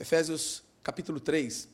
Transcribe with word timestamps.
Efésios 0.00 0.62
capítulo 0.82 1.20
3. 1.20 1.68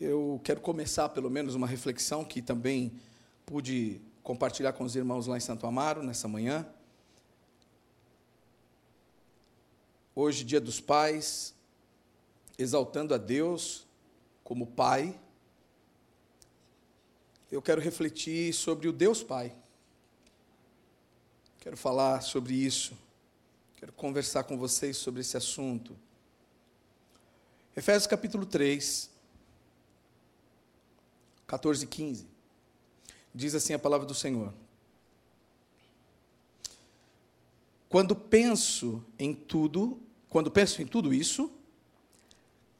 Eu 0.00 0.40
quero 0.42 0.62
começar, 0.62 1.10
pelo 1.10 1.28
menos, 1.28 1.54
uma 1.54 1.66
reflexão 1.66 2.24
que 2.24 2.40
também 2.40 2.98
pude 3.44 4.00
compartilhar 4.22 4.72
com 4.72 4.84
os 4.84 4.96
irmãos 4.96 5.26
lá 5.26 5.36
em 5.36 5.40
Santo 5.40 5.66
Amaro, 5.66 6.02
nessa 6.02 6.26
manhã. 6.26 6.66
Hoje, 10.14 10.42
dia 10.42 10.58
dos 10.58 10.80
pais, 10.80 11.54
exaltando 12.56 13.12
a 13.12 13.18
Deus 13.18 13.86
como 14.42 14.66
Pai, 14.66 15.14
eu 17.52 17.60
quero 17.60 17.82
refletir 17.82 18.54
sobre 18.54 18.88
o 18.88 18.94
Deus 18.94 19.22
Pai. 19.22 19.54
Quero 21.60 21.76
falar 21.76 22.20
sobre 22.20 22.54
isso. 22.54 22.96
Quero 23.76 23.92
conversar 23.92 24.44
com 24.44 24.56
vocês 24.56 24.96
sobre 24.96 25.20
esse 25.22 25.36
assunto. 25.36 25.96
Efésios 27.76 28.06
capítulo 28.06 28.46
3, 28.46 29.10
14 31.46 31.84
e 31.84 31.86
15. 31.88 32.26
Diz 33.34 33.54
assim 33.54 33.74
a 33.74 33.78
palavra 33.78 34.06
do 34.06 34.14
Senhor: 34.14 34.52
Quando 37.88 38.14
penso 38.14 39.04
em 39.18 39.34
tudo, 39.34 40.00
quando 40.28 40.50
penso 40.50 40.80
em 40.80 40.86
tudo 40.86 41.12
isso, 41.12 41.50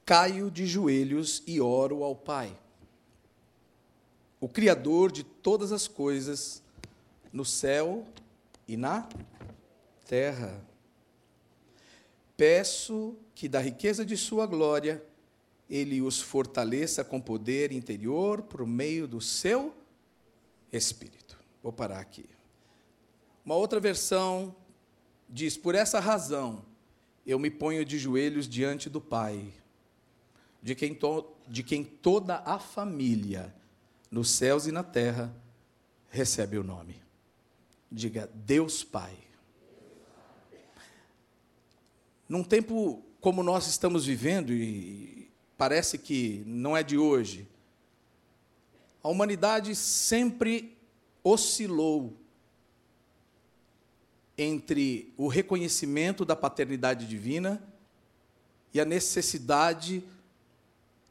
caio 0.06 0.50
de 0.50 0.66
joelhos 0.66 1.42
e 1.46 1.60
oro 1.60 2.04
ao 2.04 2.14
Pai, 2.14 2.56
o 4.40 4.48
Criador 4.48 5.10
de 5.10 5.24
todas 5.24 5.72
as 5.72 5.88
coisas, 5.88 6.62
no 7.32 7.44
céu 7.44 8.06
e 8.14 8.27
na 8.76 9.08
terra. 10.06 10.64
Peço 12.36 13.16
que 13.34 13.48
da 13.48 13.60
riqueza 13.60 14.04
de 14.04 14.16
Sua 14.16 14.46
glória 14.46 15.02
ele 15.68 16.00
os 16.00 16.20
fortaleça 16.20 17.04
com 17.04 17.20
poder 17.20 17.72
interior 17.72 18.42
por 18.42 18.66
meio 18.66 19.06
do 19.06 19.20
seu 19.20 19.74
Espírito. 20.72 21.38
Vou 21.62 21.72
parar 21.72 22.00
aqui. 22.00 22.26
Uma 23.44 23.54
outra 23.54 23.80
versão 23.80 24.54
diz: 25.28 25.56
Por 25.56 25.74
essa 25.74 26.00
razão 26.00 26.64
eu 27.26 27.38
me 27.38 27.50
ponho 27.50 27.84
de 27.84 27.98
joelhos 27.98 28.48
diante 28.48 28.88
do 28.88 29.00
Pai, 29.00 29.52
de 30.62 30.74
quem, 30.74 30.94
to, 30.94 31.26
de 31.46 31.62
quem 31.62 31.84
toda 31.84 32.42
a 32.44 32.58
família, 32.58 33.54
nos 34.10 34.30
céus 34.30 34.66
e 34.66 34.72
na 34.72 34.82
terra, 34.82 35.34
recebe 36.10 36.56
o 36.56 36.64
nome. 36.64 37.07
Diga, 37.90 38.30
Deus 38.34 38.84
Pai. 38.84 39.16
Num 42.28 42.44
tempo 42.44 43.02
como 43.20 43.42
nós 43.42 43.66
estamos 43.66 44.04
vivendo, 44.04 44.52
e 44.52 45.30
parece 45.56 45.98
que 45.98 46.42
não 46.46 46.76
é 46.76 46.82
de 46.82 46.98
hoje. 46.98 47.48
A 49.02 49.08
humanidade 49.08 49.74
sempre 49.74 50.76
oscilou 51.24 52.16
entre 54.36 55.12
o 55.16 55.26
reconhecimento 55.26 56.24
da 56.24 56.36
paternidade 56.36 57.06
divina 57.08 57.62
e 58.72 58.80
a 58.80 58.84
necessidade 58.84 60.04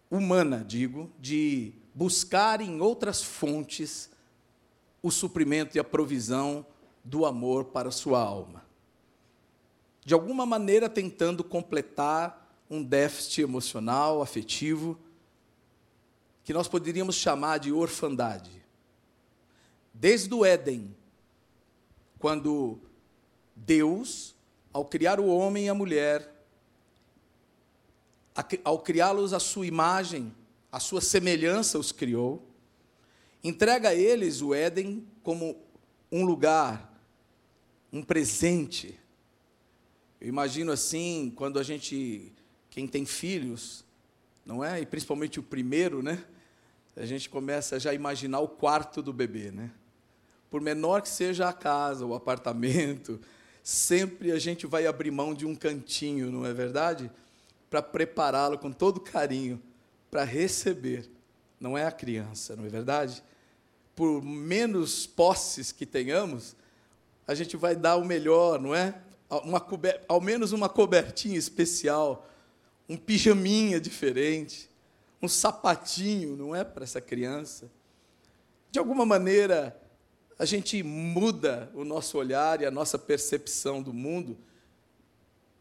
humana, 0.10 0.64
digo, 0.66 1.12
de 1.20 1.74
buscar 1.94 2.62
em 2.62 2.80
outras 2.80 3.22
fontes 3.22 4.10
o 5.02 5.12
suprimento 5.12 5.78
e 5.78 5.80
a 5.80 5.84
provisão 5.84 6.66
do 7.04 7.26
amor 7.26 7.66
para 7.66 7.92
sua 7.92 8.20
alma. 8.20 8.66
De 10.04 10.14
alguma 10.14 10.46
maneira 10.46 10.90
tentando 10.90 11.44
completar 11.44 12.48
um 12.70 12.84
déficit 12.84 13.42
emocional, 13.42 14.22
afetivo, 14.22 14.98
que 16.44 16.54
nós 16.54 16.68
poderíamos 16.68 17.16
chamar 17.16 17.58
de 17.58 17.72
orfandade. 17.72 18.64
Desde 19.94 20.34
o 20.34 20.46
Éden, 20.46 20.96
quando 22.20 22.80
Deus, 23.56 24.36
ao 24.72 24.86
criar 24.86 25.20
o 25.20 25.28
homem 25.28 25.66
e 25.66 25.70
a 25.70 25.74
mulher, 25.74 26.34
ao 28.64 28.80
criá-los 28.80 29.34
à 29.34 29.40
sua 29.40 29.66
imagem, 29.66 30.34
à 30.72 30.80
sua 30.80 31.02
semelhança, 31.02 31.80
os 31.80 31.92
criou, 31.92 32.47
entrega 33.44 33.90
a 33.90 33.96
eles 33.96 34.42
o 34.42 34.54
Éden 34.54 35.06
como 35.24 35.58
um 36.12 36.26
lugar, 36.26 36.94
um 37.92 38.02
presente. 38.02 39.00
Eu 40.20 40.28
imagino 40.28 40.72
assim, 40.72 41.32
quando 41.36 41.60
a 41.60 41.64
gente 41.64 42.32
quem 42.70 42.88
tem 42.88 43.06
filhos, 43.06 43.84
não 44.46 44.64
é? 44.64 44.80
E 44.80 44.86
principalmente 44.86 45.40
o 45.40 45.44
primeiro, 45.44 46.04
né? 46.04 46.24
A 46.96 47.06
gente 47.06 47.30
começa 47.30 47.80
já 47.80 47.92
a 47.92 47.94
imaginar 47.94 48.40
o 48.40 48.48
quarto 48.48 49.02
do 49.02 49.12
bebê, 49.12 49.52
né? 49.52 49.72
Por 50.50 50.62
menor 50.62 51.02
que 51.02 51.10
seja 51.10 51.50
a 51.50 51.54
casa, 51.54 52.06
o 52.06 52.16
apartamento, 52.16 53.20
sempre 53.64 54.32
a 54.32 54.40
gente 54.40 54.66
vai 54.66 54.88
abrir 54.88 55.12
mão 55.12 55.34
de 55.34 55.46
um 55.46 55.56
cantinho, 55.56 56.32
não 56.32 56.46
é 56.46 56.54
verdade? 56.54 57.12
Para 57.70 57.82
prepará-lo 57.82 58.58
com 58.58 58.72
todo 58.72 59.00
carinho 59.00 59.62
para 60.10 60.24
receber, 60.24 61.10
não 61.60 61.78
é 61.78 61.86
a 61.86 61.92
criança, 61.92 62.56
não 62.56 62.66
é 62.66 62.70
verdade? 62.70 63.24
Por 63.96 64.22
menos 64.22 65.08
posses 65.08 65.72
que 65.72 65.86
tenhamos, 65.86 66.56
a 67.28 67.34
gente 67.34 67.58
vai 67.58 67.76
dar 67.76 67.98
o 67.98 68.06
melhor, 68.06 68.60
não 68.60 68.74
é? 68.74 69.02
Uma, 69.44 69.66
ao 70.08 70.22
menos 70.22 70.52
uma 70.52 70.70
cobertinha 70.70 71.38
especial 71.38 72.26
um 72.90 72.96
pijaminha 72.96 73.80
diferente, 73.80 74.70
um 75.22 75.28
sapatinho, 75.28 76.36
não 76.36 76.56
é 76.56 76.64
para 76.64 76.84
essa 76.84 77.02
criança. 77.02 77.70
De 78.72 78.80
alguma 78.80 79.06
maneira, 79.06 79.80
a 80.40 80.46
gente 80.46 80.82
muda 80.84 81.70
o 81.74 81.84
nosso 81.84 82.18
olhar 82.18 82.62
e 82.62 82.66
a 82.66 82.72
nossa 82.72 82.98
percepção 82.98 83.82
do 83.82 83.94
mundo, 83.94 84.38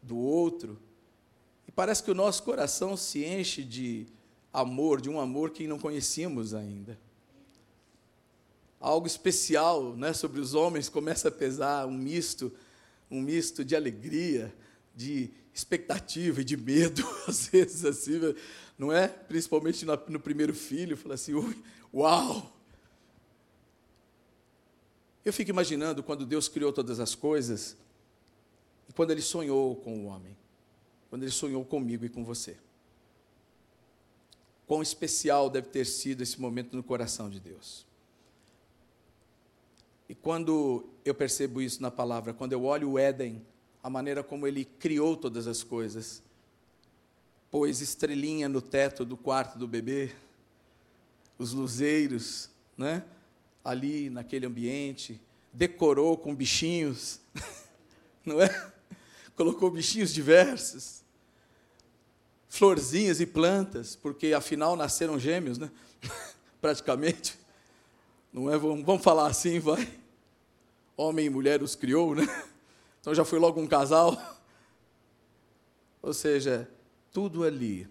do 0.01 0.17
outro, 0.17 0.79
e 1.67 1.71
parece 1.71 2.01
que 2.01 2.11
o 2.11 2.15
nosso 2.15 2.43
coração 2.43 2.95
se 2.95 3.25
enche 3.25 3.63
de 3.63 4.07
amor, 4.57 4.99
de 4.99 5.09
um 5.09 5.19
amor 5.19 5.51
que 5.51 5.67
não 5.67 5.77
conhecíamos 5.77 6.55
ainda. 6.55 6.97
Algo 8.79 9.05
especial, 9.05 9.95
né, 9.95 10.13
sobre 10.13 10.39
os 10.39 10.55
homens 10.55 10.89
começa 10.89 11.27
a 11.27 11.31
pesar, 11.31 11.85
um 11.85 11.95
misto, 11.95 12.51
um 13.09 13.21
misto 13.21 13.63
de 13.63 13.75
alegria, 13.75 14.53
de 14.95 15.29
expectativa 15.53 16.41
e 16.41 16.43
de 16.43 16.57
medo, 16.57 17.07
às 17.27 17.47
vezes, 17.47 17.85
assim, 17.85 18.19
não 18.77 18.91
é? 18.91 19.07
Principalmente 19.07 19.85
no 19.85 20.19
primeiro 20.19 20.55
filho, 20.55 20.97
fala 20.97 21.13
assim, 21.13 21.33
uau! 21.93 22.55
Eu 25.23 25.33
fico 25.33 25.51
imaginando 25.51 26.01
quando 26.01 26.25
Deus 26.25 26.47
criou 26.47 26.73
todas 26.73 26.99
as 26.99 27.13
coisas, 27.13 27.77
e 28.89 28.93
quando 28.93 29.11
Ele 29.11 29.21
sonhou 29.21 29.75
com 29.75 29.99
o 29.99 30.05
homem, 30.05 30.35
quando 31.09 31.23
Ele 31.23 31.31
sonhou 31.31 31.63
comigo 31.63 32.05
e 32.05 32.09
com 32.09 32.23
você. 32.23 32.57
Quão 34.67 34.81
especial 34.81 35.49
deve 35.49 35.69
ter 35.69 35.85
sido 35.85 36.21
esse 36.21 36.39
momento 36.39 36.75
no 36.75 36.83
coração 36.83 37.29
de 37.29 37.39
Deus. 37.39 37.85
E 40.07 40.13
quando 40.13 40.85
eu 41.03 41.15
percebo 41.15 41.61
isso 41.61 41.81
na 41.81 41.89
palavra, 41.89 42.33
quando 42.33 42.53
eu 42.53 42.63
olho 42.63 42.91
o 42.91 42.99
Éden, 42.99 43.41
a 43.81 43.89
maneira 43.89 44.23
como 44.23 44.45
ele 44.45 44.65
criou 44.65 45.15
todas 45.15 45.47
as 45.47 45.63
coisas. 45.63 46.21
Pôs 47.49 47.81
estrelinha 47.81 48.49
no 48.49 48.61
teto 48.61 49.05
do 49.05 49.15
quarto 49.15 49.57
do 49.57 49.67
bebê, 49.67 50.13
os 51.39 51.53
luzeiros, 51.53 52.49
né? 52.77 53.03
ali 53.63 54.09
naquele 54.09 54.45
ambiente, 54.45 55.19
decorou 55.51 56.17
com 56.17 56.33
bichinhos, 56.33 57.19
não 58.25 58.41
é? 58.41 58.71
Colocou 59.35 59.69
bichinhos 59.69 60.13
diversos, 60.13 61.03
florzinhas 62.47 63.19
e 63.19 63.25
plantas, 63.25 63.95
porque 63.95 64.33
afinal 64.33 64.75
nasceram 64.75 65.19
gêmeos, 65.19 65.57
né? 65.57 65.69
Praticamente. 66.61 67.37
Não 68.31 68.51
é? 68.51 68.57
Vamos, 68.57 69.03
falar 69.03 69.27
assim, 69.27 69.59
vai. 69.59 69.87
Homem 70.95 71.25
e 71.25 71.29
mulher 71.29 71.61
os 71.61 71.75
criou, 71.75 72.15
né? 72.15 72.27
Então 72.99 73.15
já 73.15 73.23
foi 73.23 73.39
logo 73.39 73.61
um 73.61 73.67
casal. 73.67 74.17
Ou 76.01 76.13
seja, 76.13 76.69
tudo 77.13 77.45
ali 77.45 77.87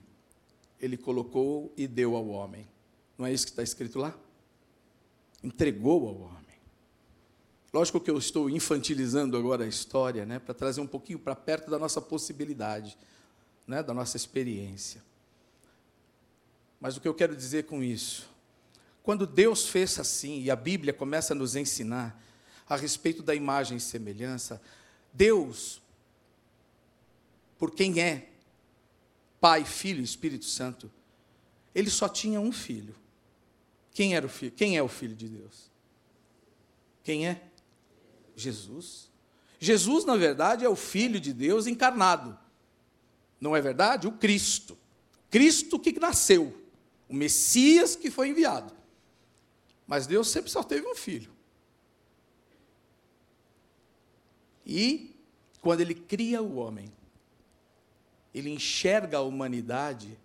ele 0.78 0.96
colocou 0.98 1.72
e 1.74 1.86
deu 1.86 2.14
ao 2.14 2.28
homem. 2.28 2.68
Não 3.16 3.24
é 3.24 3.32
isso 3.32 3.46
que 3.46 3.52
está 3.52 3.62
escrito 3.62 3.98
lá? 3.98 4.14
Entregou 5.42 6.06
ao 6.06 6.20
homem. 6.20 6.36
Lógico 7.72 8.00
que 8.00 8.10
eu 8.10 8.18
estou 8.18 8.48
infantilizando 8.48 9.36
agora 9.36 9.64
a 9.64 9.68
história, 9.68 10.24
né, 10.24 10.38
para 10.38 10.54
trazer 10.54 10.80
um 10.80 10.86
pouquinho 10.86 11.18
para 11.18 11.34
perto 11.34 11.70
da 11.70 11.78
nossa 11.78 12.00
possibilidade, 12.00 12.96
né, 13.66 13.82
da 13.82 13.92
nossa 13.92 14.16
experiência. 14.16 15.02
Mas 16.80 16.96
o 16.96 17.00
que 17.00 17.08
eu 17.08 17.14
quero 17.14 17.34
dizer 17.34 17.64
com 17.64 17.82
isso? 17.82 18.28
Quando 19.02 19.26
Deus 19.26 19.68
fez 19.68 19.98
assim, 19.98 20.42
e 20.42 20.50
a 20.50 20.56
Bíblia 20.56 20.92
começa 20.92 21.32
a 21.32 21.36
nos 21.36 21.56
ensinar 21.56 22.22
a 22.68 22.76
respeito 22.76 23.22
da 23.22 23.34
imagem 23.34 23.76
e 23.78 23.80
semelhança, 23.80 24.60
Deus, 25.12 25.80
por 27.58 27.70
quem 27.70 28.00
é 28.00 28.28
Pai, 29.40 29.64
Filho 29.64 30.00
e 30.00 30.04
Espírito 30.04 30.44
Santo, 30.44 30.90
ele 31.74 31.90
só 31.90 32.08
tinha 32.08 32.40
um 32.40 32.50
filho. 32.50 32.94
Quem 33.92 34.14
era 34.14 34.26
o 34.26 34.28
filho? 34.28 34.52
Quem 34.52 34.76
é 34.76 34.82
o 34.82 34.88
filho 34.88 35.14
de 35.14 35.28
Deus? 35.28 35.70
Quem 37.02 37.28
é? 37.28 37.42
Jesus. 38.34 39.08
Jesus, 39.58 40.04
na 40.04 40.16
verdade, 40.16 40.64
é 40.64 40.68
o 40.68 40.76
filho 40.76 41.18
de 41.20 41.32
Deus 41.32 41.66
encarnado. 41.66 42.36
Não 43.40 43.54
é 43.54 43.60
verdade? 43.60 44.06
O 44.06 44.12
Cristo. 44.12 44.76
Cristo 45.30 45.78
que 45.78 45.98
nasceu, 45.98 46.56
o 47.08 47.14
Messias 47.14 47.96
que 47.96 48.10
foi 48.10 48.28
enviado. 48.28 48.74
Mas 49.86 50.06
Deus 50.06 50.28
sempre 50.28 50.50
só 50.50 50.62
teve 50.62 50.86
um 50.86 50.94
filho. 50.94 51.30
E 54.64 55.14
quando 55.60 55.80
ele 55.80 55.94
cria 55.94 56.42
o 56.42 56.56
homem, 56.56 56.92
ele 58.34 58.50
enxerga 58.50 59.18
a 59.18 59.22
humanidade 59.22 60.18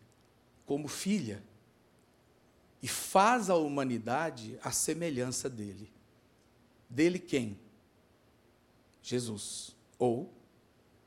como 0.66 0.88
filha 0.88 1.44
e 2.82 2.88
faz 2.88 3.50
a 3.50 3.56
humanidade 3.56 4.58
a 4.64 4.72
semelhança 4.72 5.50
dele. 5.50 5.92
Dele 6.90 7.20
quem? 7.20 7.60
Jesus 9.04 9.76
ou 9.98 10.34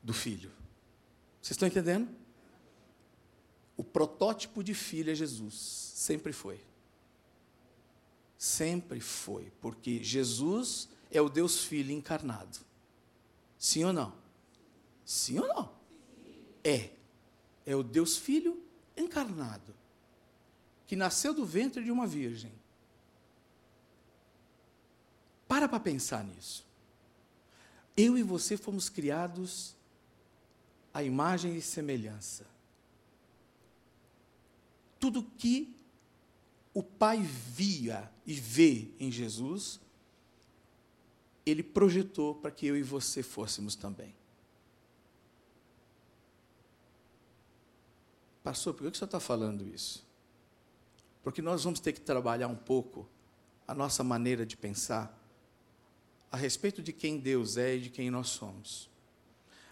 do 0.01 0.13
filho. 0.13 0.51
Vocês 1.45 1.57
estão 1.57 1.67
entendendo? 1.67 2.09
O 3.77 3.83
protótipo 3.83 4.63
de 4.63 4.73
filho 4.73 5.11
é 5.11 5.13
Jesus, 5.13 5.53
sempre 5.53 6.33
foi. 6.33 6.59
Sempre 8.35 8.99
foi, 8.99 9.51
porque 9.61 10.03
Jesus 10.03 10.89
é 11.11 11.21
o 11.21 11.29
Deus 11.29 11.63
Filho 11.63 11.91
encarnado. 11.91 12.57
Sim 13.59 13.83
ou 13.83 13.93
não? 13.93 14.15
Sim 15.05 15.37
ou 15.37 15.47
não? 15.47 15.71
É. 16.63 16.89
É 17.63 17.75
o 17.75 17.83
Deus 17.83 18.17
Filho 18.17 18.59
encarnado, 18.97 19.75
que 20.87 20.95
nasceu 20.95 21.31
do 21.31 21.45
ventre 21.45 21.83
de 21.83 21.91
uma 21.91 22.07
virgem. 22.07 22.51
Para 25.47 25.69
para 25.69 25.79
pensar 25.79 26.23
nisso. 26.23 26.65
Eu 27.95 28.17
e 28.17 28.23
você 28.23 28.57
fomos 28.57 28.89
criados 28.89 29.74
à 30.95 31.03
imagem 31.03 31.57
e 31.57 31.61
semelhança. 31.61 32.47
Tudo 34.97 35.21
que 35.21 35.75
o 36.73 36.81
Pai 36.81 37.21
via 37.21 38.09
e 38.25 38.33
vê 38.33 38.91
em 38.97 39.11
Jesus, 39.11 39.81
ele 41.45 41.61
projetou 41.61 42.35
para 42.35 42.49
que 42.49 42.65
eu 42.65 42.77
e 42.77 42.81
você 42.81 43.21
fôssemos 43.21 43.75
também. 43.75 44.15
Pastor, 48.41 48.73
por 48.73 48.83
que 48.83 48.91
o 48.91 48.95
senhor 48.95 49.07
está 49.07 49.19
falando 49.19 49.67
isso? 49.67 50.07
Porque 51.21 51.41
nós 51.41 51.65
vamos 51.65 51.81
ter 51.81 51.91
que 51.91 51.99
trabalhar 51.99 52.47
um 52.47 52.55
pouco 52.55 53.05
a 53.67 53.75
nossa 53.75 54.01
maneira 54.01 54.45
de 54.45 54.55
pensar 54.55 55.13
a 56.31 56.37
respeito 56.37 56.81
de 56.81 56.93
quem 56.93 57.19
Deus 57.19 57.57
é 57.57 57.75
e 57.75 57.81
de 57.81 57.89
quem 57.89 58.09
nós 58.09 58.29
somos. 58.29 58.94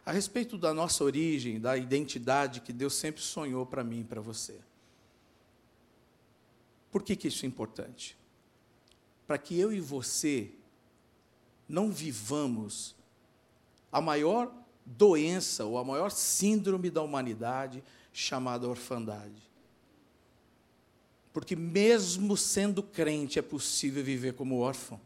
A 0.06 0.12
respeito 0.12 0.58
da 0.58 0.74
nossa 0.74 1.04
origem, 1.04 1.60
da 1.60 1.78
identidade 1.78 2.62
que 2.62 2.74
Deus 2.74 2.94
sempre 2.94 3.22
sonhou 3.22 3.66
para 3.66 3.84
mim 3.84 4.02
e 4.02 4.04
para 4.04 4.20
você. 4.20 4.60
Por 6.92 7.02
que, 7.02 7.16
que 7.16 7.28
isso 7.28 7.46
é 7.46 7.48
importante? 7.48 8.18
Para 9.26 9.38
que 9.38 9.58
eu 9.58 9.72
e 9.72 9.80
você 9.80 10.52
não 11.68 11.92
vivamos 11.92 12.96
a 13.92 14.02
maior 14.02 14.52
doença 14.86 15.66
ou 15.66 15.78
a 15.78 15.84
maior 15.84 16.12
síndrome 16.12 16.90
da 16.90 17.02
humanidade 17.02 17.84
chamada 18.12 18.68
orfandade. 18.68 19.42
Porque, 21.32 21.56
mesmo 21.56 22.38
sendo 22.38 22.84
crente, 22.84 23.40
é 23.40 23.42
possível 23.42 24.04
viver 24.04 24.34
como 24.34 24.60
órfão. 24.60 25.00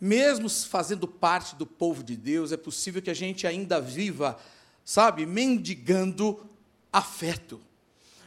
Mesmo 0.00 0.48
fazendo 0.48 1.06
parte 1.06 1.54
do 1.56 1.66
povo 1.66 2.02
de 2.02 2.16
Deus, 2.16 2.52
é 2.52 2.56
possível 2.56 3.00
que 3.02 3.10
a 3.10 3.14
gente 3.14 3.46
ainda 3.46 3.80
viva, 3.80 4.38
sabe, 4.84 5.26
mendigando 5.26 6.48
afeto, 6.92 7.60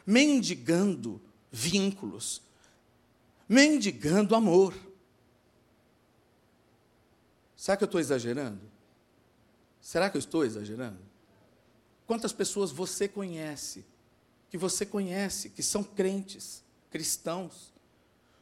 mendigando 0.06 1.22
vínculos, 1.52 2.42
mendigando 3.48 4.36
amor. 4.36 4.74
Será 7.56 7.76
que 7.76 7.84
eu 7.84 7.88
estou 7.88 8.00
exagerando? 8.00 8.62
Será 9.82 10.10
que 10.10 10.18
eu 10.18 10.20
estou 10.20 10.46
exagerando? 10.46 11.00
Quantas 12.06 12.32
pessoas 12.34 12.72
você 12.72 13.08
conhece, 13.08 13.86
que 14.50 14.58
você 14.58 14.86
conhece, 14.86 15.50
que 15.50 15.62
são 15.62 15.84
crentes, 15.84 16.64
cristãos, 16.90 17.74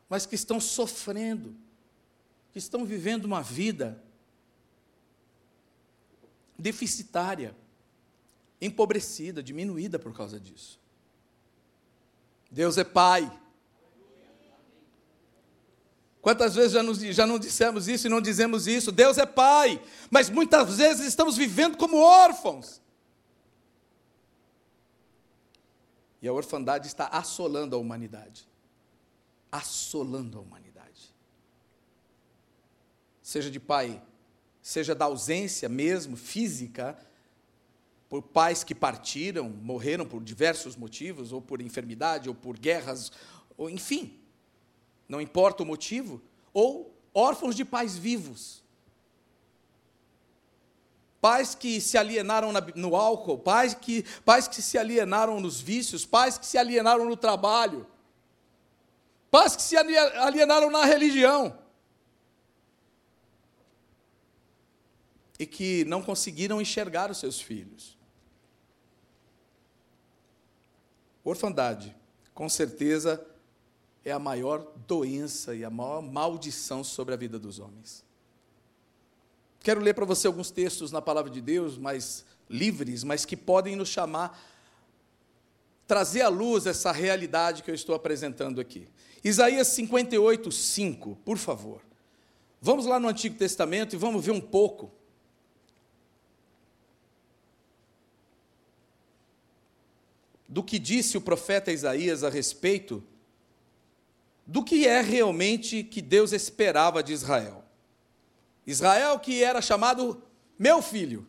mas 0.10 0.26
que 0.26 0.36
estão 0.36 0.60
sofrendo, 0.60 1.56
que 2.58 2.64
estão 2.64 2.84
vivendo 2.84 3.26
uma 3.26 3.44
vida 3.44 4.04
deficitária, 6.58 7.56
empobrecida, 8.60 9.44
diminuída 9.44 10.00
por 10.00 10.12
causa 10.12 10.40
disso. 10.40 10.80
Deus 12.50 12.80
é 12.80 12.84
Pai. 12.84 13.32
Quantas 16.20 16.56
vezes 16.56 16.72
já, 16.72 16.82
nos, 16.82 16.98
já 16.98 17.28
não 17.28 17.38
dissemos 17.38 17.88
isso 17.88 18.08
e 18.08 18.10
não 18.10 18.20
dizemos 18.20 18.66
isso? 18.66 18.92
Deus 18.92 19.20
é 19.20 19.26
Pai, 19.28 19.80
mas 20.10 20.28
muitas 20.28 20.78
vezes 20.78 21.06
estamos 21.06 21.38
vivendo 21.38 21.78
como 21.78 21.98
órfãos. 21.98 22.82
E 26.24 26.28
a 26.28 26.34
orfandade 26.34 26.88
está 26.88 27.06
assolando 27.06 27.76
a 27.76 27.80
humanidade. 27.80 28.48
Assolando 29.52 30.40
a 30.40 30.42
humanidade. 30.42 30.67
Seja 33.28 33.52
de 33.52 33.60
pai, 33.60 34.02
seja 34.62 34.96
da 34.96 35.04
ausência 35.04 35.68
mesmo, 35.68 36.16
física, 36.16 36.98
por 38.08 38.22
pais 38.22 38.64
que 38.64 38.74
partiram, 38.74 39.50
morreram 39.50 40.06
por 40.06 40.24
diversos 40.24 40.78
motivos, 40.78 41.34
ou 41.34 41.42
por 41.42 41.62
enfermidade, 41.62 42.30
ou 42.30 42.34
por 42.34 42.58
guerras, 42.58 43.12
ou 43.58 43.70
enfim, 43.70 44.18
não 45.10 45.20
importa 45.20 45.62
o 45.62 45.66
motivo, 45.66 46.22
ou 46.54 46.98
órfãos 47.14 47.54
de 47.54 47.66
pais 47.66 47.98
vivos 47.98 48.64
pais 51.20 51.54
que 51.54 51.82
se 51.82 51.98
alienaram 51.98 52.54
no 52.76 52.96
álcool, 52.96 53.40
pais 53.40 53.74
que, 53.74 54.06
pais 54.24 54.48
que 54.48 54.62
se 54.62 54.78
alienaram 54.78 55.42
nos 55.42 55.60
vícios, 55.60 56.06
pais 56.06 56.38
que 56.38 56.46
se 56.46 56.58
alienaram 56.58 57.04
no 57.04 57.18
trabalho, 57.18 57.86
pais 59.30 59.54
que 59.54 59.62
se 59.62 59.76
alienaram 59.76 60.72
na 60.72 60.86
religião. 60.86 61.67
E 65.38 65.46
que 65.46 65.86
não 65.86 66.02
conseguiram 66.02 66.62
enxergar 66.62 67.12
os 67.12 67.18
seus 67.18 67.40
filhos. 67.40 67.98
Orfandade, 71.24 71.96
com 72.34 72.48
certeza, 72.48 73.26
é 74.06 74.12
a 74.12 74.20
maior 74.20 74.66
doença 74.88 75.54
e 75.54 75.66
a 75.66 75.70
maior 75.70 76.02
maldição 76.02 76.84
sobre 76.84 77.14
a 77.14 77.18
vida 77.18 77.38
dos 77.38 77.60
homens. 77.60 78.06
Quero 79.60 79.82
ler 79.82 79.94
para 79.94 80.06
você 80.06 80.28
alguns 80.28 80.50
textos 80.50 80.92
na 80.92 81.02
palavra 81.02 81.30
de 81.30 81.42
Deus, 81.42 81.78
mais 81.78 82.24
livres, 82.50 83.04
mas 83.04 83.26
que 83.26 83.36
podem 83.36 83.76
nos 83.76 83.90
chamar, 83.90 84.42
trazer 85.86 86.22
à 86.22 86.30
luz 86.30 86.66
essa 86.66 86.92
realidade 86.92 87.64
que 87.64 87.70
eu 87.70 87.76
estou 87.76 87.94
apresentando 87.94 88.62
aqui. 88.62 88.88
Isaías 89.24 89.68
58, 89.68 90.52
5, 90.52 91.18
por 91.26 91.38
favor. 91.38 91.82
Vamos 92.62 92.86
lá 92.86 93.00
no 93.00 93.10
Antigo 93.10 93.36
Testamento 93.36 93.94
e 93.94 93.98
vamos 93.98 94.26
ver 94.26 94.32
um 94.32 94.40
pouco. 94.40 94.92
Do 100.48 100.64
que 100.64 100.80
disse 100.80 101.18
o 101.18 101.22
profeta 101.22 101.72
Isaías 101.72 102.24
a 102.24 102.30
respeito 102.30 103.04
do 104.48 104.64
que 104.64 104.88
é 104.88 105.02
realmente 105.02 105.84
que 105.84 106.02
Deus 106.02 106.32
esperava 106.32 107.04
de 107.04 107.12
Israel. 107.12 107.66
Israel 108.66 109.20
que 109.20 109.44
era 109.44 109.62
chamado 109.62 110.24
meu 110.58 110.82
filho. 110.82 111.28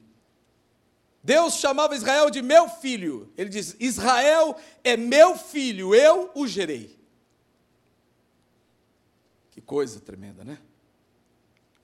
Deus 1.23 1.55
chamava 1.55 1.97
Israel 1.97 2.31
de 2.31 2.41
meu 2.41 2.69
filho. 2.69 3.33
Ele 3.37 3.51
diz: 3.51 3.77
Israel 3.81 4.57
é 4.85 4.97
meu 4.97 5.37
filho, 5.37 5.95
eu 5.95 6.31
o 6.35 6.47
gerei. 6.47 6.97
Que 9.51 9.61
coisa 9.61 10.01
tremenda, 10.01 10.45
né? 10.45 10.59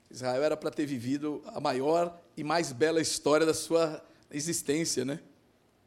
Israel 0.08 0.44
era 0.44 0.56
para 0.56 0.70
ter 0.70 0.86
vivido 0.86 1.42
a 1.46 1.60
maior 1.60 2.16
e 2.36 2.44
mais 2.44 2.70
bela 2.70 3.00
história 3.00 3.44
da 3.44 3.52
sua 3.52 4.02
existência, 4.30 5.04
né? 5.04 5.18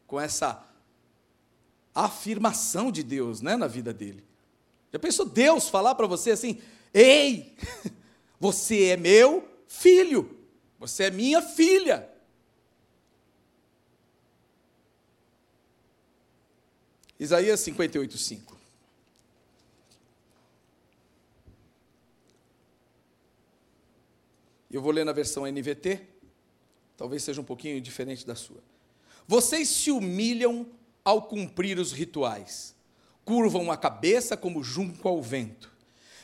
Com 0.06 0.20
essa 0.20 0.67
a 1.98 2.06
afirmação 2.06 2.92
de 2.92 3.02
Deus 3.02 3.42
né, 3.42 3.56
na 3.56 3.66
vida 3.66 3.92
dele. 3.92 4.24
Já 4.94 5.00
pensou 5.00 5.26
Deus 5.26 5.68
falar 5.68 5.96
para 5.96 6.06
você 6.06 6.30
assim: 6.30 6.62
Ei, 6.94 7.56
você 8.40 8.90
é 8.90 8.98
meu 8.98 9.50
filho, 9.68 10.38
você 10.78 11.06
é 11.06 11.12
minha 11.12 11.42
filha. 11.42 12.08
Isaías 17.20 17.60
58, 17.62 18.16
5. 18.16 18.58
Eu 24.70 24.84
vou 24.84 24.92
ler 24.92 25.04
na 25.04 25.14
versão 25.14 25.48
NVT, 25.48 26.06
talvez 26.96 27.24
seja 27.24 27.42
um 27.42 27.44
pouquinho 27.44 27.82
diferente 27.82 28.24
da 28.24 28.36
sua. 28.36 28.62
Vocês 29.28 29.68
se 29.68 29.90
humilham 29.90 30.77
ao 31.08 31.22
cumprir 31.22 31.80
os 31.80 31.94
rituais, 31.94 32.76
curvam 33.24 33.72
a 33.72 33.78
cabeça 33.78 34.36
como 34.36 34.62
junco 34.62 35.08
ao 35.08 35.22
vento, 35.22 35.72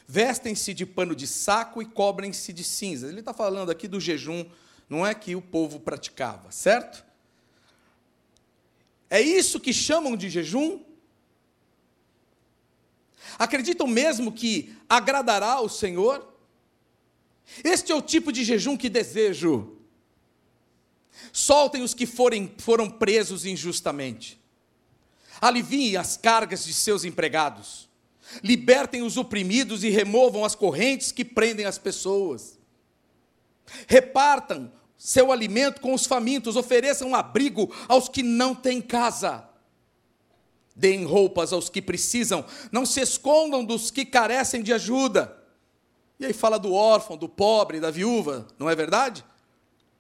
vestem-se 0.06 0.74
de 0.74 0.86
pano 0.86 1.16
de 1.16 1.26
saco 1.26 1.82
e 1.82 1.86
cobrem-se 1.86 2.52
de 2.52 2.66
cinzas. 2.66 3.10
Ele 3.10 3.22
está 3.22 3.34
falando 3.34 3.70
aqui 3.70 3.88
do 3.88 3.98
jejum, 3.98 4.44
não 4.90 5.08
é 5.08 5.16
que 5.16 5.38
o 5.38 5.42
povo 5.42 5.80
praticava, 5.80 6.52
certo? 6.52 7.02
É 9.10 9.22
isso 9.22 9.58
que 9.58 9.72
chamam 9.72 10.18
de 10.18 10.30
jejum? 10.30 10.84
Acreditam 13.40 13.88
mesmo 13.88 14.34
que 14.34 14.76
agradará 14.90 15.54
ao 15.54 15.70
Senhor? 15.70 16.28
Este 17.64 17.94
é 17.94 17.96
o 17.96 18.02
tipo 18.02 18.34
de 18.34 18.44
jejum 18.44 18.76
que 18.76 18.90
desejo. 18.90 19.78
Soltem 21.32 21.84
os 21.84 21.94
que 21.94 22.06
forem, 22.06 22.54
foram 22.58 22.90
presos 22.90 23.46
injustamente. 23.46 24.43
Aliviem 25.44 25.98
as 25.98 26.16
cargas 26.16 26.64
de 26.64 26.74
seus 26.74 27.04
empregados. 27.04 27.90
Libertem 28.42 29.02
os 29.02 29.18
oprimidos 29.18 29.84
e 29.84 29.90
removam 29.90 30.46
as 30.46 30.56
correntes 30.56 31.12
que 31.12 31.26
prendem 31.26 31.66
as 31.66 31.78
pessoas. 31.78 32.58
Repartam 33.86 34.72
seu 34.98 35.34
alimento 35.34 35.82
com 35.82 35.94
os 35.94 36.06
famintos, 36.06 36.56
ofereçam 36.56 37.14
abrigo 37.14 37.70
aos 37.90 38.08
que 38.08 38.24
não 38.24 38.56
têm 38.56 38.80
casa. 38.80 39.44
Deem 40.74 41.04
roupas 41.04 41.52
aos 41.52 41.68
que 41.68 41.82
precisam, 41.82 42.46
não 42.72 42.86
se 42.86 43.02
escondam 43.02 43.66
dos 43.66 43.92
que 43.92 44.06
carecem 44.06 44.64
de 44.64 44.72
ajuda. 44.72 45.38
E 46.22 46.26
aí 46.26 46.32
fala 46.32 46.58
do 46.58 46.72
órfão, 46.72 47.18
do 47.18 47.28
pobre, 47.28 47.82
da 47.82 47.92
viúva, 47.92 48.48
não 48.58 48.70
é 48.70 48.76
verdade? 48.76 49.26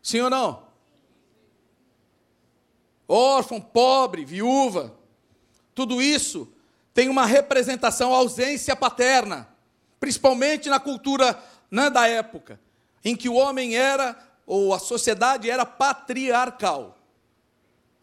Sim 0.01 0.21
ou 0.21 0.29
não? 0.29 0.63
Órfão, 3.05 3.59
pobre, 3.59 4.23
viúva, 4.23 5.02
tudo 5.73 6.01
isso 6.01 6.51
tem 6.93 7.09
uma 7.09 7.25
representação, 7.25 8.13
ausência 8.13 8.75
paterna, 8.75 9.49
principalmente 9.99 10.69
na 10.69 10.79
cultura 10.79 11.41
né, 11.71 11.89
da 11.89 12.07
época, 12.07 12.59
em 13.03 13.15
que 13.15 13.27
o 13.27 13.33
homem 13.33 13.75
era, 13.75 14.17
ou 14.45 14.73
a 14.73 14.79
sociedade 14.79 15.49
era 15.49 15.65
patriarcal. 15.65 16.97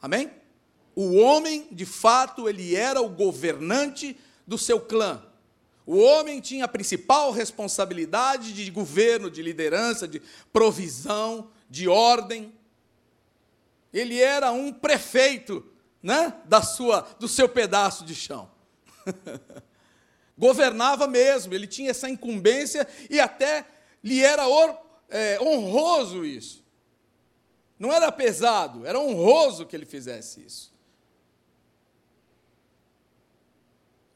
Amém? 0.03 0.31
O 0.95 1.17
homem, 1.17 1.69
de 1.71 1.87
fato, 1.87 2.49
ele 2.49 2.75
era 2.75 3.01
o 3.01 3.09
governante 3.09 4.19
do 4.47 4.59
seu 4.59 4.81
clã. 4.81 5.23
O 5.87 5.99
homem 5.99 6.41
tinha 6.41 6.65
a 6.65 6.69
principal 6.69 7.31
responsabilidade 7.31 8.53
de 8.53 8.71
governo, 8.71 9.31
de 9.31 9.43
liderança, 9.43 10.07
de 10.07 10.21
provisão, 10.53 11.51
de 11.69 11.89
ordem. 11.89 12.53
Ele 13.93 14.21
era 14.21 14.53
um 14.53 14.73
prefeito, 14.73 15.65
né, 16.03 16.35
da 16.45 16.63
sua, 16.63 17.03
do 17.19 17.29
seu 17.29 17.49
pedaço 17.49 18.05
de 18.05 18.15
chão. 18.15 18.51
Governava 20.37 21.07
mesmo, 21.07 21.53
ele 21.53 21.67
tinha 21.67 21.91
essa 21.91 22.09
incumbência 22.09 22.89
e 23.11 23.21
até 23.21 23.67
lhe 24.03 24.23
era 24.23 24.49
or, 24.49 24.77
é, 25.09 25.39
honroso 25.41 26.25
isso. 26.25 26.65
Não 27.79 27.93
era 27.93 28.11
pesado, 28.11 28.87
era 28.87 28.99
honroso 28.99 29.67
que 29.67 29.77
ele 29.77 29.87
fizesse 29.87 30.45
isso. 30.45 30.71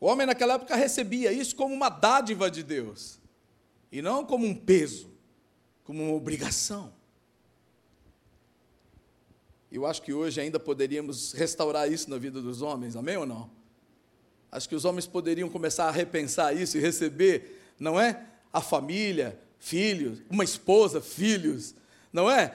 O 0.01 0.07
homem 0.07 0.27
naquela 0.27 0.55
época 0.55 0.77
recebia 0.77 1.33
isso 1.33 1.57
como 1.57 1.75
uma 1.75 1.89
dádiva 1.89 2.51
de 2.51 2.63
Deus, 2.63 3.19
e 3.91 4.03
não 4.03 4.25
como 4.25 4.47
um 4.47 4.55
peso, 4.55 5.11
como 5.83 6.03
uma 6.03 6.13
obrigação. 6.13 6.93
Eu 9.75 9.85
acho 9.85 10.01
que 10.03 10.13
hoje 10.13 10.41
ainda 10.41 10.61
poderíamos 10.61 11.33
restaurar 11.33 11.91
isso 11.91 12.09
na 12.09 12.17
vida 12.17 12.41
dos 12.41 12.63
homens, 12.63 12.95
amém 12.95 13.17
ou 13.17 13.27
não? 13.27 13.51
Acho 14.49 14.69
que 14.69 14.75
os 14.77 14.85
homens 14.85 15.05
poderiam 15.05 15.49
começar 15.49 15.89
a 15.89 15.91
repensar 15.91 16.57
isso 16.57 16.79
e 16.79 16.81
receber, 16.81 17.61
não 17.77 17.99
é? 18.01 18.25
A 18.53 18.61
família, 18.61 19.37
filhos, 19.59 20.23
uma 20.31 20.45
esposa, 20.45 21.01
filhos, 21.01 21.75
não 22.13 22.31
é? 22.31 22.55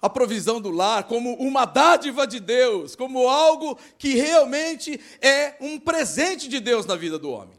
a 0.00 0.08
provisão 0.08 0.58
do 0.58 0.70
lar 0.70 1.04
como 1.04 1.34
uma 1.34 1.66
dádiva 1.66 2.26
de 2.26 2.40
Deus, 2.40 2.94
como 2.96 3.26
algo 3.26 3.78
que 3.98 4.14
realmente 4.14 5.00
é 5.18 5.56
um 5.60 5.78
presente 5.78 6.46
de 6.46 6.60
Deus 6.60 6.84
na 6.84 6.94
vida 6.94 7.18
do 7.18 7.30
homem. 7.30 7.58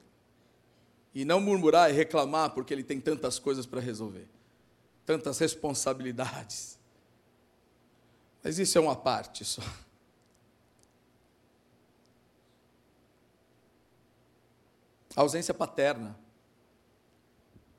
E 1.13 1.25
não 1.25 1.39
murmurar 1.39 1.89
e 1.89 1.93
reclamar 1.93 2.51
porque 2.51 2.71
ele 2.71 2.83
tem 2.83 2.99
tantas 2.99 3.39
coisas 3.39 3.65
para 3.65 3.81
resolver, 3.81 4.27
tantas 5.05 5.39
responsabilidades. 5.39 6.74
Mas 8.45 8.59
isso 8.59 8.77
é 8.77 8.81
uma 8.81 8.95
parte 8.95 9.43
só. 9.43 9.63
A 15.15 15.21
ausência 15.21 15.51
paterna. 15.51 16.15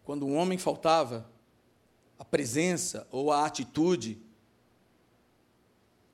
Quando 0.03 0.27
um 0.27 0.35
homem 0.35 0.59
faltava, 0.59 1.31
a 2.19 2.25
presença 2.25 3.07
ou 3.13 3.31
a 3.31 3.47
atitude 3.47 4.21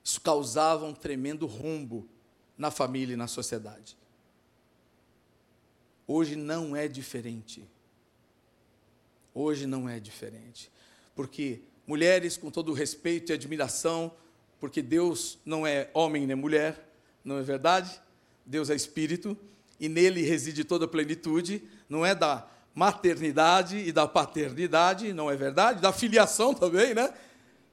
isso 0.03 0.21
causava 0.21 0.85
um 0.85 0.93
tremendo 0.93 1.47
rombo 1.47 2.07
na 2.55 2.69
família 2.69 3.13
e 3.13 3.17
na 3.17 3.25
sociedade. 3.25 3.97
Hoje 6.05 6.35
não 6.35 6.75
é 6.75 6.87
diferente. 6.87 7.67
Hoje 9.33 9.65
não 9.65 9.89
é 9.89 9.99
diferente. 9.99 10.71
Porque 11.15 11.63
mulheres, 11.87 12.37
com 12.37 12.51
todo 12.51 12.69
o 12.69 12.75
respeito 12.75 13.31
e 13.31 13.33
admiração, 13.33 14.15
porque 14.63 14.81
Deus 14.81 15.37
não 15.45 15.67
é 15.67 15.89
homem 15.93 16.25
nem 16.25 16.37
mulher, 16.37 16.87
não 17.21 17.37
é 17.37 17.41
verdade? 17.41 17.99
Deus 18.45 18.69
é 18.69 18.75
espírito 18.75 19.37
e 19.77 19.89
nele 19.89 20.21
reside 20.21 20.63
toda 20.63 20.85
a 20.85 20.87
plenitude, 20.87 21.61
não 21.89 22.05
é 22.05 22.15
da 22.15 22.47
maternidade 22.73 23.75
e 23.75 23.91
da 23.91 24.07
paternidade, 24.07 25.11
não 25.11 25.29
é 25.29 25.35
verdade? 25.35 25.81
Da 25.81 25.91
filiação 25.91 26.53
também, 26.55 26.93
né? 26.93 27.13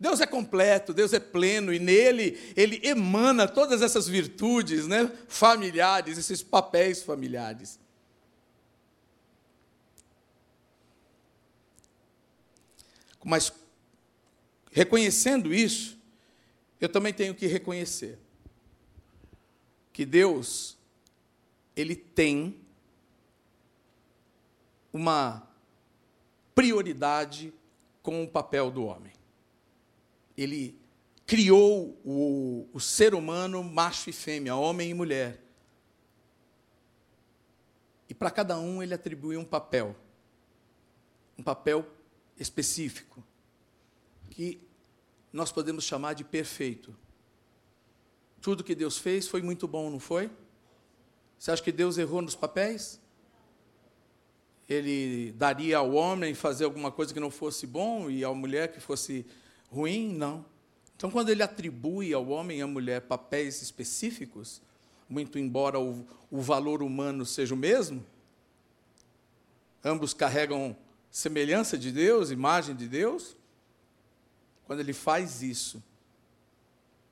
Deus 0.00 0.20
é 0.20 0.26
completo, 0.26 0.92
Deus 0.92 1.12
é 1.12 1.20
pleno 1.20 1.72
e 1.72 1.78
nele 1.78 2.36
ele 2.56 2.80
emana 2.82 3.46
todas 3.46 3.82
essas 3.82 4.08
virtudes, 4.08 4.88
né, 4.88 5.12
familiares, 5.28 6.18
esses 6.18 6.42
papéis 6.42 7.04
familiares. 7.04 7.78
Mas 13.24 13.52
reconhecendo 14.72 15.54
isso, 15.54 15.99
eu 16.80 16.88
também 16.88 17.12
tenho 17.12 17.34
que 17.34 17.46
reconhecer 17.46 18.18
que 19.92 20.04
Deus 20.04 20.78
ele 21.76 21.94
tem 21.94 22.58
uma 24.92 25.48
prioridade 26.54 27.52
com 28.02 28.24
o 28.24 28.28
papel 28.28 28.70
do 28.70 28.84
homem 28.84 29.12
ele 30.42 30.78
criou 31.26 32.00
o, 32.04 32.68
o 32.72 32.80
ser 32.80 33.14
humano 33.14 33.62
macho 33.62 34.08
e 34.08 34.12
fêmea, 34.12 34.54
homem 34.56 34.90
e 34.90 34.94
mulher. 34.94 35.38
E 38.08 38.14
para 38.14 38.30
cada 38.30 38.58
um 38.58 38.82
ele 38.82 38.94
atribuiu 38.94 39.38
um 39.38 39.44
papel, 39.44 39.94
um 41.38 41.42
papel 41.42 41.86
específico, 42.38 43.22
que 44.30 44.60
nós 45.32 45.52
podemos 45.52 45.84
chamar 45.84 46.14
de 46.14 46.24
perfeito. 46.24 46.94
Tudo 48.40 48.64
que 48.64 48.74
Deus 48.74 48.98
fez 48.98 49.28
foi 49.28 49.42
muito 49.42 49.68
bom, 49.68 49.90
não 49.90 50.00
foi? 50.00 50.30
Você 51.38 51.50
acha 51.50 51.62
que 51.62 51.72
Deus 51.72 51.98
errou 51.98 52.22
nos 52.22 52.34
papéis? 52.34 53.00
Ele 54.68 55.32
daria 55.32 55.78
ao 55.78 55.92
homem 55.92 56.34
fazer 56.34 56.64
alguma 56.64 56.90
coisa 56.90 57.12
que 57.12 57.20
não 57.20 57.30
fosse 57.30 57.66
bom 57.66 58.10
e 58.10 58.24
à 58.24 58.32
mulher 58.32 58.72
que 58.72 58.80
fosse 58.80 59.26
Ruim, 59.70 60.12
não. 60.12 60.44
Então, 60.96 61.10
quando 61.10 61.30
ele 61.30 61.42
atribui 61.42 62.12
ao 62.12 62.26
homem 62.28 62.58
e 62.58 62.62
à 62.62 62.66
mulher 62.66 63.02
papéis 63.02 63.62
específicos, 63.62 64.60
muito 65.08 65.38
embora 65.38 65.78
o, 65.78 66.04
o 66.30 66.40
valor 66.40 66.82
humano 66.82 67.24
seja 67.24 67.54
o 67.54 67.56
mesmo, 67.56 68.04
ambos 69.82 70.12
carregam 70.12 70.76
semelhança 71.10 71.78
de 71.78 71.92
Deus, 71.92 72.30
imagem 72.30 72.74
de 72.74 72.88
Deus. 72.88 73.36
Quando 74.70 74.78
ele 74.78 74.92
faz 74.92 75.42
isso, 75.42 75.82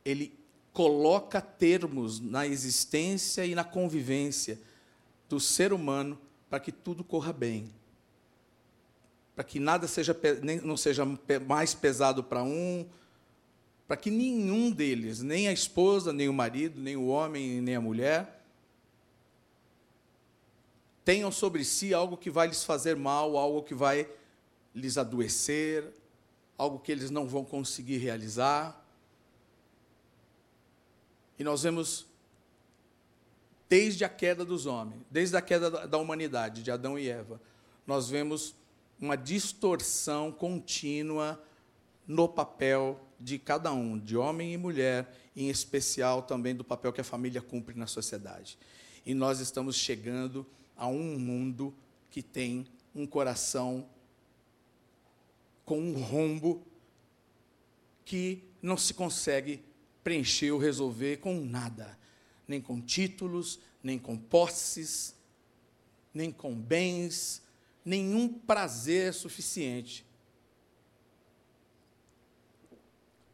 ele 0.05 0.33
coloca 0.73 1.41
termos 1.41 2.21
na 2.21 2.47
existência 2.47 3.45
e 3.45 3.53
na 3.53 3.65
convivência 3.65 4.61
do 5.29 5.41
ser 5.41 5.73
humano 5.73 6.17
para 6.49 6.61
que 6.61 6.71
tudo 6.71 7.03
corra 7.03 7.33
bem. 7.33 7.69
Para 9.35 9.43
que 9.43 9.59
nada 9.59 9.89
seja, 9.89 10.17
não 10.63 10.77
seja 10.77 11.03
mais 11.49 11.75
pesado 11.75 12.23
para 12.23 12.45
um, 12.45 12.87
para 13.89 13.97
que 13.97 14.09
nenhum 14.09 14.71
deles, 14.71 15.21
nem 15.21 15.49
a 15.49 15.53
esposa, 15.53 16.13
nem 16.13 16.29
o 16.29 16.33
marido, 16.33 16.81
nem 16.81 16.95
o 16.95 17.09
homem, 17.09 17.61
nem 17.61 17.75
a 17.75 17.81
mulher, 17.81 18.41
tenham 21.05 21.33
sobre 21.33 21.65
si 21.65 21.93
algo 21.93 22.17
que 22.17 22.31
vai 22.31 22.47
lhes 22.47 22.63
fazer 22.63 22.95
mal, 22.95 23.37
algo 23.37 23.65
que 23.65 23.75
vai 23.75 24.09
lhes 24.73 24.97
adoecer, 24.97 25.93
algo 26.59 26.81
que 26.81 26.91
eles 26.91 27.09
não 27.09 27.27
vão 27.27 27.45
conseguir 27.45 27.99
realizar. 27.99 28.85
E 31.39 31.45
nós 31.45 31.63
vemos, 31.63 32.05
desde 33.69 34.05
a 34.05 34.09
queda 34.09 34.45
dos 34.45 34.67
homens, 34.67 35.01
desde 35.09 35.37
a 35.37 35.41
queda 35.41 35.87
da 35.87 35.97
humanidade, 35.97 36.65
de 36.65 36.71
Adão 36.71 36.99
e 36.99 37.09
Eva, 37.09 37.41
nós 37.87 38.11
vemos 38.11 38.57
uma 39.01 39.17
distorção 39.17 40.33
contínua 40.33 41.41
no 42.07 42.29
papel 42.29 43.01
de 43.21 43.39
cada 43.39 43.73
um, 43.73 43.97
de 43.97 44.17
homem 44.17 44.53
e 44.53 44.57
mulher, 44.57 45.15
em 45.37 45.49
especial 45.49 46.23
também 46.23 46.57
do 46.57 46.65
papel 46.65 46.93
que 46.93 47.01
a 47.01 47.05
família 47.05 47.41
cumpre 47.41 47.79
na 47.79 47.87
sociedade. 47.87 48.59
E 49.07 49.15
nós 49.15 49.39
estamos 49.39 49.77
chegando 49.77 50.45
a 50.77 50.89
um 50.89 51.19
mundo 51.19 51.73
que 52.11 52.23
tem 52.23 52.67
um 52.95 53.07
coração 53.07 53.87
com 55.69 55.79
um 55.79 56.01
rombo 56.01 56.67
que 58.03 58.43
não 58.63 58.79
se 58.79 58.95
consegue 58.95 59.63
preencher 60.03 60.51
ou 60.51 60.59
resolver 60.59 61.19
com 61.19 61.39
nada, 61.45 61.99
nem 62.49 62.59
com 62.59 62.81
títulos, 62.81 63.61
nem 63.83 63.99
com 63.99 64.17
posses, 64.17 65.15
nem 66.15 66.33
com 66.33 66.59
bens, 66.59 67.43
nenhum 67.85 68.33
prazer 68.33 69.13
suficiente 69.13 70.07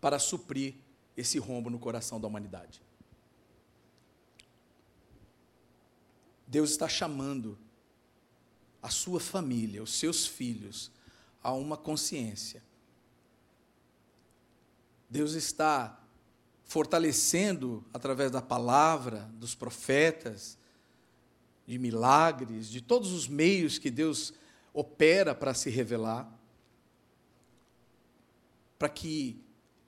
para 0.01 0.19
suprir 0.19 0.75
esse 1.17 1.39
rombo 1.39 1.71
no 1.71 1.79
coração 1.79 2.21
da 2.21 2.27
humanidade. 2.27 2.83
Deus 6.49 6.71
está 6.73 6.89
chamando 6.89 7.57
a 8.83 8.91
sua 8.91 9.21
família, 9.21 9.81
os 9.81 9.95
seus 9.95 10.27
filhos, 10.27 10.91
a 11.45 11.53
uma 11.53 11.77
consciência. 11.77 12.63
Deus 15.09 15.35
está 15.35 16.01
fortalecendo 16.65 17.85
através 17.93 18.31
da 18.31 18.43
palavra, 18.43 19.31
dos 19.35 19.55
profetas, 19.55 20.59
de 21.67 21.79
milagres, 21.79 22.69
de 22.69 22.81
todos 22.81 23.13
os 23.13 23.29
meios 23.29 23.79
que 23.79 23.91
Deus 23.91 24.33
opera 24.73 25.35
para 25.35 25.55
se 25.55 25.71
revelar, 25.71 26.29
para 28.79 28.89
que 28.89 29.41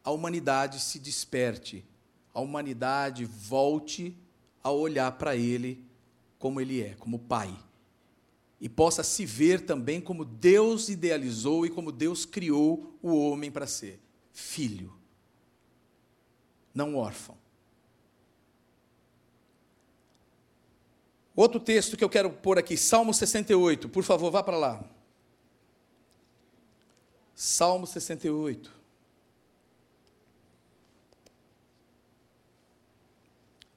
a 0.05 0.11
humanidade 0.11 0.79
se 0.79 0.99
desperte, 0.99 1.85
a 2.33 2.41
humanidade 2.41 3.25
volte 3.25 4.17
a 4.63 4.71
olhar 4.71 5.11
para 5.13 5.35
Ele 5.35 5.85
como 6.39 6.61
Ele 6.61 6.83
é, 6.83 6.95
como 6.95 7.19
Pai, 7.19 7.57
e 8.61 8.69
possa 8.69 9.03
se 9.03 9.27
ver 9.27 9.61
também 9.63 10.01
como 10.01 10.25
Deus 10.25 10.89
idealizou 10.89 11.67
e 11.67 11.71
como 11.71 11.93
Deus 11.93 12.25
criou 12.25 12.97
o 13.03 13.15
homem 13.15 13.51
para 13.51 13.67
ser 13.67 14.01
filho, 14.33 14.93
não 16.75 16.97
órfão. 16.97 17.37
Outro 21.35 21.61
texto 21.61 21.99
que 21.99 22.05
eu 22.05 22.09
quero 22.09 22.31
pôr 22.31 22.59
aqui, 22.59 22.79
Salmo 22.79 23.13
68, 23.13 23.91
por 23.91 24.03
favor, 24.03 24.31
vá 24.31 24.43
para 24.43 24.57
lá. 24.57 24.83
Salmo 27.35 27.87
68. 27.87 28.73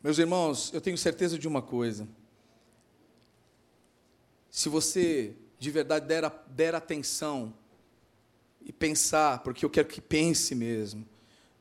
Meus 0.02 0.18
irmãos, 0.18 0.74
eu 0.74 0.80
tenho 0.80 0.98
certeza 0.98 1.38
de 1.38 1.46
uma 1.46 1.62
coisa. 1.62 2.08
Se 4.60 4.68
você 4.68 5.38
de 5.58 5.72
verdade 5.72 6.06
der, 6.06 6.30
der 6.50 6.76
atenção 6.76 7.54
e 8.60 8.74
pensar, 8.74 9.40
porque 9.40 9.64
eu 9.64 9.70
quero 9.70 9.88
que 9.88 10.02
pense 10.02 10.54
mesmo, 10.54 11.08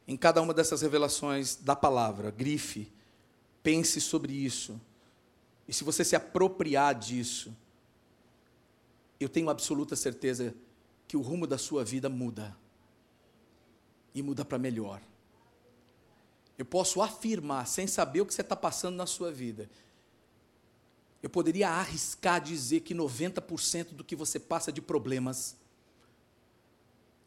em 0.09 0.17
cada 0.17 0.43
uma 0.43 0.53
dessas 0.53 0.83
revelações 0.83 1.55
da 1.55 1.77
palavra, 1.77 2.33
grife, 2.33 2.93
pense 3.63 4.01
sobre 4.01 4.33
isso 4.33 4.81
e 5.69 5.73
se 5.73 5.85
você 5.85 6.05
se 6.05 6.17
apropriar 6.17 6.93
disso, 6.93 7.57
eu 9.21 9.29
tenho 9.29 9.49
absoluta 9.49 9.95
certeza 9.95 10.53
que 11.07 11.17
o 11.17 11.21
rumo 11.21 11.47
da 11.47 11.57
sua 11.57 11.85
vida 11.85 12.09
muda. 12.09 12.57
E 14.13 14.25
muda 14.25 14.45
para 14.45 14.59
melhor. 14.59 15.01
Eu 16.59 16.65
posso 16.65 17.01
afirmar, 17.01 17.65
sem 17.69 17.87
saber 17.87 18.23
o 18.23 18.27
que 18.27 18.35
você 18.35 18.41
está 18.41 18.57
passando 18.57 18.97
na 18.97 19.07
sua 19.07 19.31
vida, 19.31 19.71
eu 21.23 21.31
poderia 21.31 21.69
arriscar 21.69 22.41
dizer 22.41 22.81
que 22.81 22.95
90% 22.95 23.95
do 23.95 24.05
que 24.05 24.15
você 24.15 24.39
passa 24.39 24.73
de 24.73 24.81
problemas 24.81 25.57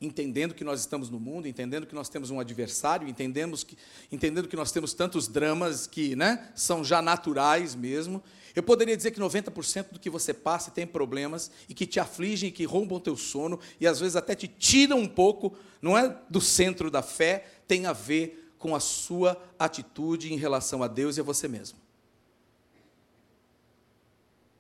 entendendo 0.02 0.56
que 0.56 0.64
nós 0.64 0.80
estamos 0.80 1.10
no 1.10 1.20
mundo, 1.20 1.48
entendendo 1.48 1.86
que 1.86 1.94
nós 1.94 2.10
temos 2.10 2.32
um 2.32 2.40
adversário, 2.40 3.08
entendemos 3.08 3.64
que, 3.64 3.78
entendendo 4.12 4.48
que 4.48 4.56
nós 4.56 4.72
temos 4.72 4.94
tantos 4.94 5.28
dramas 5.28 5.86
que 5.86 6.16
né, 6.16 6.52
são 6.56 6.84
já 6.84 7.02
naturais 7.02 7.76
mesmo. 7.76 8.24
Eu 8.56 8.64
poderia 8.64 8.98
dizer 8.98 9.12
que 9.12 9.20
90% 9.20 9.92
do 9.92 10.00
que 10.00 10.10
você 10.10 10.34
passa 10.34 10.72
tem 10.72 10.88
problemas 10.88 11.52
e 11.70 11.74
que 11.74 11.86
te 11.86 12.00
afligem 12.00 12.50
e 12.50 12.52
que 12.52 12.66
roubam 12.66 12.98
o 12.98 13.02
teu 13.02 13.16
sono 13.16 13.60
e 13.80 13.86
às 13.86 14.00
vezes 14.00 14.16
até 14.16 14.34
te 14.34 14.48
tiram 14.48 14.98
um 14.98 15.08
pouco, 15.08 15.56
não 15.82 15.96
é 15.96 16.18
do 16.30 16.42
centro 16.42 16.90
da 16.90 17.04
fé, 17.04 17.46
tem 17.68 17.86
a 17.86 17.94
ver 17.94 18.52
com 18.58 18.76
a 18.76 18.80
sua 18.80 19.42
atitude 19.58 20.34
em 20.34 20.38
relação 20.38 20.82
a 20.82 20.88
Deus 20.88 21.18
e 21.18 21.20
a 21.22 21.24
você 21.24 21.48
mesmo. 21.48 21.81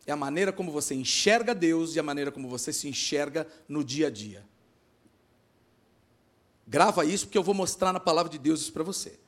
É 0.06 0.12
a 0.12 0.16
maneira 0.16 0.52
como 0.52 0.72
você 0.72 0.96
enxerga 0.96 1.54
Deus 1.54 1.96
e 1.96 2.00
a 2.00 2.04
maneira 2.04 2.32
como 2.32 2.50
você 2.50 2.74
se 2.74 2.88
enxerga 2.88 3.48
no 3.68 3.84
dia 3.84 4.08
a 4.08 4.10
dia. 4.10 4.46
Grava 6.68 7.06
isso 7.06 7.26
porque 7.26 7.38
eu 7.38 7.44
vou 7.44 7.54
mostrar 7.54 7.92
na 7.94 8.00
palavra 8.00 8.32
de 8.32 8.38
Deus 8.38 8.62
isso 8.62 8.74
para 8.74 8.84
você. 8.84 9.20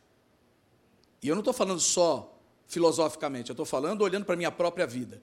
E 1.21 1.27
eu 1.27 1.35
não 1.35 1.41
estou 1.41 1.53
falando 1.53 1.79
só 1.79 2.39
filosoficamente, 2.67 3.49
eu 3.49 3.53
estou 3.53 3.65
falando 3.65 4.01
olhando 4.01 4.25
para 4.25 4.33
a 4.33 4.37
minha 4.37 4.51
própria 4.51 4.87
vida. 4.87 5.21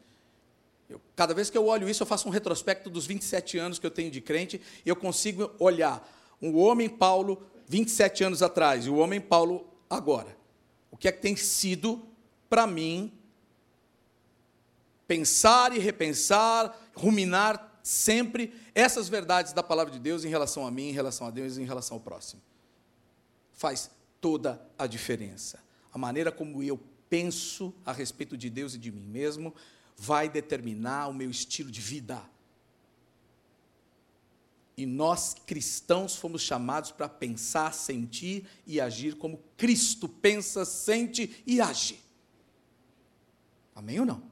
Eu, 0.88 1.00
cada 1.14 1.32
vez 1.32 1.50
que 1.50 1.56
eu 1.56 1.66
olho 1.66 1.88
isso, 1.88 2.02
eu 2.02 2.06
faço 2.06 2.28
um 2.28 2.30
retrospecto 2.30 2.90
dos 2.90 3.06
27 3.06 3.58
anos 3.58 3.78
que 3.78 3.86
eu 3.86 3.90
tenho 3.90 4.10
de 4.10 4.20
crente 4.20 4.60
e 4.84 4.88
eu 4.88 4.96
consigo 4.96 5.50
olhar 5.58 6.06
o 6.40 6.58
homem 6.58 6.88
Paulo 6.88 7.42
27 7.66 8.24
anos 8.24 8.42
atrás 8.42 8.86
e 8.86 8.90
o 8.90 8.96
homem 8.96 9.20
Paulo 9.20 9.68
agora. 9.88 10.36
O 10.90 10.96
que 10.96 11.06
é 11.06 11.12
que 11.12 11.22
tem 11.22 11.36
sido 11.36 12.04
para 12.48 12.66
mim 12.66 13.12
pensar 15.10 15.74
e 15.76 15.80
repensar, 15.80 16.88
ruminar 16.94 17.80
sempre 17.82 18.54
essas 18.72 19.08
verdades 19.08 19.52
da 19.52 19.60
palavra 19.60 19.92
de 19.92 19.98
Deus 19.98 20.24
em 20.24 20.28
relação 20.28 20.64
a 20.64 20.70
mim, 20.70 20.90
em 20.90 20.92
relação 20.92 21.26
a 21.26 21.32
Deus 21.32 21.56
e 21.56 21.62
em 21.62 21.64
relação 21.64 21.96
ao 21.96 22.00
próximo. 22.00 22.40
Faz 23.52 23.90
toda 24.20 24.64
a 24.78 24.86
diferença. 24.86 25.58
A 25.92 25.98
maneira 25.98 26.30
como 26.30 26.62
eu 26.62 26.78
penso 27.08 27.74
a 27.84 27.90
respeito 27.92 28.36
de 28.36 28.48
Deus 28.48 28.74
e 28.74 28.78
de 28.78 28.92
mim 28.92 29.02
mesmo 29.02 29.52
vai 29.96 30.28
determinar 30.28 31.08
o 31.08 31.12
meu 31.12 31.28
estilo 31.28 31.72
de 31.72 31.80
vida. 31.80 32.22
E 34.76 34.86
nós 34.86 35.34
cristãos 35.44 36.14
fomos 36.14 36.40
chamados 36.40 36.92
para 36.92 37.08
pensar, 37.08 37.74
sentir 37.74 38.46
e 38.64 38.80
agir 38.80 39.16
como 39.16 39.42
Cristo 39.56 40.08
pensa, 40.08 40.64
sente 40.64 41.42
e 41.44 41.60
age. 41.60 41.98
Amém 43.74 43.98
ou 43.98 44.06
não? 44.06 44.29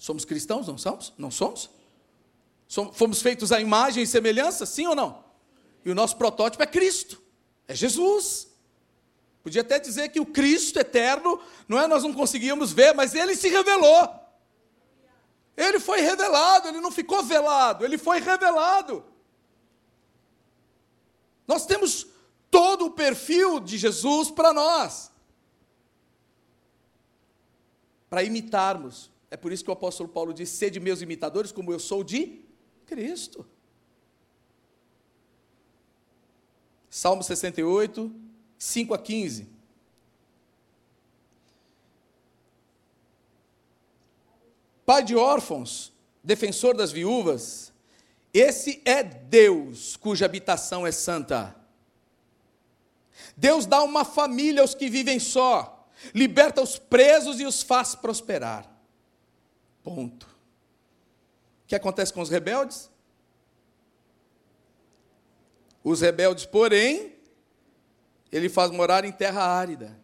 Somos 0.00 0.24
cristãos, 0.24 0.66
não 0.66 0.78
somos? 0.78 1.12
Não 1.18 1.30
somos? 1.30 1.68
Fomos 2.94 3.20
feitos 3.20 3.52
à 3.52 3.60
imagem 3.60 4.02
e 4.02 4.06
semelhança, 4.06 4.64
sim 4.64 4.86
ou 4.86 4.94
não? 4.94 5.22
E 5.84 5.90
o 5.90 5.94
nosso 5.94 6.16
protótipo 6.16 6.62
é 6.62 6.66
Cristo, 6.66 7.22
é 7.68 7.74
Jesus. 7.74 8.48
Podia 9.42 9.60
até 9.60 9.78
dizer 9.78 10.08
que 10.08 10.18
o 10.18 10.24
Cristo 10.24 10.78
eterno, 10.78 11.38
não 11.68 11.78
é? 11.78 11.86
Nós 11.86 12.02
não 12.02 12.14
conseguíamos 12.14 12.72
ver, 12.72 12.94
mas 12.94 13.14
ele 13.14 13.36
se 13.36 13.50
revelou. 13.50 14.08
Ele 15.54 15.78
foi 15.78 16.00
revelado, 16.00 16.68
ele 16.68 16.80
não 16.80 16.90
ficou 16.90 17.22
velado, 17.22 17.84
ele 17.84 17.98
foi 17.98 18.20
revelado. 18.20 19.04
Nós 21.46 21.66
temos 21.66 22.06
todo 22.50 22.86
o 22.86 22.90
perfil 22.90 23.60
de 23.60 23.76
Jesus 23.76 24.30
para 24.30 24.54
nós. 24.54 25.12
Para 28.08 28.22
imitarmos. 28.22 29.09
É 29.30 29.36
por 29.36 29.52
isso 29.52 29.62
que 29.62 29.70
o 29.70 29.72
apóstolo 29.72 30.08
Paulo 30.08 30.34
diz: 30.34 30.48
sede 30.48 30.80
meus 30.80 31.00
imitadores, 31.00 31.52
como 31.52 31.72
eu 31.72 31.78
sou 31.78 32.02
de 32.02 32.40
Cristo. 32.86 33.46
Salmo 36.90 37.22
68, 37.22 38.12
5 38.58 38.94
a 38.94 38.98
15. 38.98 39.48
Pai 44.84 45.04
de 45.04 45.14
órfãos, 45.14 45.92
defensor 46.24 46.76
das 46.76 46.90
viúvas, 46.90 47.72
esse 48.34 48.82
é 48.84 49.04
Deus 49.04 49.96
cuja 49.96 50.24
habitação 50.24 50.84
é 50.84 50.90
santa. 50.90 51.54
Deus 53.36 53.66
dá 53.66 53.82
uma 53.84 54.04
família 54.04 54.62
aos 54.62 54.74
que 54.74 54.88
vivem 54.88 55.20
só, 55.20 55.88
liberta 56.12 56.60
os 56.60 56.76
presos 56.76 57.38
e 57.38 57.46
os 57.46 57.62
faz 57.62 57.94
prosperar. 57.94 58.68
Ponto. 59.82 60.28
que 61.66 61.74
acontece 61.74 62.12
com 62.12 62.20
os 62.20 62.28
rebeldes? 62.28 62.90
Os 65.82 66.00
rebeldes, 66.00 66.44
porém, 66.44 67.14
ele 68.30 68.48
faz 68.48 68.70
morar 68.70 69.04
em 69.04 69.12
terra 69.12 69.42
árida. 69.42 69.98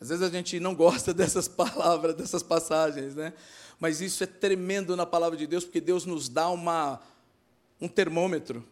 Às 0.00 0.08
vezes 0.08 0.24
a 0.24 0.28
gente 0.28 0.58
não 0.58 0.74
gosta 0.74 1.14
dessas 1.14 1.46
palavras, 1.48 2.16
dessas 2.16 2.42
passagens, 2.42 3.14
né? 3.14 3.32
Mas 3.78 4.00
isso 4.00 4.22
é 4.22 4.26
tremendo 4.26 4.96
na 4.96 5.06
palavra 5.06 5.36
de 5.36 5.46
Deus, 5.46 5.64
porque 5.64 5.80
Deus 5.80 6.04
nos 6.04 6.28
dá 6.28 6.48
uma, 6.50 7.00
um 7.80 7.88
termômetro, 7.88 8.64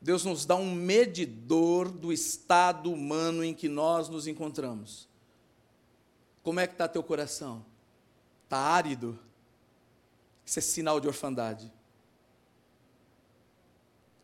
Deus 0.00 0.24
nos 0.24 0.46
dá 0.46 0.54
um 0.56 0.72
medidor 0.72 1.90
do 1.90 2.12
estado 2.12 2.92
humano 2.92 3.42
em 3.42 3.52
que 3.52 3.68
nós 3.68 4.08
nos 4.08 4.26
encontramos. 4.26 5.08
Como 6.42 6.60
é 6.60 6.66
que 6.66 6.74
está 6.74 6.86
teu 6.86 7.02
coração? 7.02 7.64
Está 8.48 8.56
árido? 8.56 9.18
Isso 10.42 10.58
é 10.58 10.62
sinal 10.62 10.98
de 10.98 11.06
orfandade. 11.06 11.70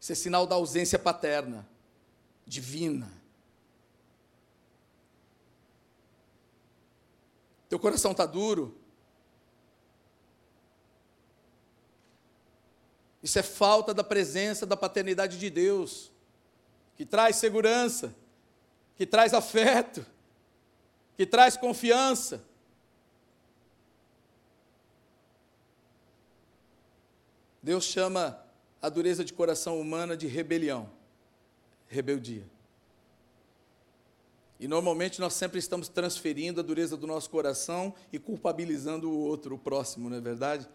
Isso 0.00 0.12
é 0.12 0.14
sinal 0.14 0.46
da 0.46 0.54
ausência 0.54 0.98
paterna, 0.98 1.68
divina. 2.46 3.12
Teu 7.68 7.78
coração 7.78 8.12
está 8.12 8.24
duro? 8.24 8.74
Isso 13.22 13.38
é 13.38 13.42
falta 13.42 13.92
da 13.92 14.02
presença 14.02 14.64
da 14.64 14.76
paternidade 14.76 15.38
de 15.38 15.50
Deus, 15.50 16.10
que 16.96 17.04
traz 17.04 17.36
segurança, 17.36 18.14
que 18.96 19.04
traz 19.04 19.34
afeto, 19.34 20.06
que 21.14 21.26
traz 21.26 21.58
confiança. 21.58 22.42
Deus 27.64 27.84
chama 27.84 28.38
a 28.82 28.90
dureza 28.90 29.24
de 29.24 29.32
coração 29.32 29.80
humana 29.80 30.14
de 30.14 30.26
rebelião, 30.26 30.90
rebeldia. 31.88 32.44
E 34.60 34.68
normalmente 34.68 35.18
nós 35.18 35.32
sempre 35.32 35.58
estamos 35.58 35.88
transferindo 35.88 36.60
a 36.60 36.62
dureza 36.62 36.94
do 36.94 37.06
nosso 37.06 37.30
coração 37.30 37.94
e 38.12 38.18
culpabilizando 38.18 39.10
o 39.10 39.18
outro, 39.18 39.54
o 39.54 39.58
próximo, 39.58 40.10
não 40.10 40.18
é 40.18 40.20
verdade? 40.20 40.68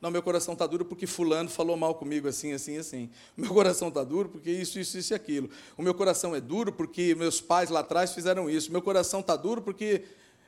Não, 0.00 0.10
meu 0.10 0.22
coração 0.22 0.54
está 0.54 0.66
duro 0.66 0.86
porque 0.86 1.06
fulano 1.06 1.50
falou 1.50 1.76
mal 1.76 1.94
comigo 1.94 2.26
assim, 2.26 2.54
assim, 2.54 2.78
assim. 2.78 3.10
Meu 3.36 3.52
coração 3.52 3.88
está 3.88 4.02
duro 4.02 4.30
porque 4.30 4.50
isso, 4.50 4.78
isso, 4.78 4.96
isso 4.96 5.12
e 5.12 5.14
aquilo. 5.14 5.50
O 5.76 5.82
meu 5.82 5.92
coração 5.92 6.34
é 6.34 6.40
duro 6.40 6.72
porque 6.72 7.14
meus 7.14 7.42
pais 7.42 7.68
lá 7.68 7.80
atrás 7.80 8.14
fizeram 8.14 8.48
isso. 8.48 8.72
Meu 8.72 8.80
coração 8.80 9.20
está 9.20 9.36
duro 9.36 9.60
porque, 9.60 10.02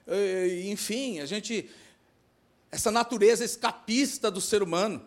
eh, 0.07 0.62
enfim, 0.64 1.20
a 1.20 1.26
gente. 1.26 1.68
Essa 2.70 2.90
natureza 2.90 3.44
escapista 3.44 4.31
do 4.31 4.40
ser 4.40 4.62
humano. 4.62 5.02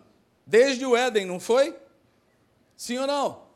Desde 0.46 0.84
o 0.84 0.96
Éden, 0.96 1.26
não 1.26 1.38
foi? 1.38 1.78
Sim 2.76 2.98
ou 2.98 3.06
não? 3.06 3.46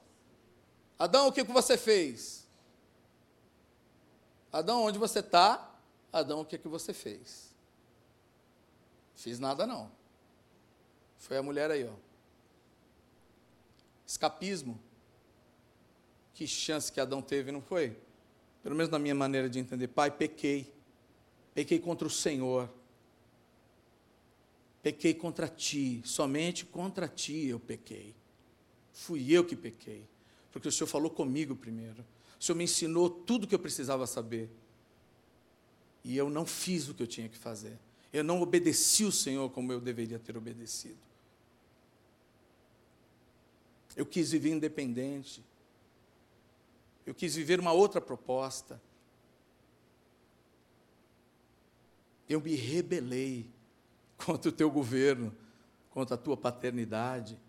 Adão, 0.99 1.29
o 1.29 1.33
que 1.33 1.42
você 1.42 1.77
fez? 1.77 2.46
Adão, 4.53 4.85
onde 4.85 4.99
você 4.99 5.18
está? 5.18 5.75
Adão, 6.12 6.40
o 6.40 6.44
que, 6.44 6.57
que 6.57 6.68
você 6.68 6.94
fez? 6.94 7.55
Fiz 9.14 9.38
nada 9.38 9.66
não. 9.66 9.90
Foi 11.18 11.37
a 11.37 11.42
mulher 11.42 11.70
aí, 11.70 11.87
ó. 11.87 11.92
Escapismo. 14.07 14.81
Que 16.33 16.46
chance 16.46 16.92
que 16.92 17.01
Adão 17.01 17.20
teve, 17.20 17.51
não 17.51 17.61
foi? 17.61 17.96
Pelo 18.62 18.75
menos 18.75 18.90
na 18.90 18.99
minha 18.99 19.14
maneira 19.14 19.49
de 19.49 19.59
entender. 19.59 19.88
Pai, 19.88 20.11
pequei. 20.11 20.72
Pequei 21.55 21.79
contra 21.79 22.07
o 22.07 22.11
Senhor. 22.11 22.70
Pequei 24.87 25.14
contra 25.14 25.49
ti, 25.49 26.01
somente 26.05 26.64
contra 26.64 27.09
ti 27.09 27.46
eu 27.46 27.59
pequei. 27.59 28.14
Fui 28.92 29.33
eu 29.33 29.44
que 29.44 29.57
pequei, 29.57 30.07
porque 30.53 30.68
o 30.68 30.70
Senhor 30.70 30.87
falou 30.87 31.11
comigo 31.11 31.57
primeiro. 31.57 32.05
O 32.38 32.44
Senhor 32.44 32.57
me 32.57 32.62
ensinou 32.62 33.11
tudo 33.11 33.42
o 33.42 33.46
que 33.49 33.55
eu 33.57 33.59
precisava 33.59 34.07
saber. 34.07 34.49
E 36.05 36.16
eu 36.16 36.31
não 36.31 36.46
fiz 36.46 36.88
o 36.88 36.94
que 36.94 37.03
eu 37.03 37.07
tinha 37.09 37.29
que 37.29 37.37
fazer. 37.37 37.77
Eu 38.12 38.22
não 38.22 38.40
obedeci 38.40 39.05
o 39.05 39.11
Senhor 39.11 39.51
como 39.51 39.72
eu 39.72 39.81
deveria 39.81 40.20
ter 40.20 40.37
obedecido. 40.37 41.01
Eu 43.96 44.07
quis 44.07 44.31
viver 44.31 44.51
independente. 44.51 45.42
Eu 47.05 47.12
quis 47.12 47.35
viver 47.35 47.59
uma 47.59 47.72
outra 47.72 48.01
proposta. 48.01 48.81
Eu 52.29 52.40
me 52.40 52.55
rebelei 52.55 53.55
contra 54.16 54.48
o 54.48 54.52
teu 54.52 54.70
governo, 54.70 55.35
contra 55.90 56.14
a 56.14 56.18
tua 56.18 56.37
paternidade, 56.37 57.40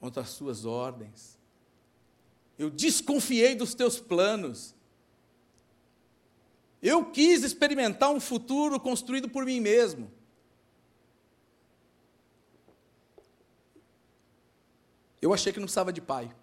contra 0.00 0.22
as 0.22 0.30
suas 0.30 0.64
ordens. 0.64 1.38
Eu 2.58 2.70
desconfiei 2.70 3.54
dos 3.54 3.74
teus 3.74 3.98
planos. 3.98 4.74
Eu 6.82 7.10
quis 7.10 7.42
experimentar 7.42 8.10
um 8.10 8.20
futuro 8.20 8.78
construído 8.78 9.28
por 9.28 9.44
mim 9.44 9.60
mesmo. 9.60 10.10
Eu 15.20 15.32
achei 15.32 15.52
que 15.52 15.58
não 15.58 15.66
precisava 15.66 15.92
de 15.92 16.00
pai. 16.00 16.34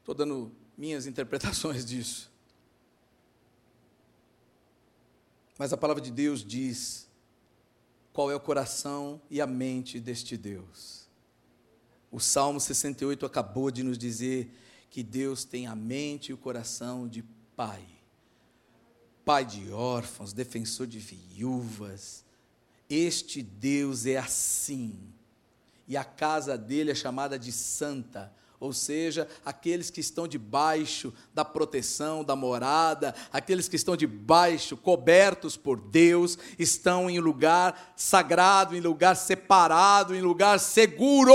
Estou 0.00 0.14
dando 0.14 0.52
minhas 0.76 1.06
interpretações 1.06 1.82
disso. 1.86 2.33
Mas 5.58 5.72
a 5.72 5.76
palavra 5.76 6.02
de 6.02 6.10
Deus 6.10 6.44
diz 6.44 7.06
qual 8.12 8.30
é 8.30 8.34
o 8.34 8.40
coração 8.40 9.20
e 9.30 9.40
a 9.40 9.46
mente 9.46 10.00
deste 10.00 10.36
Deus. 10.36 11.04
O 12.10 12.20
Salmo 12.20 12.60
68 12.60 13.26
acabou 13.26 13.70
de 13.70 13.82
nos 13.82 13.98
dizer 13.98 14.50
que 14.90 15.02
Deus 15.02 15.44
tem 15.44 15.66
a 15.66 15.74
mente 15.74 16.28
e 16.28 16.32
o 16.32 16.38
coração 16.38 17.08
de 17.08 17.24
pai. 17.56 17.84
Pai 19.24 19.44
de 19.44 19.72
órfãos, 19.72 20.32
defensor 20.32 20.86
de 20.86 20.98
viúvas. 20.98 22.24
Este 22.88 23.42
Deus 23.42 24.06
é 24.06 24.16
assim. 24.16 24.96
E 25.88 25.96
a 25.96 26.04
casa 26.04 26.56
dele 26.56 26.90
é 26.90 26.94
chamada 26.94 27.38
de 27.38 27.50
santa 27.50 28.32
ou 28.60 28.72
seja, 28.72 29.28
aqueles 29.44 29.90
que 29.90 30.00
estão 30.00 30.26
debaixo 30.26 31.12
da 31.34 31.44
proteção, 31.44 32.24
da 32.24 32.36
morada, 32.36 33.14
aqueles 33.32 33.68
que 33.68 33.76
estão 33.76 33.96
debaixo, 33.96 34.76
cobertos 34.76 35.56
por 35.56 35.80
Deus, 35.80 36.38
estão 36.58 37.10
em 37.10 37.18
lugar 37.18 37.92
sagrado, 37.96 38.76
em 38.76 38.80
lugar 38.80 39.16
separado, 39.16 40.14
em 40.14 40.22
lugar 40.22 40.58
seguro. 40.58 41.34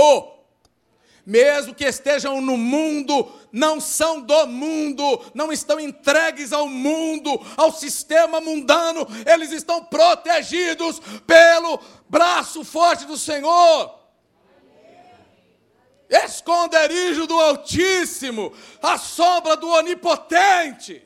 Mesmo 1.26 1.76
que 1.76 1.86
estejam 1.86 2.42
no 2.42 2.58
mundo, 2.58 3.32
não 3.52 3.80
são 3.80 4.22
do 4.22 4.48
mundo, 4.48 5.22
não 5.36 5.52
estão 5.52 5.80
entregues 5.80 6.52
ao 6.52 6.68
mundo, 6.68 7.40
ao 7.56 7.72
sistema 7.72 8.42
mundano, 8.42 9.06
eles 9.32 9.52
estão 9.52 9.84
protegidos 9.84 11.00
pelo 11.28 11.80
braço 12.10 12.64
forte 12.64 13.06
do 13.06 13.18
Senhor 13.18 13.99
esconderijo 16.10 17.28
do 17.28 17.40
Altíssimo, 17.40 18.52
a 18.82 18.98
sombra 18.98 19.56
do 19.56 19.70
Onipotente. 19.70 21.06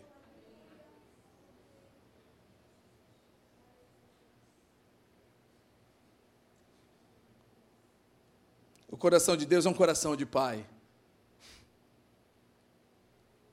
O 8.90 8.98
coração 8.98 9.36
de 9.36 9.46
Deus 9.46 9.66
é 9.66 9.70
um 9.70 9.74
coração 9.74 10.16
de 10.16 10.26
pai. 10.26 10.66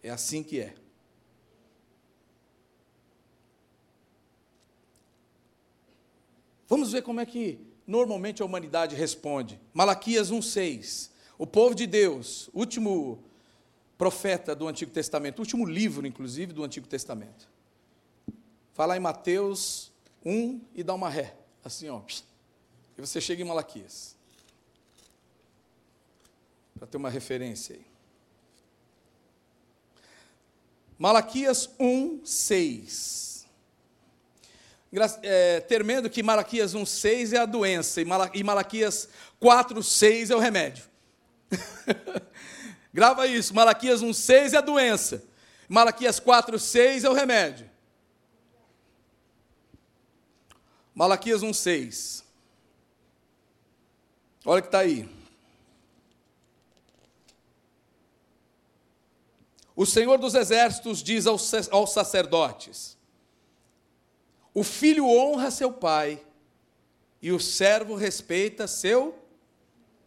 É 0.02 0.10
assim 0.10 0.42
que 0.42 0.60
é. 0.60 0.74
Vamos 6.68 6.92
ver 6.92 7.02
como 7.02 7.20
é 7.20 7.26
que 7.26 7.58
normalmente 7.84 8.40
a 8.40 8.44
humanidade 8.44 8.94
responde. 8.94 9.60
Malaquias 9.74 10.30
1,6. 10.30 11.09
O 11.40 11.46
povo 11.46 11.74
de 11.74 11.86
Deus, 11.86 12.50
último 12.52 13.18
profeta 13.96 14.54
do 14.54 14.68
Antigo 14.68 14.90
Testamento, 14.90 15.38
último 15.38 15.64
livro, 15.64 16.06
inclusive, 16.06 16.52
do 16.52 16.62
Antigo 16.62 16.86
Testamento. 16.86 17.48
Fala 18.74 18.94
em 18.94 19.00
Mateus 19.00 19.90
1 20.22 20.60
e 20.74 20.82
dá 20.82 20.92
uma 20.92 21.08
ré, 21.08 21.34
assim, 21.64 21.88
ó. 21.88 22.02
E 22.98 23.00
você 23.00 23.22
chega 23.22 23.40
em 23.40 23.46
Malaquias. 23.46 24.14
Para 26.74 26.86
ter 26.86 26.98
uma 26.98 27.08
referência 27.08 27.74
aí. 27.74 27.86
Malaquias 30.98 31.70
1, 31.80 32.20
6. 32.22 33.46
É, 35.22 35.60
termendo 35.60 36.10
que 36.10 36.22
Malaquias 36.22 36.74
1, 36.74 36.84
6 36.84 37.32
é 37.32 37.38
a 37.38 37.46
doença, 37.46 38.02
e 38.02 38.44
Malaquias 38.44 39.08
4, 39.38 39.82
6 39.82 40.28
é 40.28 40.36
o 40.36 40.38
remédio. 40.38 40.89
Grava 42.92 43.26
isso. 43.26 43.54
Malaquias 43.54 44.02
1,6 44.02 44.54
é 44.54 44.56
a 44.56 44.60
doença. 44.60 45.22
Malaquias 45.68 46.18
4,6 46.18 47.04
é 47.04 47.08
o 47.08 47.12
remédio. 47.12 47.70
Malaquias 50.94 51.42
1,6. 51.42 52.24
Olha 54.44 54.62
que 54.62 54.68
está 54.68 54.80
aí. 54.80 55.08
O 59.76 59.86
Senhor 59.86 60.18
dos 60.18 60.34
Exércitos 60.34 61.02
diz 61.02 61.26
aos, 61.26 61.52
aos 61.70 61.92
sacerdotes: 61.92 62.98
O 64.52 64.62
filho 64.62 65.06
honra 65.06 65.50
seu 65.50 65.72
pai, 65.72 66.22
e 67.22 67.32
o 67.32 67.40
servo 67.40 67.94
respeita 67.94 68.66
seu 68.66 69.18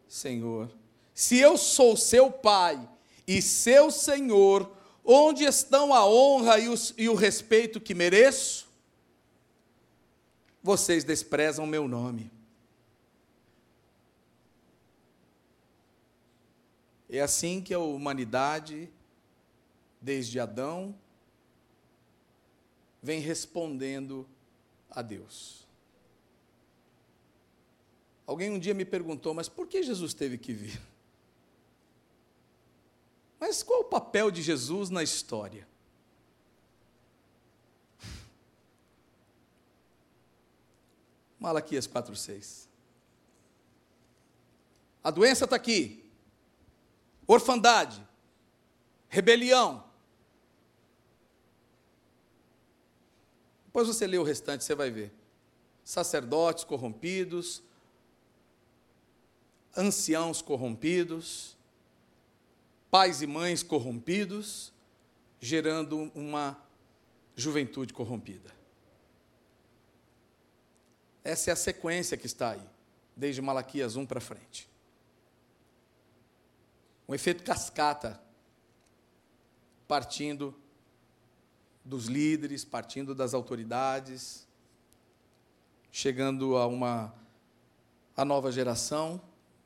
Senhor. 0.06 0.70
Se 1.14 1.38
eu 1.38 1.56
sou 1.56 1.96
seu 1.96 2.28
pai 2.30 2.88
e 3.24 3.40
seu 3.40 3.90
Senhor, 3.90 4.70
onde 5.04 5.44
estão 5.44 5.94
a 5.94 6.04
honra 6.04 6.58
e 6.58 6.68
o, 6.68 6.74
e 6.98 7.08
o 7.08 7.14
respeito 7.14 7.80
que 7.80 7.94
mereço? 7.94 8.68
Vocês 10.60 11.04
desprezam 11.04 11.66
meu 11.66 11.86
nome. 11.86 12.32
É 17.08 17.20
assim 17.20 17.60
que 17.60 17.72
a 17.72 17.78
humanidade, 17.78 18.90
desde 20.00 20.40
Adão, 20.40 20.92
vem 23.00 23.20
respondendo 23.20 24.26
a 24.90 25.00
Deus. 25.00 25.64
Alguém 28.26 28.50
um 28.50 28.58
dia 28.58 28.74
me 28.74 28.84
perguntou, 28.84 29.32
mas 29.32 29.48
por 29.48 29.68
que 29.68 29.82
Jesus 29.82 30.12
teve 30.12 30.38
que 30.38 30.52
vir? 30.52 30.80
Mas 33.46 33.62
qual 33.62 33.80
o 33.80 33.84
papel 33.84 34.30
de 34.30 34.40
Jesus 34.40 34.88
na 34.88 35.02
história? 35.02 35.68
Malaquias 41.38 41.86
4,6. 41.86 42.66
A 45.02 45.10
doença 45.10 45.44
está 45.44 45.56
aqui. 45.56 46.10
Orfandade. 47.26 48.02
Rebelião. 49.10 49.84
Depois 53.66 53.86
você 53.86 54.06
lê 54.06 54.16
o 54.16 54.22
restante, 54.22 54.64
você 54.64 54.74
vai 54.74 54.90
ver. 54.90 55.12
Sacerdotes 55.84 56.64
corrompidos, 56.64 57.62
anciãos 59.76 60.40
corrompidos, 60.40 61.53
pais 62.94 63.22
e 63.22 63.26
mães 63.26 63.60
corrompidos, 63.60 64.72
gerando 65.40 66.12
uma 66.14 66.56
juventude 67.34 67.92
corrompida. 67.92 68.54
Essa 71.24 71.50
é 71.50 71.52
a 71.52 71.56
sequência 71.56 72.16
que 72.16 72.26
está 72.26 72.52
aí, 72.52 72.62
desde 73.16 73.42
Malaquias 73.42 73.96
1 73.96 74.06
para 74.06 74.20
frente. 74.20 74.68
Um 77.08 77.16
efeito 77.16 77.42
cascata, 77.42 78.22
partindo 79.88 80.54
dos 81.84 82.06
líderes, 82.06 82.64
partindo 82.64 83.12
das 83.12 83.34
autoridades, 83.34 84.46
chegando 85.90 86.56
a 86.56 86.68
uma 86.68 87.12
a 88.16 88.24
nova 88.24 88.52
geração 88.52 89.20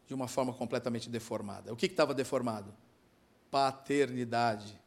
de 0.06 0.14
uma 0.14 0.28
forma 0.28 0.54
completamente 0.54 1.10
deformada. 1.10 1.70
O 1.70 1.76
que 1.76 1.84
estava 1.84 2.14
deformado? 2.14 2.74
Paternidade. 3.50 4.80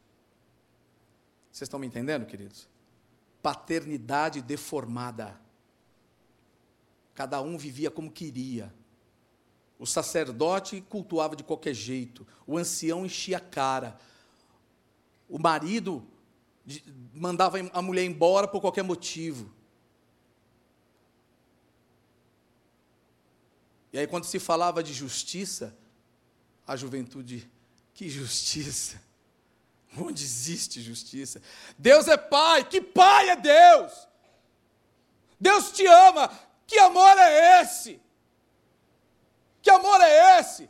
Vocês 1.52 1.68
estão 1.68 1.80
me 1.80 1.88
entendendo, 1.88 2.26
queridos? 2.26 2.68
Paternidade 3.42 4.42
deformada. 4.42 5.40
Cada 7.14 7.42
um 7.42 7.58
vivia 7.58 7.92
como 7.92 8.12
queria. 8.12 8.74
O 9.78 9.86
sacerdote 9.86 10.82
cultuava 10.82 11.36
de 11.36 11.44
qualquer 11.44 11.74
jeito, 11.74 12.26
o 12.46 12.58
ancião 12.58 13.04
enchia 13.04 13.38
a 13.38 13.40
cara, 13.40 13.98
o 15.28 15.40
marido 15.40 16.08
mandava 17.14 17.58
a 17.74 17.82
mulher 17.82 18.04
embora 18.04 18.48
por 18.48 18.62
qualquer 18.62 18.84
motivo. 18.84 19.52
E 23.92 23.98
aí, 23.98 24.08
quando 24.08 24.24
se 24.24 24.40
falava 24.40 24.84
de 24.84 24.94
justiça, 24.94 25.76
a 26.66 26.76
juventude, 26.76 27.50
que 27.94 28.10
justiça? 28.10 29.02
Onde 29.98 30.24
existe 30.24 30.82
justiça? 30.82 31.42
Deus 31.78 32.08
é 32.08 32.18
Pai, 32.18 32.64
que 32.64 32.82
Pai 32.82 33.30
é 33.30 33.36
Deus? 33.36 34.08
Deus 35.40 35.72
te 35.72 35.86
ama, 35.86 36.32
que 36.68 36.78
amor 36.78 37.18
é 37.18 37.62
esse? 37.62 38.00
Que 39.62 39.70
amor 39.70 40.00
é 40.02 40.40
esse? 40.40 40.70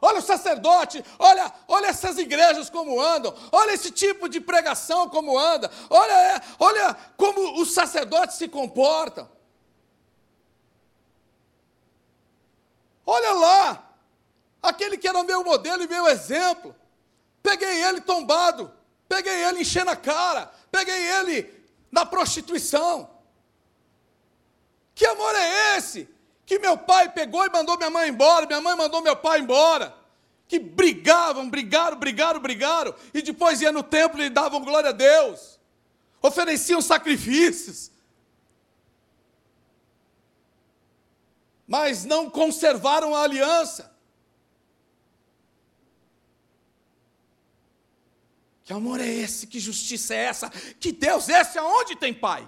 Olha 0.00 0.18
o 0.18 0.22
sacerdote, 0.22 1.04
olha, 1.18 1.52
olha 1.66 1.88
essas 1.88 2.18
igrejas 2.18 2.70
como 2.70 3.00
andam, 3.00 3.34
olha 3.50 3.72
esse 3.72 3.90
tipo 3.90 4.28
de 4.28 4.40
pregação 4.40 5.08
como 5.08 5.36
anda, 5.36 5.70
olha, 5.90 6.42
olha 6.58 6.94
como 7.16 7.60
os 7.60 7.74
sacerdotes 7.74 8.36
se 8.36 8.46
comportam. 8.46 9.28
Olha 13.04 13.32
lá, 13.32 13.87
aquele 14.62 14.98
que 14.98 15.08
era 15.08 15.22
meu 15.22 15.44
modelo 15.44 15.82
e 15.82 15.88
meu 15.88 16.06
exemplo. 16.06 16.74
Peguei 17.42 17.84
ele 17.84 18.00
tombado, 18.00 18.72
peguei 19.08 19.44
ele 19.44 19.60
enchendo 19.60 19.90
a 19.90 19.96
cara, 19.96 20.52
peguei 20.70 21.10
ele 21.12 21.52
na 21.90 22.04
prostituição. 22.04 23.10
Que 24.94 25.06
amor 25.06 25.34
é 25.34 25.76
esse? 25.76 26.08
Que 26.44 26.58
meu 26.58 26.76
pai 26.76 27.08
pegou 27.10 27.44
e 27.46 27.50
mandou 27.50 27.76
minha 27.76 27.90
mãe 27.90 28.08
embora, 28.08 28.46
minha 28.46 28.60
mãe 28.60 28.76
mandou 28.76 29.00
meu 29.00 29.14
pai 29.14 29.40
embora. 29.40 29.94
Que 30.48 30.58
brigavam, 30.58 31.48
brigaram, 31.48 31.96
brigaram, 31.96 32.40
brigaram, 32.40 32.94
e 33.12 33.20
depois 33.20 33.60
ia 33.60 33.70
no 33.70 33.82
templo 33.82 34.22
e 34.22 34.30
davam 34.30 34.64
glória 34.64 34.90
a 34.90 34.92
Deus. 34.92 35.60
Ofereciam 36.22 36.80
sacrifícios. 36.80 37.92
Mas 41.66 42.04
não 42.04 42.30
conservaram 42.30 43.14
a 43.14 43.22
aliança. 43.22 43.94
Que 48.68 48.74
amor 48.74 49.00
é 49.00 49.08
esse? 49.08 49.46
Que 49.46 49.58
justiça 49.58 50.12
é 50.12 50.24
essa? 50.24 50.50
Que 50.50 50.92
Deus 50.92 51.30
é 51.30 51.40
esse? 51.40 51.56
Aonde 51.56 51.96
tem 51.96 52.12
pai? 52.12 52.46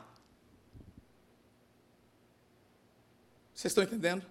Vocês 3.54 3.70
estão 3.70 3.82
entendendo? 3.82 4.26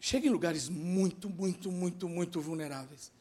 Chega 0.00 0.26
em 0.26 0.30
lugares 0.30 0.68
muito, 0.68 1.30
muito, 1.30 1.70
muito, 1.70 2.08
muito 2.08 2.40
vulneráveis. 2.40 3.12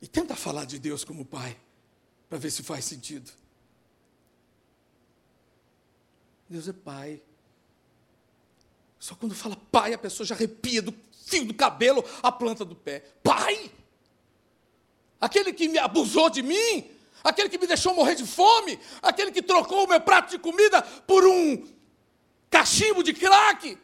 E 0.00 0.06
tenta 0.06 0.36
falar 0.36 0.64
de 0.64 0.78
Deus 0.78 1.02
como 1.02 1.24
Pai, 1.24 1.58
para 2.28 2.38
ver 2.38 2.52
se 2.52 2.62
faz 2.62 2.84
sentido. 2.84 3.32
Deus 6.48 6.68
é 6.68 6.72
Pai. 6.72 7.20
Só 8.96 9.16
quando 9.16 9.34
fala 9.34 9.56
Pai, 9.56 9.92
a 9.92 9.98
pessoa 9.98 10.24
já 10.24 10.36
arrepia 10.36 10.80
do 10.80 11.07
fio 11.28 11.44
do 11.44 11.54
cabelo 11.54 12.04
à 12.22 12.32
planta 12.32 12.64
do 12.64 12.74
pé. 12.74 13.04
Pai! 13.22 13.70
Aquele 15.20 15.52
que 15.52 15.68
me 15.68 15.78
abusou 15.78 16.30
de 16.30 16.42
mim, 16.42 16.90
aquele 17.22 17.48
que 17.48 17.58
me 17.58 17.66
deixou 17.66 17.94
morrer 17.94 18.14
de 18.14 18.24
fome, 18.24 18.78
aquele 19.02 19.30
que 19.30 19.42
trocou 19.42 19.84
o 19.84 19.88
meu 19.88 20.00
prato 20.00 20.30
de 20.30 20.38
comida 20.38 20.80
por 20.82 21.26
um 21.26 21.66
cachimbo 22.48 23.02
de 23.02 23.12
crack. 23.12 23.78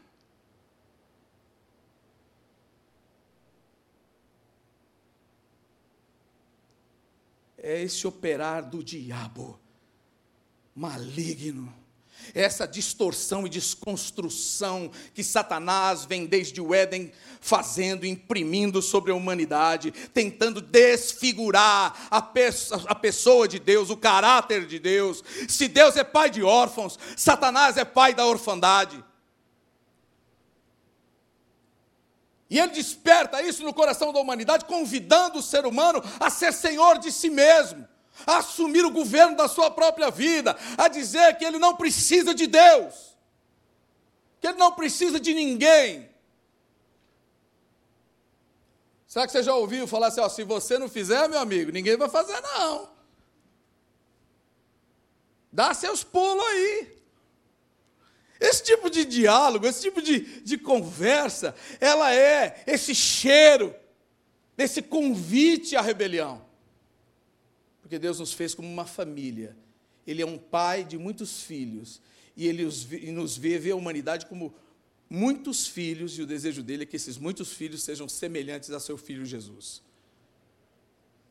É 7.58 7.82
esse 7.82 8.06
operar 8.06 8.68
do 8.68 8.84
diabo 8.84 9.58
maligno 10.74 11.83
essa 12.32 12.66
distorção 12.66 13.46
e 13.46 13.50
desconstrução 13.50 14.90
que 15.12 15.22
Satanás 15.22 16.04
vem 16.04 16.26
desde 16.26 16.60
o 16.60 16.74
Éden 16.74 17.12
fazendo, 17.40 18.06
imprimindo 18.06 18.80
sobre 18.80 19.12
a 19.12 19.14
humanidade, 19.14 19.90
tentando 20.12 20.60
desfigurar 20.60 22.08
a, 22.10 22.18
a 22.86 22.94
pessoa 22.94 23.46
de 23.46 23.58
Deus, 23.58 23.90
o 23.90 23.96
caráter 23.96 24.66
de 24.66 24.78
Deus. 24.78 25.22
Se 25.48 25.68
Deus 25.68 25.96
é 25.96 26.04
pai 26.04 26.30
de 26.30 26.42
órfãos, 26.42 26.98
Satanás 27.16 27.76
é 27.76 27.84
pai 27.84 28.14
da 28.14 28.26
orfandade. 28.26 29.04
E 32.48 32.58
ele 32.58 32.72
desperta 32.72 33.42
isso 33.42 33.62
no 33.64 33.74
coração 33.74 34.12
da 34.12 34.20
humanidade, 34.20 34.64
convidando 34.64 35.38
o 35.38 35.42
ser 35.42 35.66
humano 35.66 36.02
a 36.20 36.30
ser 36.30 36.52
senhor 36.52 36.98
de 36.98 37.10
si 37.10 37.28
mesmo 37.28 37.88
a 38.26 38.38
assumir 38.38 38.84
o 38.84 38.90
governo 38.90 39.36
da 39.36 39.48
sua 39.48 39.70
própria 39.70 40.10
vida, 40.10 40.56
a 40.78 40.88
dizer 40.88 41.36
que 41.36 41.44
ele 41.44 41.58
não 41.58 41.76
precisa 41.76 42.34
de 42.34 42.46
Deus, 42.46 43.16
que 44.40 44.46
ele 44.46 44.58
não 44.58 44.72
precisa 44.72 45.18
de 45.18 45.34
ninguém. 45.34 46.08
Será 49.06 49.26
que 49.26 49.32
você 49.32 49.42
já 49.42 49.54
ouviu 49.54 49.86
falar 49.86 50.08
assim, 50.08 50.20
ó, 50.20 50.28
se 50.28 50.42
você 50.42 50.78
não 50.78 50.88
fizer, 50.88 51.28
meu 51.28 51.38
amigo, 51.38 51.70
ninguém 51.70 51.96
vai 51.96 52.08
fazer 52.08 52.40
não. 52.40 52.88
Dá 55.52 55.72
seus 55.72 56.02
pulos 56.02 56.44
aí. 56.44 56.94
Esse 58.40 58.64
tipo 58.64 58.90
de 58.90 59.04
diálogo, 59.04 59.66
esse 59.66 59.82
tipo 59.82 60.02
de, 60.02 60.42
de 60.42 60.58
conversa, 60.58 61.54
ela 61.80 62.12
é 62.12 62.64
esse 62.66 62.92
cheiro, 62.92 63.74
esse 64.58 64.82
convite 64.82 65.76
à 65.76 65.80
rebelião. 65.80 66.43
Porque 67.94 68.00
Deus 68.00 68.18
nos 68.18 68.32
fez 68.32 68.56
como 68.56 68.66
uma 68.66 68.84
família. 68.84 69.56
Ele 70.04 70.20
é 70.20 70.26
um 70.26 70.36
pai 70.36 70.82
de 70.84 70.98
muitos 70.98 71.42
filhos. 71.42 72.02
E 72.36 72.48
ele 72.48 72.64
nos 73.12 73.36
vê, 73.36 73.56
vê 73.56 73.70
a 73.70 73.76
humanidade 73.76 74.26
como 74.26 74.52
muitos 75.08 75.68
filhos, 75.68 76.18
e 76.18 76.22
o 76.22 76.26
desejo 76.26 76.60
dele 76.60 76.82
é 76.82 76.86
que 76.86 76.96
esses 76.96 77.16
muitos 77.16 77.52
filhos 77.52 77.84
sejam 77.84 78.08
semelhantes 78.08 78.70
a 78.70 78.80
seu 78.80 78.98
filho 78.98 79.24
Jesus. 79.24 79.80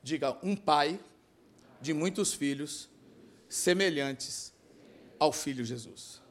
Diga, 0.01 0.37
um 0.41 0.55
pai 0.55 0.97
de 1.81 1.93
muitos 1.93 2.33
filhos 2.33 2.87
semelhantes 3.49 4.53
ao 5.19 5.33
Filho 5.33 5.65
Jesus. 5.65 6.21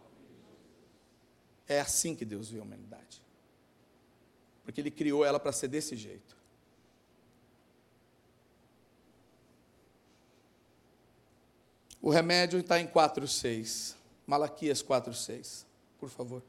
É 1.68 1.79
assim 1.79 2.16
que 2.16 2.25
Deus 2.25 2.49
vê 2.49 2.59
a 2.59 2.62
humanidade. 2.62 3.21
Porque 4.64 4.81
Ele 4.81 4.90
criou 4.90 5.27
ela 5.27 5.38
para 5.38 5.53
ser 5.53 5.68
desse 5.68 5.95
jeito. 5.95 6.41
O 12.02 12.10
remédio 12.10 12.58
está 12.58 12.80
em 12.80 12.86
4,6. 12.88 13.94
Malaquias 14.26 14.82
4,6. 14.82 15.64
Por 16.00 16.10
favor. 16.10 16.42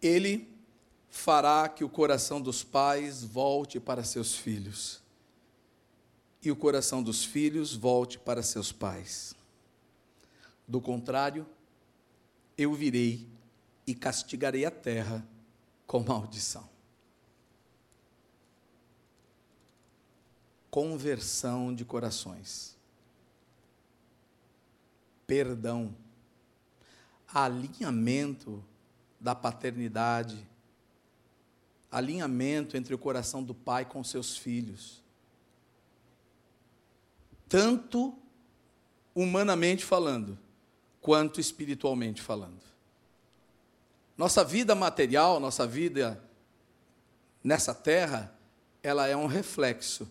Ele 0.00 0.48
fará 1.10 1.68
que 1.68 1.82
o 1.82 1.88
coração 1.88 2.40
dos 2.40 2.62
pais 2.62 3.24
volte 3.24 3.80
para 3.80 4.04
seus 4.04 4.36
filhos, 4.36 5.02
e 6.46 6.50
o 6.50 6.54
coração 6.54 7.02
dos 7.02 7.24
filhos 7.24 7.74
volte 7.74 8.20
para 8.20 8.40
seus 8.40 8.70
pais. 8.70 9.34
Do 10.66 10.80
contrário, 10.80 11.44
eu 12.56 12.72
virei 12.72 13.26
e 13.84 13.92
castigarei 13.92 14.64
a 14.64 14.70
terra 14.70 15.26
com 15.88 16.04
maldição. 16.04 16.68
Conversão 20.70 21.74
de 21.74 21.84
corações. 21.84 22.76
Perdão. 25.26 25.92
Alinhamento 27.26 28.62
da 29.18 29.34
paternidade, 29.34 30.46
alinhamento 31.90 32.76
entre 32.76 32.94
o 32.94 32.98
coração 32.98 33.42
do 33.42 33.52
pai 33.52 33.84
com 33.84 34.04
seus 34.04 34.36
filhos. 34.36 35.05
Tanto 37.48 38.16
humanamente 39.14 39.84
falando, 39.84 40.38
quanto 41.00 41.40
espiritualmente 41.40 42.20
falando. 42.20 42.60
Nossa 44.16 44.44
vida 44.44 44.74
material, 44.74 45.38
nossa 45.38 45.66
vida 45.66 46.22
nessa 47.44 47.74
terra, 47.74 48.36
ela 48.82 49.06
é 49.06 49.16
um 49.16 49.26
reflexo 49.26 50.10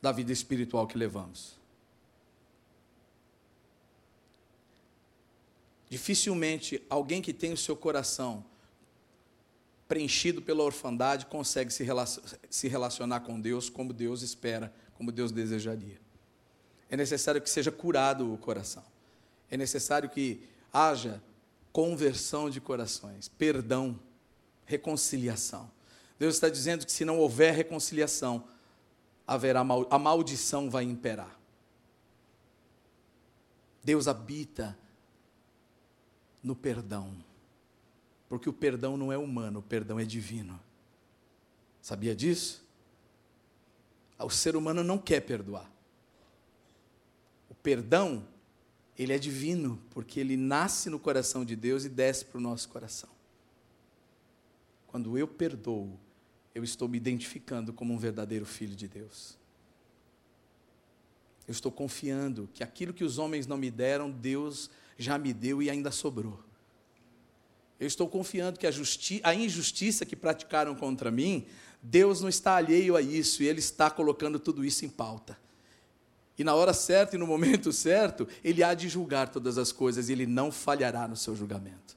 da 0.00 0.12
vida 0.12 0.32
espiritual 0.32 0.86
que 0.86 0.96
levamos. 0.96 1.56
Dificilmente 5.88 6.82
alguém 6.88 7.20
que 7.20 7.32
tem 7.32 7.52
o 7.52 7.56
seu 7.56 7.76
coração 7.76 8.44
preenchido 9.86 10.42
pela 10.42 10.62
orfandade 10.62 11.26
consegue 11.26 11.72
se 11.72 12.68
relacionar 12.68 13.20
com 13.20 13.40
Deus 13.40 13.70
como 13.70 13.92
Deus 13.92 14.22
espera, 14.22 14.74
como 14.96 15.12
Deus 15.12 15.30
desejaria. 15.30 16.00
É 16.90 16.96
necessário 16.96 17.40
que 17.40 17.50
seja 17.50 17.70
curado 17.70 18.32
o 18.32 18.38
coração. 18.38 18.84
É 19.50 19.56
necessário 19.56 20.08
que 20.08 20.42
haja 20.72 21.22
conversão 21.72 22.48
de 22.48 22.60
corações, 22.60 23.28
perdão, 23.28 23.98
reconciliação. 24.64 25.70
Deus 26.18 26.34
está 26.34 26.48
dizendo 26.48 26.86
que 26.86 26.92
se 26.92 27.04
não 27.04 27.18
houver 27.18 27.52
reconciliação, 27.52 28.48
haverá 29.26 29.62
mal, 29.62 29.86
a 29.90 29.98
maldição 29.98 30.70
vai 30.70 30.84
imperar. 30.84 31.38
Deus 33.84 34.08
habita 34.08 34.76
no 36.42 36.56
perdão. 36.56 37.14
Porque 38.28 38.48
o 38.48 38.52
perdão 38.52 38.96
não 38.96 39.12
é 39.12 39.18
humano, 39.18 39.60
o 39.60 39.62
perdão 39.62 40.00
é 40.00 40.04
divino. 40.04 40.58
Sabia 41.80 42.16
disso? 42.16 42.65
O 44.18 44.30
ser 44.30 44.56
humano 44.56 44.82
não 44.82 44.98
quer 44.98 45.20
perdoar. 45.20 45.70
O 47.50 47.54
perdão, 47.54 48.26
ele 48.98 49.12
é 49.12 49.18
divino, 49.18 49.80
porque 49.90 50.18
ele 50.18 50.36
nasce 50.36 50.88
no 50.88 50.98
coração 50.98 51.44
de 51.44 51.54
Deus 51.54 51.84
e 51.84 51.88
desce 51.88 52.24
para 52.24 52.38
o 52.38 52.40
nosso 52.40 52.68
coração. 52.68 53.10
Quando 54.86 55.18
eu 55.18 55.28
perdoo, 55.28 55.98
eu 56.54 56.64
estou 56.64 56.88
me 56.88 56.96
identificando 56.96 57.72
como 57.72 57.92
um 57.92 57.98
verdadeiro 57.98 58.46
filho 58.46 58.74
de 58.74 58.88
Deus. 58.88 59.36
Eu 61.46 61.52
estou 61.52 61.70
confiando 61.70 62.48
que 62.54 62.64
aquilo 62.64 62.94
que 62.94 63.04
os 63.04 63.18
homens 63.18 63.46
não 63.46 63.58
me 63.58 63.70
deram, 63.70 64.10
Deus 64.10 64.70
já 64.96 65.18
me 65.18 65.32
deu 65.32 65.62
e 65.62 65.68
ainda 65.68 65.90
sobrou. 65.90 66.42
Eu 67.78 67.86
estou 67.86 68.08
confiando 68.08 68.58
que 68.58 68.66
a, 68.66 68.70
a, 69.22 69.34
injustiça 69.34 70.06
que 70.06 70.16
praticaram 70.16 70.74
contra 70.74 71.10
mim, 71.10 71.46
Deus 71.88 72.20
não 72.20 72.28
está 72.28 72.56
alheio 72.56 72.96
a 72.96 73.00
isso 73.00 73.44
e 73.44 73.46
Ele 73.46 73.60
está 73.60 73.88
colocando 73.88 74.40
tudo 74.40 74.64
isso 74.64 74.84
em 74.84 74.88
pauta. 74.88 75.38
E 76.36 76.42
na 76.42 76.52
hora 76.52 76.74
certa 76.74 77.14
e 77.14 77.18
no 77.18 77.26
momento 77.26 77.70
certo, 77.72 78.26
Ele 78.42 78.62
há 78.62 78.74
de 78.74 78.88
julgar 78.88 79.28
todas 79.28 79.56
as 79.56 79.70
coisas 79.70 80.08
e 80.08 80.12
Ele 80.12 80.26
não 80.26 80.50
falhará 80.50 81.06
no 81.06 81.16
seu 81.16 81.36
julgamento. 81.36 81.96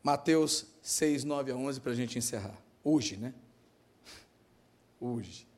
Mateus 0.00 0.64
6, 0.80 1.24
9 1.24 1.50
a 1.50 1.56
11, 1.56 1.80
para 1.80 1.90
a 1.90 1.94
gente 1.96 2.16
encerrar. 2.16 2.56
Hoje, 2.84 3.16
né? 3.16 3.34
Hoje. 5.00 5.55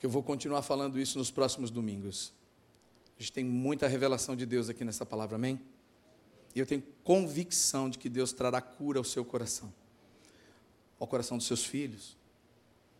Porque 0.00 0.06
eu 0.06 0.10
vou 0.10 0.22
continuar 0.22 0.62
falando 0.62 0.98
isso 0.98 1.18
nos 1.18 1.30
próximos 1.30 1.70
domingos. 1.70 2.32
A 3.18 3.20
gente 3.20 3.32
tem 3.32 3.44
muita 3.44 3.86
revelação 3.86 4.34
de 4.34 4.46
Deus 4.46 4.70
aqui 4.70 4.82
nessa 4.82 5.04
palavra, 5.04 5.36
amém? 5.36 5.60
E 6.54 6.58
eu 6.58 6.64
tenho 6.64 6.82
convicção 7.04 7.90
de 7.90 7.98
que 7.98 8.08
Deus 8.08 8.32
trará 8.32 8.62
cura 8.62 8.98
ao 8.98 9.04
seu 9.04 9.26
coração, 9.26 9.70
ao 10.98 11.06
coração 11.06 11.36
dos 11.36 11.46
seus 11.46 11.66
filhos. 11.66 12.16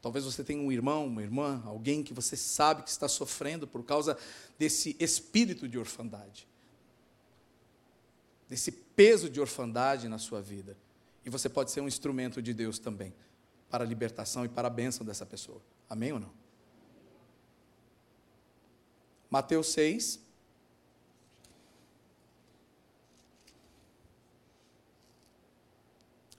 Talvez 0.03 0.27
você 0.27 0.45
tenha 0.45 0.61
um 0.61 0.71
irmão, 0.71 1.07
uma 1.07 1.23
irmã, 1.23 1.63
alguém 1.65 2.03
que 2.03 2.13
você 2.13 2.37
sabe 2.37 2.83
que 2.83 2.91
está 2.91 3.09
sofrendo 3.09 3.67
por 3.67 3.83
causa 3.83 4.19
desse 4.59 4.95
espírito 5.01 5.67
de 5.67 5.79
orfandade, 5.79 6.47
desse 8.47 8.71
peso 8.71 9.31
de 9.31 9.41
orfandade 9.41 10.07
na 10.07 10.19
sua 10.19 10.43
vida. 10.43 10.77
E 11.25 11.31
você 11.31 11.49
pode 11.49 11.71
ser 11.71 11.81
um 11.81 11.89
instrumento 11.89 12.43
de 12.43 12.53
Deus 12.53 12.79
também, 12.79 13.15
para 13.71 13.85
a 13.85 13.87
libertação 13.87 14.45
e 14.45 14.51
para 14.51 14.69
a 14.69 14.71
bênção 14.71 15.07
dessa 15.07 15.25
pessoa. 15.25 15.63
Amém 15.89 16.13
ou 16.13 16.21
não? 16.21 16.50
Mateus 19.31 19.69
6. 19.69 20.21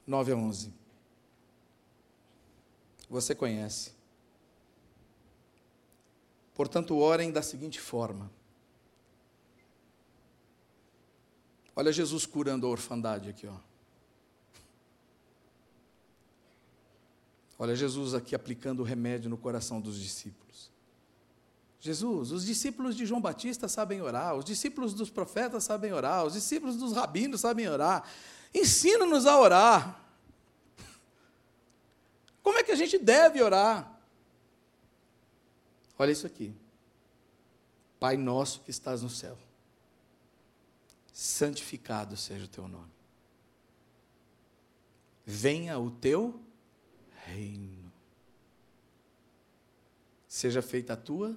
Nove 0.05 0.33
a 0.33 0.35
onze. 0.35 0.73
Você 3.09 3.33
conhece. 3.33 3.93
Portanto, 6.53 6.97
orem 6.97 7.31
da 7.31 7.41
seguinte 7.41 7.79
forma. 7.79 8.29
Olha 11.73 11.93
Jesus 11.93 12.25
curando 12.25 12.67
a 12.67 12.69
orfandade 12.69 13.29
aqui, 13.29 13.47
ó. 13.47 13.57
Olha 17.57 17.75
Jesus 17.75 18.13
aqui 18.13 18.35
aplicando 18.35 18.81
o 18.81 18.83
remédio 18.83 19.29
no 19.29 19.37
coração 19.37 19.79
dos 19.79 19.97
discípulos. 19.97 20.69
Jesus, 21.81 22.31
os 22.31 22.45
discípulos 22.45 22.95
de 22.95 23.07
João 23.07 23.19
Batista 23.19 23.67
sabem 23.67 24.01
orar, 24.01 24.35
os 24.35 24.45
discípulos 24.45 24.93
dos 24.93 25.09
profetas 25.09 25.63
sabem 25.63 25.91
orar, 25.91 26.23
os 26.23 26.33
discípulos 26.33 26.77
dos 26.77 26.93
rabinos 26.93 27.41
sabem 27.41 27.67
orar. 27.67 28.07
Ensina-nos 28.53 29.25
a 29.25 29.39
orar. 29.39 29.99
Como 32.43 32.59
é 32.59 32.63
que 32.63 32.71
a 32.71 32.75
gente 32.75 32.99
deve 32.99 33.41
orar? 33.41 33.99
Olha 35.97 36.11
isso 36.11 36.27
aqui. 36.27 36.53
Pai 37.99 38.15
nosso 38.15 38.61
que 38.61 38.69
estás 38.69 39.01
no 39.01 39.09
céu, 39.09 39.37
santificado 41.11 42.15
seja 42.15 42.45
o 42.45 42.47
teu 42.47 42.67
nome. 42.67 42.91
Venha 45.25 45.79
o 45.79 45.89
teu 45.89 46.39
reino. 47.25 47.91
Seja 50.27 50.61
feita 50.61 50.93
a 50.93 50.97
tua 50.97 51.35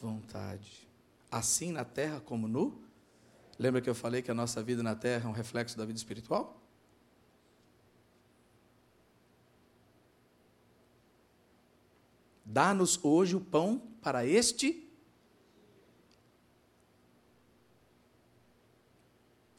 vontade, 0.00 0.88
assim 1.30 1.72
na 1.72 1.84
terra 1.84 2.20
como 2.20 2.48
no. 2.48 2.80
Lembra 3.58 3.80
que 3.80 3.90
eu 3.90 3.94
falei 3.94 4.22
que 4.22 4.30
a 4.30 4.34
nossa 4.34 4.62
vida 4.62 4.82
na 4.82 4.94
terra 4.94 5.28
é 5.28 5.28
um 5.28 5.34
reflexo 5.34 5.76
da 5.76 5.84
vida 5.84 5.98
espiritual? 5.98 6.60
Dá-nos 12.44 12.98
hoje 13.04 13.36
o 13.36 13.40
pão 13.40 13.78
para 14.02 14.26
este 14.26 14.88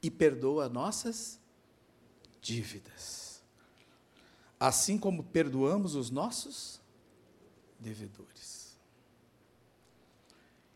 e 0.02 0.10
perdoa 0.10 0.68
nossas 0.68 1.40
dívidas, 2.42 3.42
assim 4.60 4.98
como 4.98 5.24
perdoamos 5.24 5.96
os 5.96 6.10
nossos 6.10 6.82
devedores. 7.80 8.31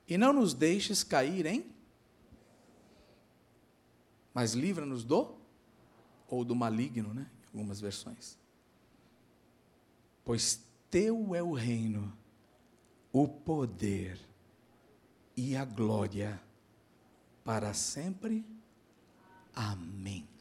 E 0.08 0.18
não 0.18 0.32
nos 0.32 0.54
deixes 0.54 1.04
cair 1.04 1.46
em, 1.46 1.66
mas 4.34 4.54
livra-nos 4.54 5.04
do, 5.04 5.36
ou 6.28 6.44
do 6.44 6.56
maligno, 6.56 7.14
né? 7.14 7.30
Em 7.54 7.58
algumas 7.58 7.80
versões. 7.80 8.38
Pois 10.24 10.62
teu 10.90 11.34
é 11.34 11.42
o 11.42 11.54
reino, 11.54 12.16
o 13.12 13.28
poder 13.28 14.20
e 15.38 15.56
a 15.56 15.64
glória 15.64 16.42
para 17.44 17.74
sempre. 17.74 18.46
Amém. 19.54 20.35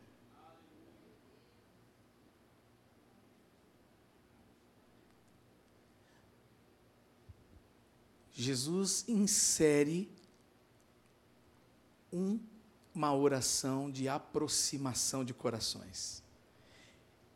Jesus 8.34 9.04
insere 9.06 10.10
um, 12.12 12.38
uma 12.92 13.14
oração 13.14 13.90
de 13.90 14.08
aproximação 14.08 15.24
de 15.24 15.32
corações. 15.32 16.22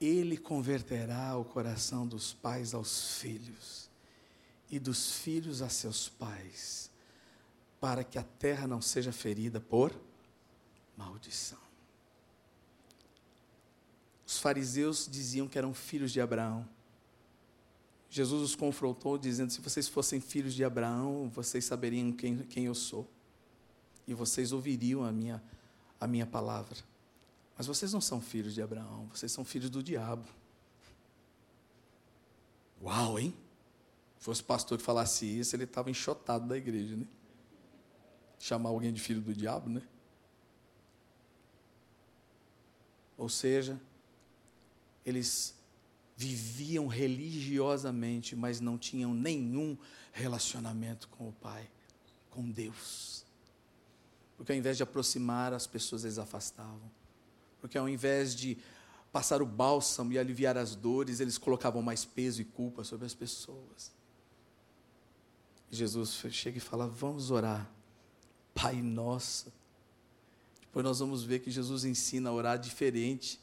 Ele 0.00 0.36
converterá 0.36 1.36
o 1.36 1.44
coração 1.44 2.06
dos 2.06 2.32
pais 2.32 2.74
aos 2.74 3.14
filhos 3.14 3.88
e 4.70 4.78
dos 4.78 5.12
filhos 5.12 5.62
a 5.62 5.68
seus 5.68 6.08
pais, 6.08 6.90
para 7.80 8.02
que 8.02 8.18
a 8.18 8.22
terra 8.22 8.66
não 8.66 8.82
seja 8.82 9.12
ferida 9.12 9.60
por 9.60 9.94
maldição. 10.96 11.58
Os 14.26 14.38
fariseus 14.38 15.08
diziam 15.10 15.48
que 15.48 15.56
eram 15.56 15.72
filhos 15.72 16.12
de 16.12 16.20
Abraão. 16.20 16.68
Jesus 18.10 18.42
os 18.42 18.56
confrontou, 18.56 19.18
dizendo: 19.18 19.52
Se 19.52 19.60
vocês 19.60 19.88
fossem 19.88 20.20
filhos 20.20 20.54
de 20.54 20.64
Abraão, 20.64 21.28
vocês 21.28 21.64
saberiam 21.64 22.10
quem, 22.12 22.38
quem 22.38 22.64
eu 22.64 22.74
sou, 22.74 23.06
e 24.06 24.14
vocês 24.14 24.52
ouviriam 24.52 25.04
a 25.04 25.12
minha, 25.12 25.42
a 26.00 26.06
minha 26.06 26.26
palavra. 26.26 26.76
Mas 27.56 27.66
vocês 27.66 27.92
não 27.92 28.00
são 28.00 28.20
filhos 28.20 28.54
de 28.54 28.62
Abraão, 28.62 29.08
vocês 29.12 29.30
são 29.30 29.44
filhos 29.44 29.68
do 29.68 29.82
diabo. 29.82 30.24
Uau, 32.82 33.18
hein? 33.18 33.34
Se 34.18 34.24
fosse 34.24 34.42
pastor 34.42 34.78
que 34.78 34.84
falasse 34.84 35.26
isso, 35.26 35.54
ele 35.54 35.64
estava 35.64 35.90
enxotado 35.90 36.46
da 36.46 36.56
igreja, 36.56 36.96
né? 36.96 37.06
Chamar 38.38 38.70
alguém 38.70 38.92
de 38.92 39.00
filho 39.00 39.20
do 39.20 39.34
diabo, 39.34 39.68
né? 39.68 39.82
Ou 43.16 43.28
seja, 43.28 43.80
eles 45.04 45.57
viviam 46.18 46.88
religiosamente, 46.88 48.34
mas 48.34 48.60
não 48.60 48.76
tinham 48.76 49.14
nenhum 49.14 49.78
relacionamento 50.12 51.08
com 51.10 51.28
o 51.28 51.32
Pai, 51.32 51.70
com 52.28 52.50
Deus. 52.50 53.24
Porque 54.36 54.50
ao 54.50 54.58
invés 54.58 54.76
de 54.76 54.82
aproximar 54.82 55.52
as 55.52 55.64
pessoas, 55.64 56.02
eles 56.02 56.18
afastavam. 56.18 56.90
Porque 57.60 57.78
ao 57.78 57.88
invés 57.88 58.34
de 58.34 58.58
passar 59.12 59.40
o 59.40 59.46
bálsamo 59.46 60.12
e 60.12 60.18
aliviar 60.18 60.58
as 60.58 60.74
dores, 60.74 61.20
eles 61.20 61.38
colocavam 61.38 61.82
mais 61.82 62.04
peso 62.04 62.42
e 62.42 62.44
culpa 62.44 62.82
sobre 62.82 63.06
as 63.06 63.14
pessoas. 63.14 63.92
Jesus 65.70 66.20
chega 66.32 66.58
e 66.58 66.60
fala: 66.60 66.88
Vamos 66.88 67.30
orar, 67.30 67.70
Pai 68.52 68.82
Nosso. 68.82 69.52
Depois 70.62 70.84
nós 70.84 70.98
vamos 70.98 71.22
ver 71.22 71.38
que 71.38 71.50
Jesus 71.50 71.84
ensina 71.84 72.30
a 72.30 72.32
orar 72.32 72.58
diferente. 72.58 73.38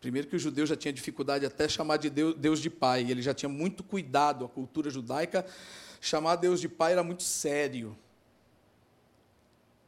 Primeiro 0.00 0.28
que 0.28 0.36
o 0.36 0.38
judeu 0.38 0.64
já 0.64 0.76
tinha 0.76 0.92
dificuldade 0.92 1.44
até 1.44 1.68
chamar 1.68 1.96
de 1.96 2.08
Deus, 2.08 2.34
Deus 2.36 2.60
de 2.60 2.70
Pai, 2.70 3.10
ele 3.10 3.20
já 3.20 3.34
tinha 3.34 3.48
muito 3.48 3.82
cuidado, 3.82 4.44
a 4.44 4.48
cultura 4.48 4.90
judaica, 4.90 5.44
chamar 6.00 6.36
Deus 6.36 6.60
de 6.60 6.68
Pai 6.68 6.92
era 6.92 7.02
muito 7.02 7.24
sério. 7.24 7.96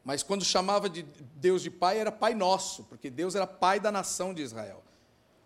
Mas 0.05 0.23
quando 0.23 0.45
chamava 0.45 0.89
de 0.89 1.03
Deus 1.37 1.63
de 1.63 1.71
Pai, 1.71 1.99
era 1.99 2.11
Pai 2.11 2.35
Nosso, 2.35 2.85
porque 2.85 3.09
Deus 3.09 3.35
era 3.35 3.47
Pai 3.47 3.79
da 3.79 3.93
nação 3.93 4.35
de 4.35 4.43
Israel. 4.43 4.83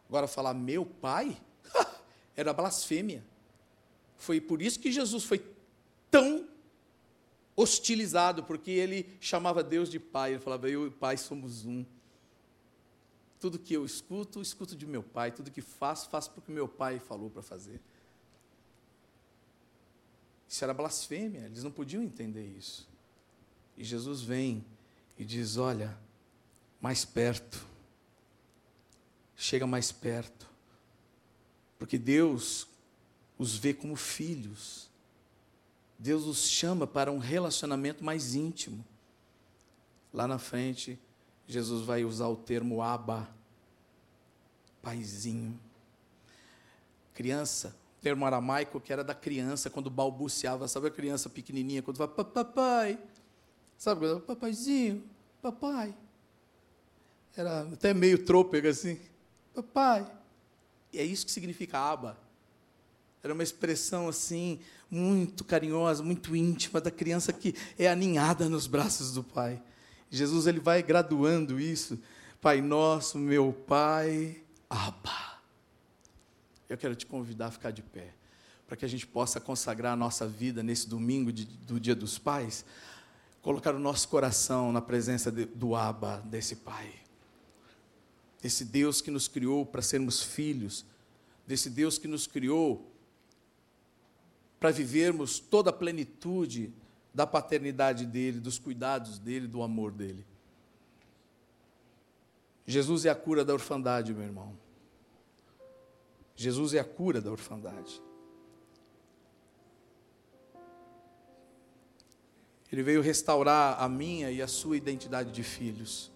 Agora, 0.09 0.27
falar 0.27 0.55
meu 0.55 0.87
Pai, 0.87 1.37
era 2.37 2.53
blasfêmia. 2.53 3.25
Foi 4.17 4.41
por 4.41 4.63
isso 4.63 4.81
que 4.81 4.91
Jesus 4.91 5.25
foi 5.25 5.45
tão 6.11 6.49
hostilizado, 7.57 8.45
porque 8.45 8.71
ele 8.71 9.15
chamava 9.21 9.63
Deus 9.63 9.91
de 9.91 9.99
Pai. 9.99 10.33
Ele 10.33 10.41
falava, 10.41 10.69
eu 10.69 10.85
e 10.85 10.89
o 10.89 10.93
Pai 10.93 11.17
somos 11.17 11.65
um. 11.67 11.85
Tudo 13.45 13.59
que 13.59 13.75
eu 13.75 13.85
escuto, 13.85 14.41
escuto 14.41 14.75
de 14.75 14.87
meu 14.87 15.03
Pai. 15.03 15.31
Tudo 15.31 15.51
que 15.51 15.61
faço, 15.61 16.09
faço 16.09 16.31
porque 16.31 16.51
meu 16.51 16.67
Pai 16.67 16.99
falou 16.99 17.29
para 17.29 17.43
fazer. 17.43 17.79
Isso 20.49 20.65
era 20.65 20.73
blasfêmia, 20.73 21.41
eles 21.41 21.63
não 21.63 21.71
podiam 21.71 22.03
entender 22.03 22.47
isso. 22.57 22.89
E 23.77 23.85
Jesus 23.85 24.23
vem 24.23 24.65
e 25.19 25.27
diz: 25.27 25.59
Olha, 25.59 25.95
mais 26.81 27.05
perto, 27.05 27.67
chega 29.37 29.67
mais 29.67 29.93
perto, 29.93 30.49
porque 31.79 31.99
Deus 31.99 32.67
os 33.37 33.59
vê 33.59 33.75
como 33.75 33.95
filhos, 33.95 34.89
Deus 35.99 36.25
os 36.25 36.49
chama 36.49 36.87
para 36.87 37.13
um 37.13 37.19
relacionamento 37.19 38.03
mais 38.03 38.35
íntimo. 38.35 38.83
Lá 40.15 40.27
na 40.27 40.39
frente, 40.39 40.99
Jesus 41.47 41.85
vai 41.85 42.05
usar 42.05 42.29
o 42.29 42.37
termo 42.37 42.83
Abba, 42.83 43.29
paizinho. 44.83 45.59
Criança, 47.13 47.75
termo 48.01 48.27
aramaico 48.27 48.81
que 48.81 48.93
era 48.93 49.05
da 49.05 49.15
criança 49.15 49.71
quando 49.71 49.89
balbuciava, 49.89 50.67
sabe 50.69 50.89
a 50.89 50.91
criança 50.91 51.29
pequenininha 51.29 51.83
quando 51.83 51.97
fala 51.97 52.09
papai, 52.09 52.99
Sabe, 53.77 54.21
papaizinho, 54.21 55.03
papai. 55.43 55.95
Era 57.37 57.63
até 57.63 57.93
meio 57.93 58.25
trôpego 58.25 58.69
assim. 58.69 58.99
Papai. 59.55 60.11
E 60.93 60.99
é 60.99 61.05
isso 61.05 61.27
que 61.27 61.33
significa 61.33 61.79
aba. 61.79 62.17
Era 63.23 63.35
uma 63.35 63.43
expressão 63.43 64.09
assim, 64.09 64.61
muito 64.91 65.45
carinhosa, 65.45 66.03
muito 66.03 66.37
íntima 66.37 66.81
da 66.81 66.91
criança 66.91 67.33
que 67.33 67.55
é 67.79 67.89
aninhada 67.89 68.49
nos 68.49 68.67
braços 68.67 69.13
do 69.13 69.25
pai. 69.25 69.61
Jesus 70.11 70.47
ele 70.47 70.61
vai 70.61 70.83
graduando 70.83 71.59
isso. 71.59 71.99
Pai 72.41 72.61
nosso, 72.61 73.19
meu 73.19 73.53
pai, 73.53 74.43
aba. 74.69 75.41
Eu 76.69 76.77
quero 76.77 76.95
te 76.95 77.07
convidar 77.07 77.47
a 77.47 77.51
ficar 77.51 77.71
de 77.71 77.83
pé, 77.83 78.15
para 78.67 78.77
que 78.77 78.85
a 78.85 78.89
gente 78.89 79.07
possa 79.07 79.41
consagrar 79.41 79.93
a 79.93 79.97
nossa 79.97 80.27
vida 80.27 80.63
nesse 80.63 80.89
domingo 80.89 81.33
de, 81.33 81.45
do 81.45 81.79
Dia 81.79 81.95
dos 81.95 82.19
Pais 82.19 82.65
colocar 83.45 83.75
o 83.75 83.79
nosso 83.79 84.09
coração 84.09 84.73
na 84.73 84.81
presença 84.81 85.31
de, 85.31 85.45
do 85.45 85.77
Abba, 85.77 86.23
desse 86.25 86.57
Pai. 86.57 86.91
Desse 88.41 88.65
Deus 88.65 89.03
que 89.03 89.11
nos 89.11 89.29
criou 89.29 89.67
para 89.67 89.83
sermos 89.83 90.23
filhos, 90.23 90.83
desse 91.47 91.69
Deus 91.69 91.99
que 91.99 92.09
nos 92.09 92.27
criou 92.27 92.91
para 94.59 94.71
vivermos 94.71 95.39
toda 95.39 95.69
a 95.69 95.73
plenitude 95.75 96.73
da 97.15 97.27
paternidade 97.27 98.05
dele, 98.05 98.41
dos 98.41 98.59
cuidados 98.59 99.19
dele, 99.19 99.47
do 99.47 99.63
amor 99.63 99.93
dele. 99.93 100.27
Jesus 102.67 103.05
é 103.05 103.11
a 103.11 103.15
cura 103.15 103.45
da 103.45 103.53
orfandade, 103.53 104.13
meu 104.13 104.25
irmão. 104.25 104.59
Jesus 106.35 106.75
é 106.75 106.81
a 106.81 106.85
cura 106.85 107.21
da 107.21 107.31
orfandade. 107.31 108.03
Ele 112.73 112.83
veio 112.83 113.01
restaurar 113.01 113.81
a 113.81 113.89
minha 113.89 114.33
e 114.33 114.43
a 114.43 114.49
sua 114.49 114.77
identidade 114.77 115.31
de 115.31 115.45
filhos. 115.45 116.11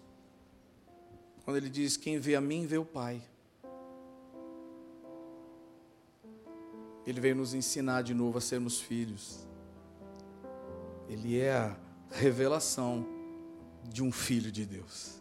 Quando 1.45 1.55
ele 1.55 1.69
diz: 1.69 1.95
Quem 1.95 2.19
vê 2.19 2.35
a 2.35 2.41
mim, 2.41 2.65
vê 2.65 2.77
o 2.77 2.83
Pai. 2.83 3.21
Ele 7.07 7.21
veio 7.21 7.35
nos 7.35 7.53
ensinar 7.53 8.01
de 8.01 8.13
novo 8.13 8.39
a 8.39 8.41
sermos 8.41 8.81
filhos. 8.81 9.48
Ele 11.09 11.39
é 11.39 11.51
a 11.53 11.77
revelação 12.11 13.05
de 13.83 14.03
um 14.03 14.11
filho 14.11 14.51
de 14.51 14.65
Deus. 14.65 15.19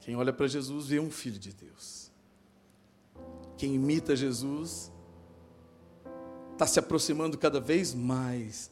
Quem 0.00 0.16
olha 0.16 0.32
para 0.32 0.46
Jesus 0.46 0.86
vê 0.86 1.00
um 1.00 1.10
filho 1.10 1.38
de 1.38 1.52
Deus. 1.52 2.10
Quem 3.56 3.74
imita 3.74 4.16
Jesus 4.16 4.90
está 6.52 6.66
se 6.66 6.78
aproximando 6.78 7.36
cada 7.36 7.60
vez 7.60 7.92
mais 7.92 8.70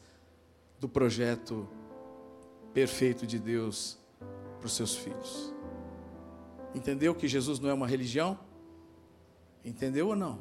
do 0.79 0.87
projeto 0.87 1.67
perfeito 2.73 3.27
de 3.27 3.37
Deus 3.37 3.97
para 4.59 4.67
os 4.67 4.73
seus 4.73 4.95
filhos. 4.95 5.53
Entendeu 6.73 7.13
que 7.13 7.27
Jesus 7.27 7.59
não 7.59 7.69
é 7.69 7.73
uma 7.73 7.87
religião? 7.87 8.39
Entendeu 9.63 10.07
ou 10.07 10.15
não? 10.15 10.39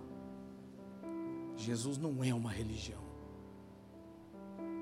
Jesus 1.57 1.99
não 1.99 2.23
é 2.23 2.33
uma 2.33 2.51
religião. 2.51 3.08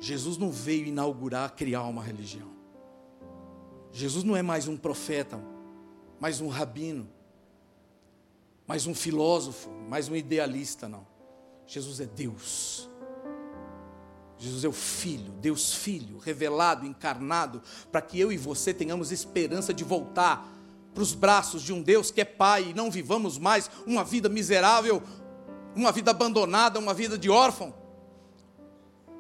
Jesus 0.01 0.37
não 0.37 0.51
veio 0.51 0.87
inaugurar, 0.87 1.55
criar 1.55 1.85
uma 1.85 2.03
religião. 2.03 2.51
Jesus 3.93 4.25
não 4.25 4.37
é 4.37 4.43
mais 4.43 4.69
um 4.69 4.77
profeta, 4.77 5.41
mais 6.21 6.41
um 6.41 6.49
rabino, 6.49 7.09
mais 8.67 8.87
um 8.87 8.95
filósofo, 8.95 9.71
mais 9.89 10.09
um 10.09 10.17
idealista, 10.17 10.89
não. 10.89 11.07
Jesus 11.67 12.01
é 12.01 12.07
Deus. 12.07 12.91
Jesus 14.39 14.65
é 14.65 14.69
o 14.69 14.73
Filho, 14.73 15.33
Deus 15.41 15.73
Filho, 15.73 16.19
revelado, 16.19 16.85
encarnado, 16.85 17.63
para 17.91 18.03
que 18.03 18.21
eu 18.21 18.31
e 18.31 18.37
você 18.37 18.75
tenhamos 18.75 19.11
esperança 19.11 19.73
de 19.73 19.83
voltar 19.83 20.47
para 20.93 21.03
os 21.03 21.15
braços 21.15 21.63
de 21.63 21.73
um 21.73 21.83
Deus 21.83 22.11
que 22.11 22.21
é 22.21 22.25
Pai 22.25 22.71
e 22.71 22.75
não 22.75 22.91
vivamos 22.91 23.39
mais 23.39 23.71
uma 23.87 24.05
vida 24.05 24.29
miserável, 24.29 25.03
uma 25.75 25.93
vida 25.93 26.11
abandonada, 26.11 26.79
uma 26.79 26.93
vida 26.93 27.19
de 27.19 27.31
órfão, 27.31 27.75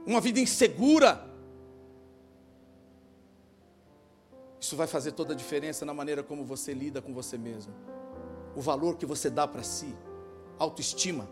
uma 0.06 0.20
vida 0.20 0.38
insegura. 0.38 1.26
Isso 4.60 4.76
vai 4.76 4.86
fazer 4.86 5.12
toda 5.12 5.32
a 5.32 5.36
diferença 5.36 5.84
na 5.84 5.92
maneira 5.92 6.22
como 6.22 6.44
você 6.44 6.72
lida 6.72 7.02
com 7.02 7.12
você 7.12 7.36
mesmo, 7.36 7.74
o 8.54 8.60
valor 8.60 8.96
que 8.96 9.04
você 9.04 9.28
dá 9.28 9.46
para 9.46 9.62
si, 9.62 9.94
autoestima. 10.58 11.28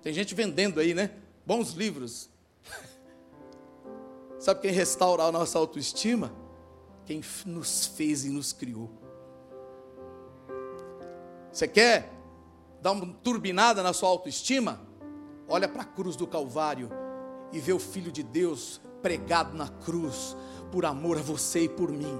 Tem 0.00 0.12
gente 0.12 0.34
vendendo 0.34 0.80
aí, 0.80 0.94
né? 0.94 1.10
Bons 1.44 1.72
livros. 1.72 2.30
Sabe 4.38 4.60
quem 4.60 4.70
restaura 4.70 5.24
a 5.24 5.32
nossa 5.32 5.58
autoestima? 5.58 6.32
Quem 7.04 7.20
nos 7.44 7.86
fez 7.86 8.24
e 8.24 8.30
nos 8.30 8.52
criou. 8.52 8.90
Você 11.52 11.66
quer 11.66 12.12
dar 12.80 12.92
uma 12.92 13.12
turbinada 13.24 13.82
na 13.82 13.92
sua 13.92 14.08
autoestima? 14.08 14.80
Olha 15.48 15.68
para 15.68 15.82
a 15.82 15.86
cruz 15.86 16.14
do 16.14 16.26
Calvário 16.26 16.90
e 17.52 17.60
vê 17.60 17.72
o 17.72 17.78
Filho 17.78 18.12
de 18.12 18.22
Deus 18.22 18.80
pregado 19.02 19.56
na 19.56 19.68
cruz 19.68 20.36
por 20.70 20.84
amor 20.84 21.18
a 21.18 21.22
você 21.22 21.64
e 21.64 21.68
por 21.68 21.90
mim. 21.90 22.18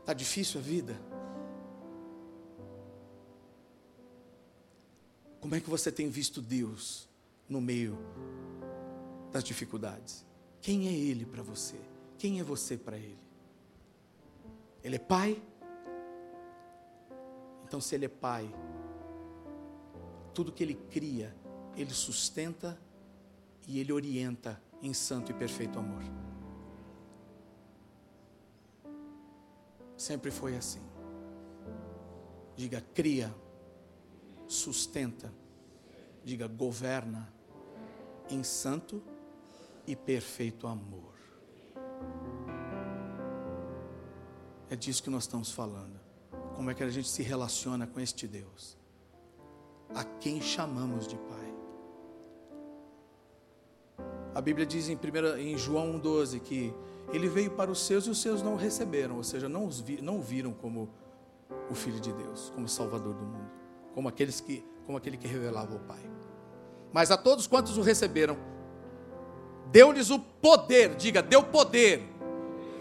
Está 0.00 0.12
difícil 0.12 0.60
a 0.60 0.62
vida? 0.62 1.00
Como 5.40 5.54
é 5.54 5.60
que 5.60 5.70
você 5.70 5.90
tem 5.90 6.08
visto 6.08 6.42
Deus 6.42 7.08
no 7.48 7.60
meio 7.60 7.98
das 9.32 9.42
dificuldades? 9.42 10.24
Quem 10.62 10.88
é 10.88 10.92
Ele 10.92 11.26
para 11.26 11.42
você? 11.42 11.78
Quem 12.16 12.40
é 12.40 12.44
você 12.44 12.78
para 12.78 12.96
Ele? 12.96 13.18
Ele 14.82 14.96
é 14.96 14.98
Pai? 14.98 15.42
Então, 17.64 17.80
se 17.80 17.94
Ele 17.94 18.06
é 18.06 18.08
Pai, 18.08 18.48
tudo 20.32 20.52
que 20.52 20.62
Ele 20.62 20.74
cria, 20.74 21.36
Ele 21.76 21.92
sustenta 21.92 22.80
e 23.66 23.80
Ele 23.80 23.92
orienta 23.92 24.62
em 24.80 24.94
santo 24.94 25.32
e 25.32 25.34
perfeito 25.34 25.78
amor. 25.78 26.02
Sempre 29.96 30.30
foi 30.30 30.56
assim. 30.56 30.82
Diga, 32.56 32.80
cria 32.94 33.34
sustenta, 34.46 35.32
diga, 36.22 36.46
governa 36.46 37.32
em 38.28 38.44
santo 38.44 39.02
e 39.06 39.11
perfeito 39.96 40.66
amor. 40.66 41.12
É 44.70 44.76
disso 44.76 45.02
que 45.02 45.10
nós 45.10 45.24
estamos 45.24 45.50
falando. 45.50 46.00
Como 46.54 46.70
é 46.70 46.74
que 46.74 46.82
a 46.82 46.88
gente 46.88 47.08
se 47.08 47.22
relaciona 47.22 47.86
com 47.86 48.00
este 48.00 48.26
Deus? 48.26 48.76
A 49.94 50.04
quem 50.04 50.40
chamamos 50.40 51.06
de 51.06 51.16
Pai. 51.16 51.54
A 54.34 54.40
Bíblia 54.40 54.64
diz 54.64 54.88
em, 54.88 54.96
primeira, 54.96 55.40
em 55.40 55.58
João 55.58 56.00
1,12 56.00 56.40
que 56.40 56.72
ele 57.12 57.28
veio 57.28 57.50
para 57.50 57.70
os 57.70 57.84
seus 57.84 58.06
e 58.06 58.10
os 58.10 58.20
seus 58.20 58.42
não 58.42 58.54
o 58.54 58.56
receberam, 58.56 59.16
ou 59.16 59.24
seja, 59.24 59.48
não, 59.48 59.66
os 59.66 59.80
vi, 59.80 60.00
não 60.00 60.18
o 60.18 60.22
viram 60.22 60.52
como 60.52 60.88
o 61.70 61.74
Filho 61.74 62.00
de 62.00 62.12
Deus, 62.12 62.50
como 62.54 62.66
Salvador 62.66 63.14
do 63.14 63.24
mundo 63.24 63.62
como, 63.94 64.08
aqueles 64.08 64.40
que, 64.40 64.64
como 64.86 64.98
aquele 64.98 65.16
que 65.16 65.26
revelava 65.26 65.74
o 65.74 65.80
Pai. 65.80 66.02
Mas 66.92 67.10
a 67.10 67.16
todos 67.16 67.46
quantos 67.46 67.76
o 67.78 67.82
receberam, 67.82 68.36
deu-lhes 69.72 70.10
o 70.10 70.18
poder, 70.18 70.90
diga, 70.96 71.20
deu 71.22 71.42
poder, 71.42 72.02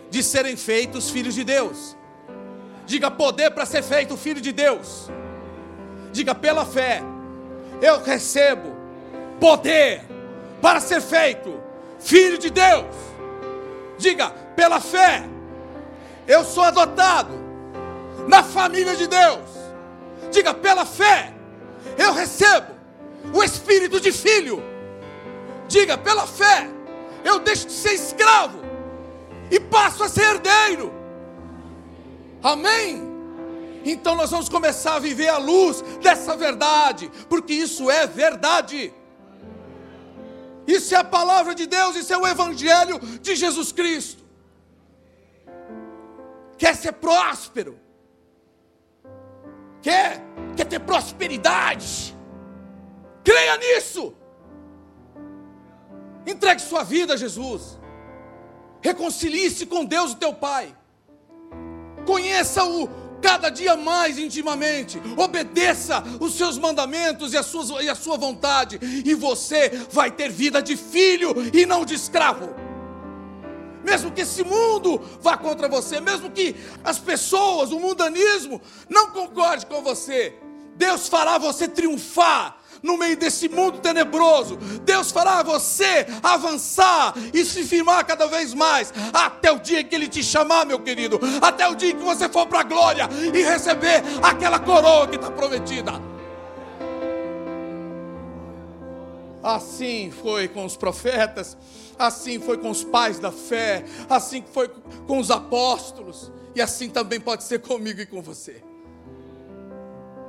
de 0.09 0.21
serem 0.21 0.55
feitos 0.55 1.09
filhos 1.09 1.33
de 1.33 1.43
Deus. 1.43 1.95
Diga 2.85 3.09
poder 3.09 3.51
para 3.51 3.65
ser 3.65 3.81
feito 3.81 4.17
filho 4.17 4.41
de 4.41 4.51
Deus. 4.51 5.09
Diga 6.11 6.35
pela 6.35 6.65
fé, 6.65 7.01
eu 7.81 8.03
recebo 8.03 8.75
poder 9.39 10.03
para 10.61 10.79
ser 10.81 11.01
feito 11.01 11.59
filho 11.99 12.37
de 12.37 12.49
Deus. 12.49 12.93
Diga 13.97 14.29
pela 14.55 14.81
fé, 14.81 15.23
eu 16.27 16.43
sou 16.43 16.63
adotado 16.63 17.33
na 18.27 18.43
família 18.43 18.95
de 18.95 19.07
Deus. 19.07 19.49
Diga, 20.31 20.53
pela 20.53 20.85
fé, 20.85 21.33
eu 21.97 22.13
recebo 22.13 22.73
o 23.33 23.43
espírito 23.43 23.99
de 23.99 24.11
filho. 24.11 24.61
Diga, 25.67 25.97
pela 25.97 26.27
fé, 26.27 26.69
eu 27.23 27.39
deixo 27.39 27.67
de 27.67 27.73
ser 27.73 27.93
escravo 27.93 28.59
e 29.49 29.59
passo 29.59 30.03
a 30.03 30.09
ser 30.09 30.35
herdeiro. 30.35 30.93
Amém? 32.41 33.09
Então 33.83 34.15
nós 34.15 34.31
vamos 34.31 34.49
começar 34.49 34.95
a 34.95 34.99
viver 34.99 35.27
a 35.27 35.37
luz 35.37 35.81
dessa 36.01 36.35
verdade, 36.35 37.11
porque 37.29 37.53
isso 37.53 37.89
é 37.89 38.05
verdade. 38.05 38.93
Isso 40.67 40.93
é 40.93 40.97
a 40.97 41.03
palavra 41.03 41.55
de 41.55 41.65
Deus, 41.65 41.95
isso 41.95 42.13
é 42.13 42.17
o 42.17 42.27
evangelho 42.27 42.99
de 42.99 43.35
Jesus 43.35 43.71
Cristo. 43.71 44.23
Quer 46.57 46.75
ser 46.75 46.93
próspero? 46.93 47.79
quer, 49.81 50.21
quer 50.55 50.65
ter 50.65 50.79
prosperidade. 50.79 52.15
Creia 53.23 53.57
nisso. 53.57 54.13
Entregue 56.25 56.61
sua 56.61 56.83
vida 56.83 57.13
a 57.13 57.17
Jesus. 57.17 57.79
Reconcilie-se 58.81 59.65
com 59.65 59.85
Deus, 59.85 60.13
o 60.13 60.15
teu 60.15 60.33
Pai. 60.33 60.75
Conheça-o 62.05 62.89
cada 63.21 63.49
dia 63.49 63.75
mais 63.75 64.17
intimamente. 64.17 64.99
Obedeça 65.17 66.03
os 66.19 66.33
seus 66.33 66.57
mandamentos 66.57 67.33
e 67.33 67.37
a, 67.37 67.43
sua, 67.43 67.83
e 67.83 67.89
a 67.89 67.95
sua 67.95 68.17
vontade. 68.17 68.79
E 69.05 69.13
você 69.13 69.69
vai 69.91 70.09
ter 70.09 70.29
vida 70.29 70.61
de 70.61 70.75
filho 70.75 71.33
e 71.53 71.65
não 71.65 71.85
de 71.85 71.93
escravo 71.93 72.61
mesmo 73.83 74.11
que 74.11 74.21
esse 74.21 74.43
mundo 74.43 75.01
vá 75.21 75.35
contra 75.37 75.67
você, 75.67 75.99
mesmo 75.99 76.29
que 76.31 76.55
as 76.83 76.99
pessoas, 76.99 77.71
o 77.71 77.79
mundanismo, 77.79 78.61
não 78.89 79.09
concorde 79.09 79.65
com 79.65 79.81
você, 79.81 80.35
Deus 80.75 81.07
fará 81.07 81.37
você 81.37 81.67
triunfar 81.67 82.57
no 82.81 82.97
meio 82.97 83.17
desse 83.17 83.47
mundo 83.47 83.79
tenebroso. 83.79 84.57
Deus 84.83 85.11
fará 85.11 85.43
você 85.43 86.05
avançar 86.21 87.13
e 87.33 87.43
se 87.45 87.63
firmar 87.63 88.05
cada 88.05 88.27
vez 88.27 88.53
mais, 88.53 88.93
até 89.13 89.51
o 89.51 89.59
dia 89.59 89.83
que 89.83 89.95
Ele 89.95 90.07
te 90.07 90.23
chamar, 90.23 90.65
meu 90.65 90.79
querido, 90.79 91.19
até 91.41 91.67
o 91.67 91.75
dia 91.75 91.93
que 91.93 92.03
você 92.03 92.27
for 92.29 92.47
para 92.47 92.61
a 92.61 92.63
glória 92.63 93.09
e 93.33 93.43
receber 93.43 94.03
aquela 94.21 94.59
coroa 94.59 95.07
que 95.07 95.15
está 95.15 95.31
prometida. 95.31 95.93
Assim 99.43 100.11
foi 100.21 100.47
com 100.47 100.65
os 100.65 100.77
profetas 100.77 101.57
assim 102.01 102.39
foi 102.39 102.57
com 102.57 102.69
os 102.69 102.83
pais 102.83 103.19
da 103.19 103.31
fé, 103.31 103.85
assim 104.09 104.43
foi 104.51 104.69
com 105.07 105.19
os 105.19 105.29
apóstolos, 105.29 106.31
e 106.55 106.61
assim 106.61 106.89
também 106.89 107.19
pode 107.19 107.43
ser 107.43 107.59
comigo 107.59 108.01
e 108.01 108.05
com 108.05 108.21
você. 108.21 108.61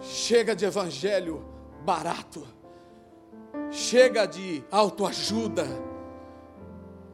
Chega 0.01 0.55
de 0.55 0.65
evangelho 0.65 1.45
barato, 1.85 2.47
chega 3.71 4.27
de 4.27 4.65
autoajuda. 4.71 5.67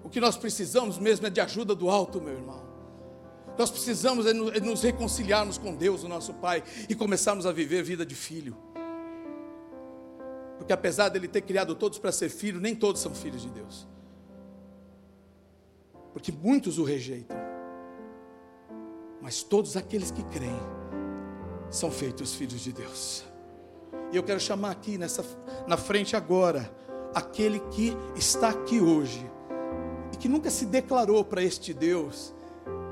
O 0.03 0.09
que 0.09 0.21
nós 0.21 0.37
precisamos 0.37 0.99
mesmo 0.99 1.27
é 1.27 1.31
de 1.31 1.41
ajuda 1.41 1.75
do 1.75 1.91
alto, 1.91 2.21
meu 2.21 2.35
irmão. 2.35 2.67
Nós 3.59 3.71
precisamos 3.71 4.25
é 4.25 4.31
é 4.31 4.61
nos 4.61 4.83
reconciliarmos 4.83 5.59
com 5.59 5.75
Deus, 5.75 6.05
o 6.05 6.09
nosso 6.09 6.33
Pai, 6.35 6.63
e 6.89 6.95
começarmos 6.95 7.45
a 7.45 7.53
viver 7.53 7.83
vida 7.83 8.07
de 8.07 8.15
filho. 8.15 8.57
Porque 10.57 10.73
apesar 10.73 11.09
dele 11.09 11.29
ter 11.29 11.43
criado 11.43 11.75
todos 11.75 11.99
para 11.99 12.13
ser 12.13 12.29
filho, 12.29 12.61
nem 12.61 12.75
todos 12.75 13.01
são 13.01 13.15
filhos 13.15 13.43
de 13.43 13.51
Deus. 13.51 13.87
Porque 16.13 16.33
muitos 16.33 16.79
o 16.79 16.85
rejeitam. 16.85 17.37
Mas 19.21 19.43
todos 19.43 19.77
aqueles 19.77 20.11
que 20.11 20.23
creem 20.25 20.61
são 21.71 21.91
feitos 21.91 22.35
filhos 22.35 22.61
de 22.61 22.73
Deus. 22.73 23.28
E 24.13 24.17
eu 24.17 24.23
quero 24.23 24.41
chamar 24.41 24.71
aqui 24.71 24.97
nessa 24.97 25.25
na 25.67 25.77
frente 25.77 26.17
agora 26.17 26.71
aquele 27.15 27.61
que 27.71 27.97
está 28.17 28.49
aqui 28.49 28.81
hoje 28.81 29.31
e 30.13 30.17
que 30.17 30.29
nunca 30.29 30.51
se 30.51 30.67
declarou 30.67 31.25
para 31.25 31.43
este 31.43 31.75
Deus, 31.75 32.35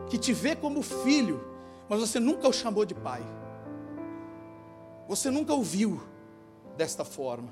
que 0.08 0.18
te 0.18 0.32
vê 0.32 0.54
como 0.54 0.82
filho, 0.82 1.42
mas 1.88 2.00
você 2.00 2.20
nunca 2.20 2.48
o 2.48 2.52
chamou 2.52 2.84
de 2.84 2.94
pai. 2.94 3.22
Você 5.08 5.30
nunca 5.30 5.54
o 5.54 5.62
viu 5.62 6.00
desta 6.76 7.04
forma. 7.04 7.48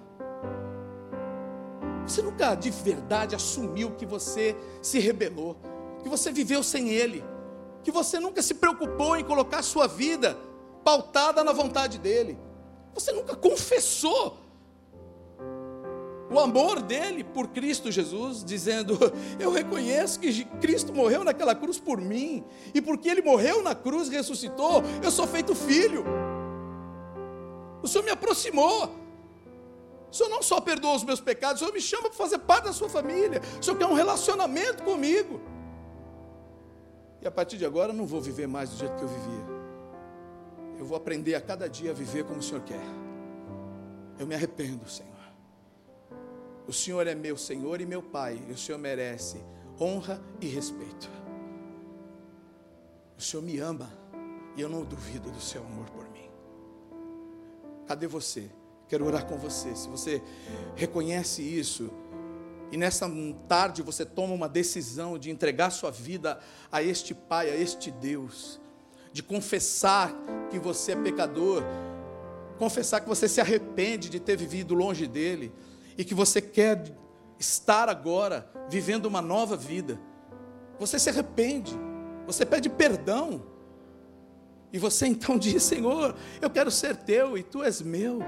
Você 2.06 2.20
nunca 2.20 2.54
de 2.54 2.70
verdade 2.70 3.34
assumiu 3.34 3.92
que 3.92 4.04
você 4.04 4.54
se 4.82 4.98
rebelou, 4.98 5.56
que 6.02 6.08
você 6.08 6.30
viveu 6.30 6.62
sem 6.62 6.90
ele, 6.90 7.24
que 7.82 7.90
você 7.90 8.20
nunca 8.20 8.42
se 8.42 8.54
preocupou 8.54 9.16
em 9.16 9.24
colocar 9.24 9.62
sua 9.62 9.86
vida 9.86 10.36
pautada 10.84 11.42
na 11.42 11.52
vontade 11.52 11.98
dele. 11.98 12.38
Você 12.94 13.12
nunca 13.12 13.34
confessou 13.34 14.38
o 16.30 16.38
amor 16.38 16.80
dele 16.80 17.22
por 17.22 17.48
Cristo 17.48 17.90
Jesus, 17.90 18.44
dizendo: 18.44 18.98
Eu 19.38 19.50
reconheço 19.50 20.18
que 20.18 20.44
Cristo 20.60 20.92
morreu 20.92 21.24
naquela 21.24 21.54
cruz 21.54 21.78
por 21.78 22.00
mim, 22.00 22.44
e 22.72 22.80
porque 22.80 23.08
ele 23.08 23.22
morreu 23.22 23.62
na 23.62 23.74
cruz 23.74 24.08
ressuscitou, 24.08 24.82
eu 25.02 25.10
sou 25.10 25.26
feito 25.26 25.54
filho. 25.54 26.04
O 27.82 27.88
Senhor 27.88 28.04
me 28.04 28.10
aproximou. 28.10 29.04
O 30.10 30.16
Senhor 30.16 30.30
não 30.30 30.42
só 30.42 30.60
perdoa 30.60 30.94
os 30.94 31.02
meus 31.02 31.20
pecados, 31.20 31.56
o 31.56 31.64
Senhor 31.64 31.74
me 31.74 31.80
chama 31.80 32.04
para 32.04 32.12
fazer 32.12 32.38
parte 32.38 32.66
da 32.66 32.72
sua 32.72 32.88
família. 32.88 33.42
O 33.60 33.64
Senhor 33.64 33.76
quer 33.76 33.86
um 33.86 33.94
relacionamento 33.94 34.84
comigo. 34.84 35.40
E 37.20 37.26
a 37.26 37.30
partir 37.30 37.56
de 37.56 37.66
agora 37.66 37.92
eu 37.92 37.96
não 37.96 38.06
vou 38.06 38.20
viver 38.20 38.46
mais 38.46 38.70
do 38.70 38.76
jeito 38.76 38.94
que 38.96 39.02
eu 39.02 39.08
vivia. 39.08 39.53
Eu 40.84 40.88
vou 40.88 40.98
aprender 40.98 41.34
a 41.34 41.40
cada 41.40 41.66
dia 41.66 41.92
a 41.92 41.94
viver 41.94 42.24
como 42.24 42.40
o 42.40 42.42
Senhor 42.42 42.60
quer. 42.60 42.84
Eu 44.18 44.26
me 44.26 44.34
arrependo, 44.34 44.86
Senhor. 44.86 45.10
O 46.68 46.74
Senhor 46.74 47.06
é 47.06 47.14
meu 47.14 47.38
Senhor 47.38 47.80
e 47.80 47.86
meu 47.86 48.02
Pai, 48.02 48.38
e 48.46 48.52
o 48.52 48.58
Senhor 48.58 48.76
merece 48.76 49.42
honra 49.80 50.22
e 50.42 50.46
respeito. 50.46 51.08
O 53.16 53.22
Senhor 53.22 53.42
me 53.42 53.58
ama 53.58 53.90
e 54.54 54.60
eu 54.60 54.68
não 54.68 54.84
duvido 54.84 55.30
do 55.30 55.40
seu 55.40 55.64
amor 55.64 55.88
por 55.88 56.06
mim. 56.10 56.28
Cadê 57.86 58.06
você? 58.06 58.50
Quero 58.86 59.06
orar 59.06 59.24
com 59.24 59.38
você. 59.38 59.74
Se 59.74 59.88
você 59.88 60.22
reconhece 60.76 61.40
isso, 61.40 61.90
e 62.70 62.76
nessa 62.76 63.10
tarde 63.48 63.80
você 63.80 64.04
toma 64.04 64.34
uma 64.34 64.50
decisão 64.50 65.18
de 65.18 65.30
entregar 65.30 65.70
sua 65.70 65.90
vida 65.90 66.38
a 66.70 66.82
este 66.82 67.14
Pai, 67.14 67.48
a 67.48 67.56
este 67.56 67.90
Deus, 67.90 68.60
de 69.14 69.22
confessar 69.22 70.12
que 70.50 70.58
você 70.58 70.90
é 70.90 70.96
pecador, 70.96 71.62
confessar 72.58 73.00
que 73.00 73.08
você 73.08 73.28
se 73.28 73.40
arrepende 73.40 74.10
de 74.10 74.18
ter 74.18 74.36
vivido 74.36 74.74
longe 74.74 75.06
dele 75.06 75.52
e 75.96 76.04
que 76.04 76.12
você 76.12 76.42
quer 76.42 76.92
estar 77.38 77.88
agora 77.88 78.50
vivendo 78.68 79.06
uma 79.06 79.22
nova 79.22 79.56
vida. 79.56 80.00
Você 80.80 80.98
se 80.98 81.08
arrepende, 81.08 81.78
você 82.26 82.44
pede 82.44 82.68
perdão. 82.68 83.46
E 84.72 84.80
você 84.80 85.06
então 85.06 85.38
diz: 85.38 85.62
Senhor, 85.62 86.16
eu 86.42 86.50
quero 86.50 86.72
ser 86.72 86.96
teu 86.96 87.38
e 87.38 87.44
tu 87.44 87.62
és 87.62 87.80
meu. 87.80 88.18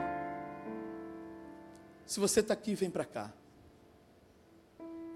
Se 2.06 2.20
você 2.20 2.38
está 2.38 2.54
aqui, 2.54 2.76
vem 2.76 2.90
para 2.90 3.04
cá. 3.04 3.32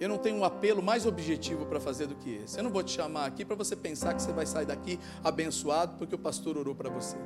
Eu 0.01 0.09
não 0.09 0.17
tenho 0.17 0.39
um 0.39 0.45
apelo 0.45 0.83
mais 0.83 1.05
objetivo 1.05 1.67
para 1.67 1.79
fazer 1.79 2.07
do 2.07 2.15
que 2.15 2.37
esse. 2.37 2.59
Eu 2.59 2.65
não 2.65 2.71
vou 2.71 2.83
te 2.83 2.91
chamar 2.91 3.27
aqui 3.27 3.45
para 3.45 3.55
você 3.55 3.77
pensar 3.77 4.15
que 4.15 4.23
você 4.23 4.33
vai 4.33 4.47
sair 4.47 4.65
daqui 4.65 4.99
abençoado 5.23 5.99
porque 5.99 6.15
o 6.15 6.19
pastor 6.19 6.57
orou 6.57 6.75
para 6.75 6.89
você. 6.89 7.19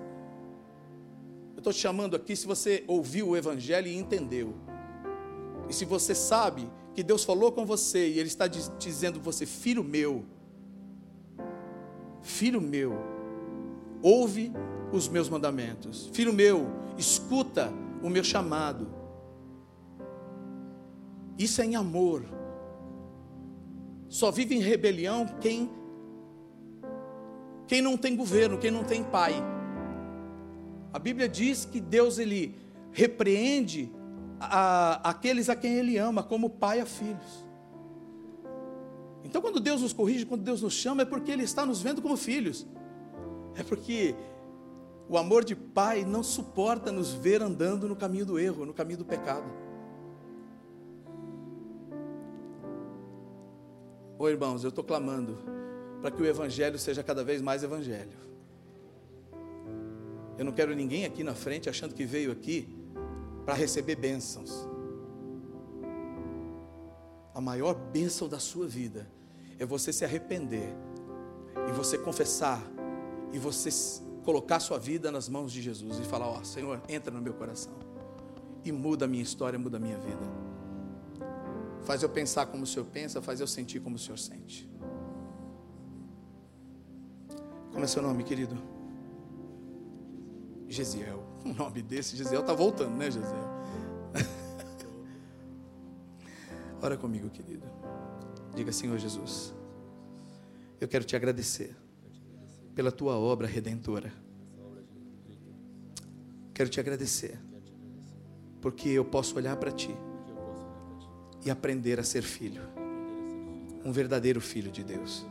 Eu 1.53 1.59
estou 1.59 1.73
te 1.73 1.79
chamando 1.79 2.17
aqui 2.17 2.35
se 2.35 2.45
você 2.45 2.83
ouviu 2.89 3.29
o 3.29 3.37
Evangelho 3.37 3.87
e 3.87 3.95
entendeu. 3.95 4.57
E 5.69 5.73
se 5.73 5.85
você 5.85 6.17
sabe 6.17 6.69
que 6.95 7.05
Deus 7.05 7.23
falou 7.23 7.53
com 7.53 7.65
você 7.65 8.09
e 8.09 8.19
Ele 8.19 8.27
está 8.27 8.49
dizendo 8.49 9.21
você, 9.21 9.47
filho 9.47 9.85
meu, 9.85 10.25
filho 12.23 12.61
meu, 12.61 12.99
ouve 14.03 14.53
os 14.93 15.07
meus 15.09 15.29
mandamentos, 15.29 16.11
filho 16.13 16.33
meu, 16.33 16.67
escuta 16.99 17.73
o 18.03 18.11
meu 18.11 18.25
chamado. 18.25 18.89
Isso 21.39 21.63
é 21.63 21.67
em 21.67 21.77
amor. 21.77 22.25
Só 24.09 24.31
vive 24.31 24.55
em 24.55 24.61
rebelião 24.61 25.27
quem 25.41 25.71
quem 27.67 27.81
não 27.81 27.97
tem 27.97 28.15
governo, 28.15 28.59
quem 28.59 28.71
não 28.71 28.85
tem 28.85 29.03
pai. 29.03 29.35
A 30.93 30.99
Bíblia 30.99 31.29
diz 31.29 31.65
que 31.65 31.81
Deus 31.81 32.19
ele 32.19 32.55
repreende 32.93 33.91
a, 34.39 35.11
aqueles 35.11 35.49
a 35.49 35.57
quem 35.57 35.75
Ele 35.75 35.99
ama, 35.99 36.23
como 36.23 36.51
pai 36.51 36.81
a 36.81 36.87
filhos. 36.87 37.45
Então, 39.25 39.41
quando 39.41 39.59
Deus 39.59 39.83
nos 39.83 39.93
corrige, 39.93 40.27
quando 40.27 40.43
Deus 40.43 40.63
nos 40.63 40.75
chama, 40.75 41.03
é 41.03 41.05
porque 41.05 41.31
Ele 41.31 41.43
está 41.43 41.65
nos 41.65 41.81
vendo 41.81 42.03
como 42.03 42.17
filhos. 42.17 42.67
É 43.57 43.63
porque 43.63 44.15
o 45.09 45.17
amor 45.17 45.45
de 45.45 45.55
pai 45.55 46.05
não 46.05 46.23
suporta 46.23 46.93
nos 46.93 47.13
ver 47.13 47.43
andando 47.43 47.89
no 47.89 47.97
caminho 47.97 48.27
do 48.27 48.39
erro, 48.39 48.65
no 48.67 48.75
caminho 48.75 48.99
do 48.99 49.05
pecado. 49.05 49.45
Irmãos, 54.29 54.65
eu 54.65 54.71
estou 54.71 54.85
clamando 54.85 55.39
para 56.01 56.11
que 56.11 56.23
o 56.23 56.27
Evangelho 56.27 56.79
seja 56.79 57.03
cada 57.03 57.25
vez 57.25 57.41
mais 57.41 57.63
Evangelho. 57.63 58.25
Eu 60.37 60.45
não 60.45 60.53
quero 60.53 60.75
ninguém 60.75 61.05
aqui 61.05 61.23
na 61.23 61.35
frente 61.35 61.69
achando 61.69 61.95
que 61.95 62.05
veio 62.05 62.33
aqui 62.33 62.69
para 63.45 63.55
receber 63.55 63.97
bênçãos. 63.97 64.69
A 67.35 67.41
maior 67.41 67.75
bênção 67.75 68.29
da 68.29 68.39
sua 68.39 68.67
vida 68.67 69.09
é 69.59 69.65
você 69.65 69.93
se 69.93 70.05
arrepender 70.05 70.75
e 71.69 71.73
você 71.73 71.97
confessar 71.99 72.63
e 73.33 73.39
você 73.39 73.71
colocar 74.25 74.61
sua 74.61 74.79
vida 74.79 75.11
nas 75.11 75.29
mãos 75.29 75.53
de 75.53 75.63
Jesus 75.63 75.99
e 75.99 76.03
falar: 76.03 76.29
Ó, 76.29 76.39
oh, 76.41 76.45
Senhor, 76.45 76.81
entra 76.89 77.13
no 77.13 77.21
meu 77.21 77.35
coração 77.35 77.73
e 78.65 78.73
muda 78.73 79.05
a 79.05 79.09
minha 79.09 79.23
história, 79.23 79.59
muda 79.59 79.77
a 79.77 79.81
minha 79.81 79.99
vida. 79.99 80.54
Faz 81.85 82.03
eu 82.03 82.09
pensar 82.09 82.47
como 82.47 82.65
o 82.65 82.67
Senhor 82.67 82.87
pensa, 82.87 83.21
faz 83.21 83.41
eu 83.41 83.47
sentir 83.47 83.81
como 83.81 83.97
o 83.97 83.99
Senhor 83.99 84.19
sente. 84.19 84.69
Como 87.73 87.85
é 87.85 87.87
seu 87.87 88.03
nome, 88.03 88.25
querido? 88.25 88.57
Gesiel 90.69 91.35
um 91.45 91.53
nome 91.53 91.83
desse, 91.83 92.17
Gisel 92.17 92.41
está 92.41 92.55
voltando, 92.55 92.97
né, 92.97 93.11
Gisel? 93.11 93.55
Ora 96.81 96.97
comigo, 96.97 97.29
querido. 97.29 97.67
Diga, 98.55 98.73
Senhor 98.73 98.99
Jesus, 98.99 99.53
eu 100.81 100.89
quero 100.89 101.05
te 101.05 101.15
agradecer 101.15 101.77
pela 102.75 102.91
tua 102.91 103.17
obra 103.17 103.47
redentora. 103.47 104.11
Quero 106.55 106.71
te 106.71 106.81
agradecer, 106.81 107.39
porque 108.61 108.89
eu 108.89 109.05
posso 109.05 109.37
olhar 109.37 109.57
para 109.57 109.73
ti 109.73 109.95
e 111.45 111.51
aprender 111.51 112.01
a 112.01 112.05
ser 112.05 112.23
filho, 112.23 112.63
um 113.85 113.93
verdadeiro 113.93 114.41
filho 114.41 114.71
de 114.71 114.83
Deus. 114.83 115.27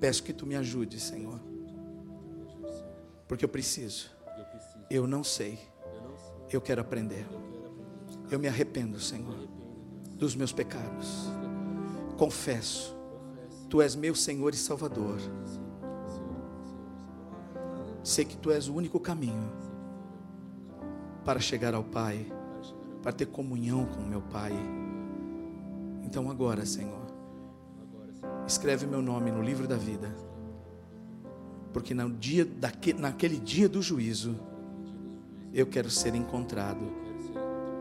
Peço 0.00 0.22
que 0.22 0.32
tu 0.32 0.46
me 0.46 0.56
ajude, 0.56 0.98
Senhor, 1.00 1.40
porque 3.26 3.44
eu 3.44 3.48
preciso 3.48 4.10
eu 4.94 5.06
não 5.06 5.24
sei. 5.24 5.58
Eu 6.50 6.60
quero 6.60 6.82
aprender. 6.82 7.26
Eu 8.30 8.38
me 8.38 8.46
arrependo, 8.46 9.00
Senhor, 9.00 9.48
dos 10.16 10.36
meus 10.36 10.52
pecados. 10.52 11.30
Confesso. 12.18 12.94
Tu 13.70 13.80
és 13.80 13.96
meu 13.96 14.14
Senhor 14.14 14.52
e 14.52 14.56
Salvador. 14.58 15.18
Sei 18.04 18.26
que 18.26 18.36
tu 18.36 18.50
és 18.50 18.68
o 18.68 18.74
único 18.74 19.00
caminho 19.00 19.50
para 21.24 21.40
chegar 21.40 21.72
ao 21.74 21.84
Pai, 21.84 22.30
para 23.02 23.12
ter 23.12 23.26
comunhão 23.26 23.84
com 23.86 24.00
meu 24.02 24.22
Pai. 24.22 24.52
Então 26.04 26.30
agora, 26.30 26.64
Senhor, 26.64 27.06
escreve 28.46 28.86
meu 28.86 29.02
nome 29.02 29.30
no 29.30 29.42
livro 29.42 29.66
da 29.66 29.76
vida, 29.76 30.14
porque 31.72 31.94
no 31.94 32.10
dia 32.10 32.44
daquele, 32.44 33.00
naquele 33.00 33.38
dia 33.38 33.68
do 33.68 33.82
juízo 33.82 34.36
eu 35.52 35.66
quero 35.66 35.90
ser 35.90 36.14
encontrado 36.14 36.84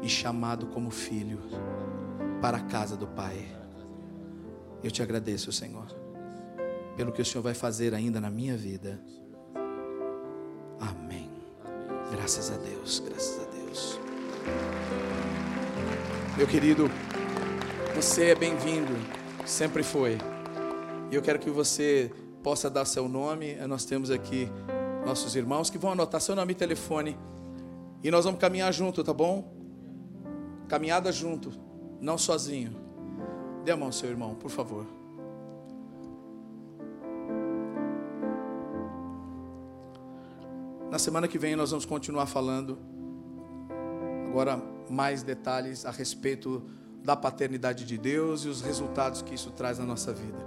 e 0.02 0.10
chamado 0.10 0.68
como 0.68 0.90
filho 0.90 1.40
para 2.42 2.58
a 2.58 2.62
casa 2.62 2.98
do 2.98 3.08
Pai. 3.08 3.46
Eu 4.84 4.90
te 4.90 5.04
agradeço, 5.04 5.52
Senhor. 5.52 5.86
pelo 6.96 7.12
que 7.12 7.22
o 7.22 7.26
Senhor 7.26 7.42
vai 7.42 7.54
fazer 7.54 7.94
ainda 7.94 8.20
na 8.20 8.30
minha 8.30 8.58
vida. 8.58 9.00
Amém. 10.80 11.30
Graças 12.12 12.52
a 12.52 12.58
Deus, 12.58 13.00
graças 13.00 13.36
a 13.36 13.44
Deus. 13.44 13.51
Meu 16.38 16.48
querido, 16.48 16.90
você 17.96 18.32
é 18.32 18.36
bem-vindo, 18.36 18.94
sempre 19.46 19.84
foi. 19.84 20.18
E 21.12 21.16
eu 21.16 21.22
quero 21.22 21.38
que 21.40 21.50
você 21.50 22.12
possa 22.42 22.70
dar 22.70 22.86
seu 22.86 23.08
nome. 23.08 23.56
Nós 23.68 23.86
temos 23.86 24.10
aqui 24.10 24.50
nossos 25.06 25.36
irmãos 25.36 25.70
que 25.70 25.78
vão 25.78 25.92
anotar 25.92 26.20
seu 26.22 26.36
nome 26.36 26.54
e 26.54 26.56
telefone. 26.56 27.18
E 28.04 28.10
nós 28.10 28.26
vamos 28.26 28.40
caminhar 28.40 28.74
junto, 28.74 29.04
tá 29.04 29.14
bom? 29.14 29.54
Caminhada 30.68 31.12
junto, 31.12 31.52
não 32.00 32.18
sozinho. 32.18 32.76
Dê 33.64 33.72
a 33.72 33.78
mão 33.78 33.92
seu 33.92 34.10
irmão, 34.10 34.34
por 34.34 34.50
favor. 34.50 34.88
Na 40.90 40.98
semana 40.98 41.28
que 41.28 41.38
vem 41.38 41.56
nós 41.56 41.72
vamos 41.72 41.86
continuar 41.86 42.26
falando 42.26 42.78
agora 44.32 44.64
mais 44.90 45.24
detalhes 45.24 45.86
a 45.86 45.92
respeito 45.92 46.64
da 47.04 47.18
paternidade 47.18 47.84
de 47.84 47.98
Deus 47.98 48.46
e 48.46 48.48
os 48.48 48.62
resultados 48.62 49.22
que 49.22 49.36
isso 49.36 49.52
traz 49.52 49.78
na 49.78 49.86
nossa 49.86 50.14
vida. 50.14 50.40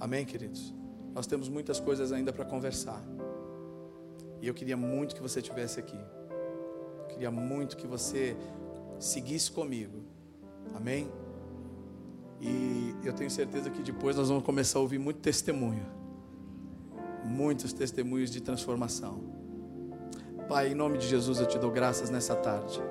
Amém, 0.00 0.24
queridos? 0.24 0.72
Nós 1.14 1.26
temos 1.26 1.50
muitas 1.50 1.78
coisas 1.78 2.12
ainda 2.12 2.32
para 2.32 2.46
conversar. 2.46 3.04
E 4.40 4.48
eu 4.48 4.54
queria 4.54 4.76
muito 4.76 5.14
que 5.14 5.20
você 5.20 5.40
estivesse 5.40 5.78
aqui. 5.78 5.98
Eu 7.00 7.06
queria 7.08 7.30
muito 7.30 7.76
que 7.76 7.86
você 7.86 8.34
seguisse 8.98 9.52
comigo. 9.52 10.02
Amém? 10.74 11.10
E 12.40 12.94
eu 13.04 13.12
tenho 13.12 13.30
certeza 13.30 13.68
que 13.68 13.82
depois 13.82 14.16
nós 14.16 14.28
vamos 14.28 14.44
começar 14.44 14.78
a 14.78 14.82
ouvir 14.82 14.98
muito 14.98 15.20
testemunho. 15.20 15.84
Muitos 17.22 17.74
testemunhos 17.74 18.30
de 18.30 18.40
transformação. 18.40 19.27
Pai, 20.48 20.68
em 20.68 20.74
nome 20.74 20.96
de 20.96 21.06
Jesus 21.06 21.40
eu 21.40 21.46
te 21.46 21.58
dou 21.58 21.70
graças 21.70 22.08
nessa 22.08 22.34
tarde. 22.34 22.82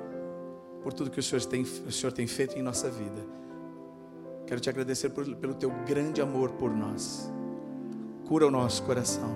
Por 0.83 0.93
tudo 0.93 1.09
que 1.09 1.19
o 1.19 1.23
Senhor 1.23 1.43
tem, 1.45 1.63
o 1.63 1.91
Senhor 1.91 2.11
tem 2.11 2.27
feito 2.27 2.57
em 2.57 2.61
nossa 2.61 2.87
vida. 2.87 3.25
Quero 4.45 4.61
te 4.61 4.69
agradecer 4.69 5.09
por, 5.09 5.25
pelo 5.35 5.55
teu 5.55 5.71
grande 5.85 6.21
amor 6.21 6.51
por 6.51 6.69
nós. 6.69 7.31
Cura 8.27 8.45
o 8.45 8.51
nosso 8.51 8.83
coração. 8.83 9.35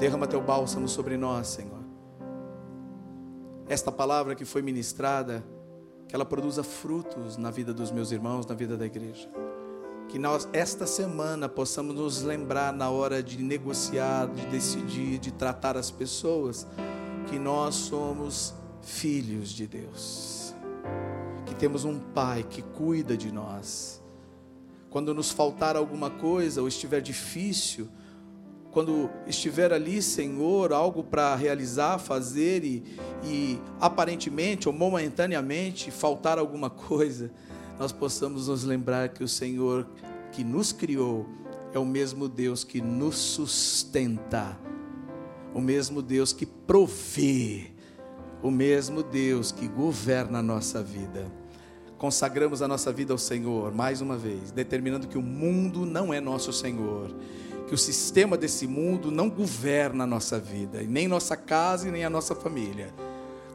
Derrama 0.00 0.26
teu 0.26 0.40
bálsamo 0.40 0.88
sobre 0.88 1.18
nós, 1.18 1.48
Senhor. 1.48 1.84
Esta 3.68 3.92
palavra 3.92 4.34
que 4.34 4.46
foi 4.46 4.62
ministrada 4.62 5.44
que 6.08 6.14
ela 6.14 6.24
produza 6.24 6.62
frutos 6.62 7.36
na 7.36 7.50
vida 7.50 7.74
dos 7.74 7.90
meus 7.90 8.10
irmãos, 8.10 8.46
na 8.46 8.54
vida 8.54 8.78
da 8.78 8.86
igreja. 8.86 9.28
Que 10.08 10.18
nós, 10.18 10.48
esta 10.54 10.86
semana, 10.86 11.48
possamos 11.48 11.94
nos 11.94 12.22
lembrar 12.22 12.72
na 12.72 12.88
hora 12.88 13.22
de 13.22 13.42
negociar, 13.42 14.26
de 14.26 14.46
decidir, 14.46 15.18
de 15.18 15.30
tratar 15.30 15.76
as 15.76 15.90
pessoas, 15.90 16.66
que 17.28 17.38
nós 17.38 17.74
somos 17.74 18.54
filhos 18.80 19.50
de 19.50 19.66
Deus, 19.66 20.54
que 21.44 21.54
temos 21.54 21.84
um 21.84 21.98
Pai 21.98 22.42
que 22.42 22.62
cuida 22.62 23.18
de 23.18 23.30
nós. 23.30 24.02
Quando 24.88 25.12
nos 25.12 25.30
faltar 25.30 25.76
alguma 25.76 26.08
coisa 26.08 26.62
ou 26.62 26.68
estiver 26.68 27.02
difícil, 27.02 27.86
quando 28.70 29.10
estiver 29.26 29.72
ali, 29.72 30.00
Senhor, 30.00 30.72
algo 30.72 31.04
para 31.04 31.34
realizar, 31.34 31.98
fazer 31.98 32.64
e, 32.64 32.82
e 33.24 33.60
aparentemente 33.78 34.68
ou 34.68 34.74
momentaneamente 34.74 35.90
faltar 35.90 36.38
alguma 36.38 36.70
coisa, 36.70 37.30
nós 37.78 37.92
possamos 37.92 38.48
nos 38.48 38.64
lembrar 38.64 39.10
que 39.10 39.22
o 39.22 39.28
Senhor 39.28 39.86
que 40.32 40.42
nos 40.42 40.72
criou 40.72 41.26
é 41.72 41.78
o 41.78 41.84
mesmo 41.84 42.28
Deus 42.28 42.64
que 42.64 42.80
nos 42.80 43.16
sustenta, 43.16 44.58
o 45.54 45.60
mesmo 45.60 46.02
Deus 46.02 46.32
que 46.32 46.46
provê, 46.46 47.72
o 48.42 48.50
mesmo 48.50 49.02
Deus 49.02 49.52
que 49.52 49.68
governa 49.68 50.40
a 50.40 50.42
nossa 50.42 50.82
vida. 50.82 51.30
Consagramos 51.96 52.62
a 52.62 52.68
nossa 52.68 52.92
vida 52.92 53.12
ao 53.12 53.18
Senhor 53.18 53.74
mais 53.74 54.00
uma 54.00 54.16
vez, 54.16 54.50
determinando 54.50 55.08
que 55.08 55.18
o 55.18 55.22
mundo 55.22 55.84
não 55.84 56.12
é 56.12 56.20
nosso 56.20 56.52
Senhor 56.52 57.14
que 57.68 57.74
o 57.74 57.78
sistema 57.78 58.36
desse 58.36 58.66
mundo 58.66 59.10
não 59.10 59.28
governa 59.28 60.04
a 60.04 60.06
nossa 60.06 60.40
vida, 60.40 60.82
nem 60.82 61.06
nossa 61.06 61.36
casa 61.36 61.86
e 61.86 61.90
nem 61.90 62.02
a 62.02 62.08
nossa 62.08 62.34
família. 62.34 62.92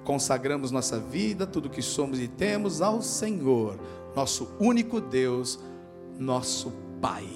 Consagramos 0.03 0.69
nossa 0.69 0.99
vida, 0.99 1.47
tudo 1.47 1.69
que 1.69 1.81
somos 1.81 2.19
e 2.19 2.27
temos 2.27 2.79
ao 2.79 3.01
Senhor, 3.01 3.79
nosso 4.15 4.55
único 4.59 5.01
Deus, 5.01 5.59
nosso 6.17 6.71
Pai. 7.01 7.27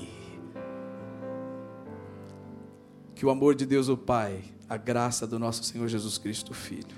Que 3.15 3.25
o 3.25 3.29
amor 3.29 3.55
de 3.55 3.65
Deus, 3.65 3.89
o 3.89 3.97
Pai, 3.97 4.43
a 4.69 4.77
graça 4.77 5.25
do 5.25 5.39
nosso 5.39 5.63
Senhor 5.63 5.87
Jesus 5.87 6.17
Cristo, 6.17 6.53
Filho, 6.53 6.95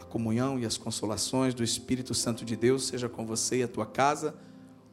a 0.00 0.04
comunhão 0.04 0.58
e 0.58 0.66
as 0.66 0.76
consolações 0.76 1.54
do 1.54 1.64
Espírito 1.64 2.14
Santo 2.14 2.44
de 2.44 2.56
Deus 2.56 2.86
seja 2.86 3.08
com 3.08 3.24
você 3.24 3.58
e 3.58 3.62
a 3.62 3.68
tua 3.68 3.86
casa, 3.86 4.34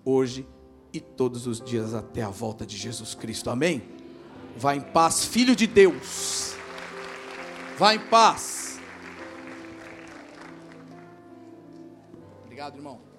hoje 0.03 0.47
e 0.93 0.99
todos 0.99 1.45
os 1.45 1.59
dias 1.59 1.93
até 1.93 2.21
a 2.21 2.29
volta 2.29 2.65
de 2.65 2.77
Jesus 2.77 3.13
Cristo. 3.13 3.49
Amém? 3.49 3.83
Vá 4.55 4.75
em 4.75 4.81
paz, 4.81 5.25
filho 5.25 5.55
de 5.55 5.67
Deus. 5.67 6.55
Vá 7.77 7.93
em 7.93 7.99
paz. 7.99 8.79
Obrigado, 12.45 12.77
irmão. 12.77 13.14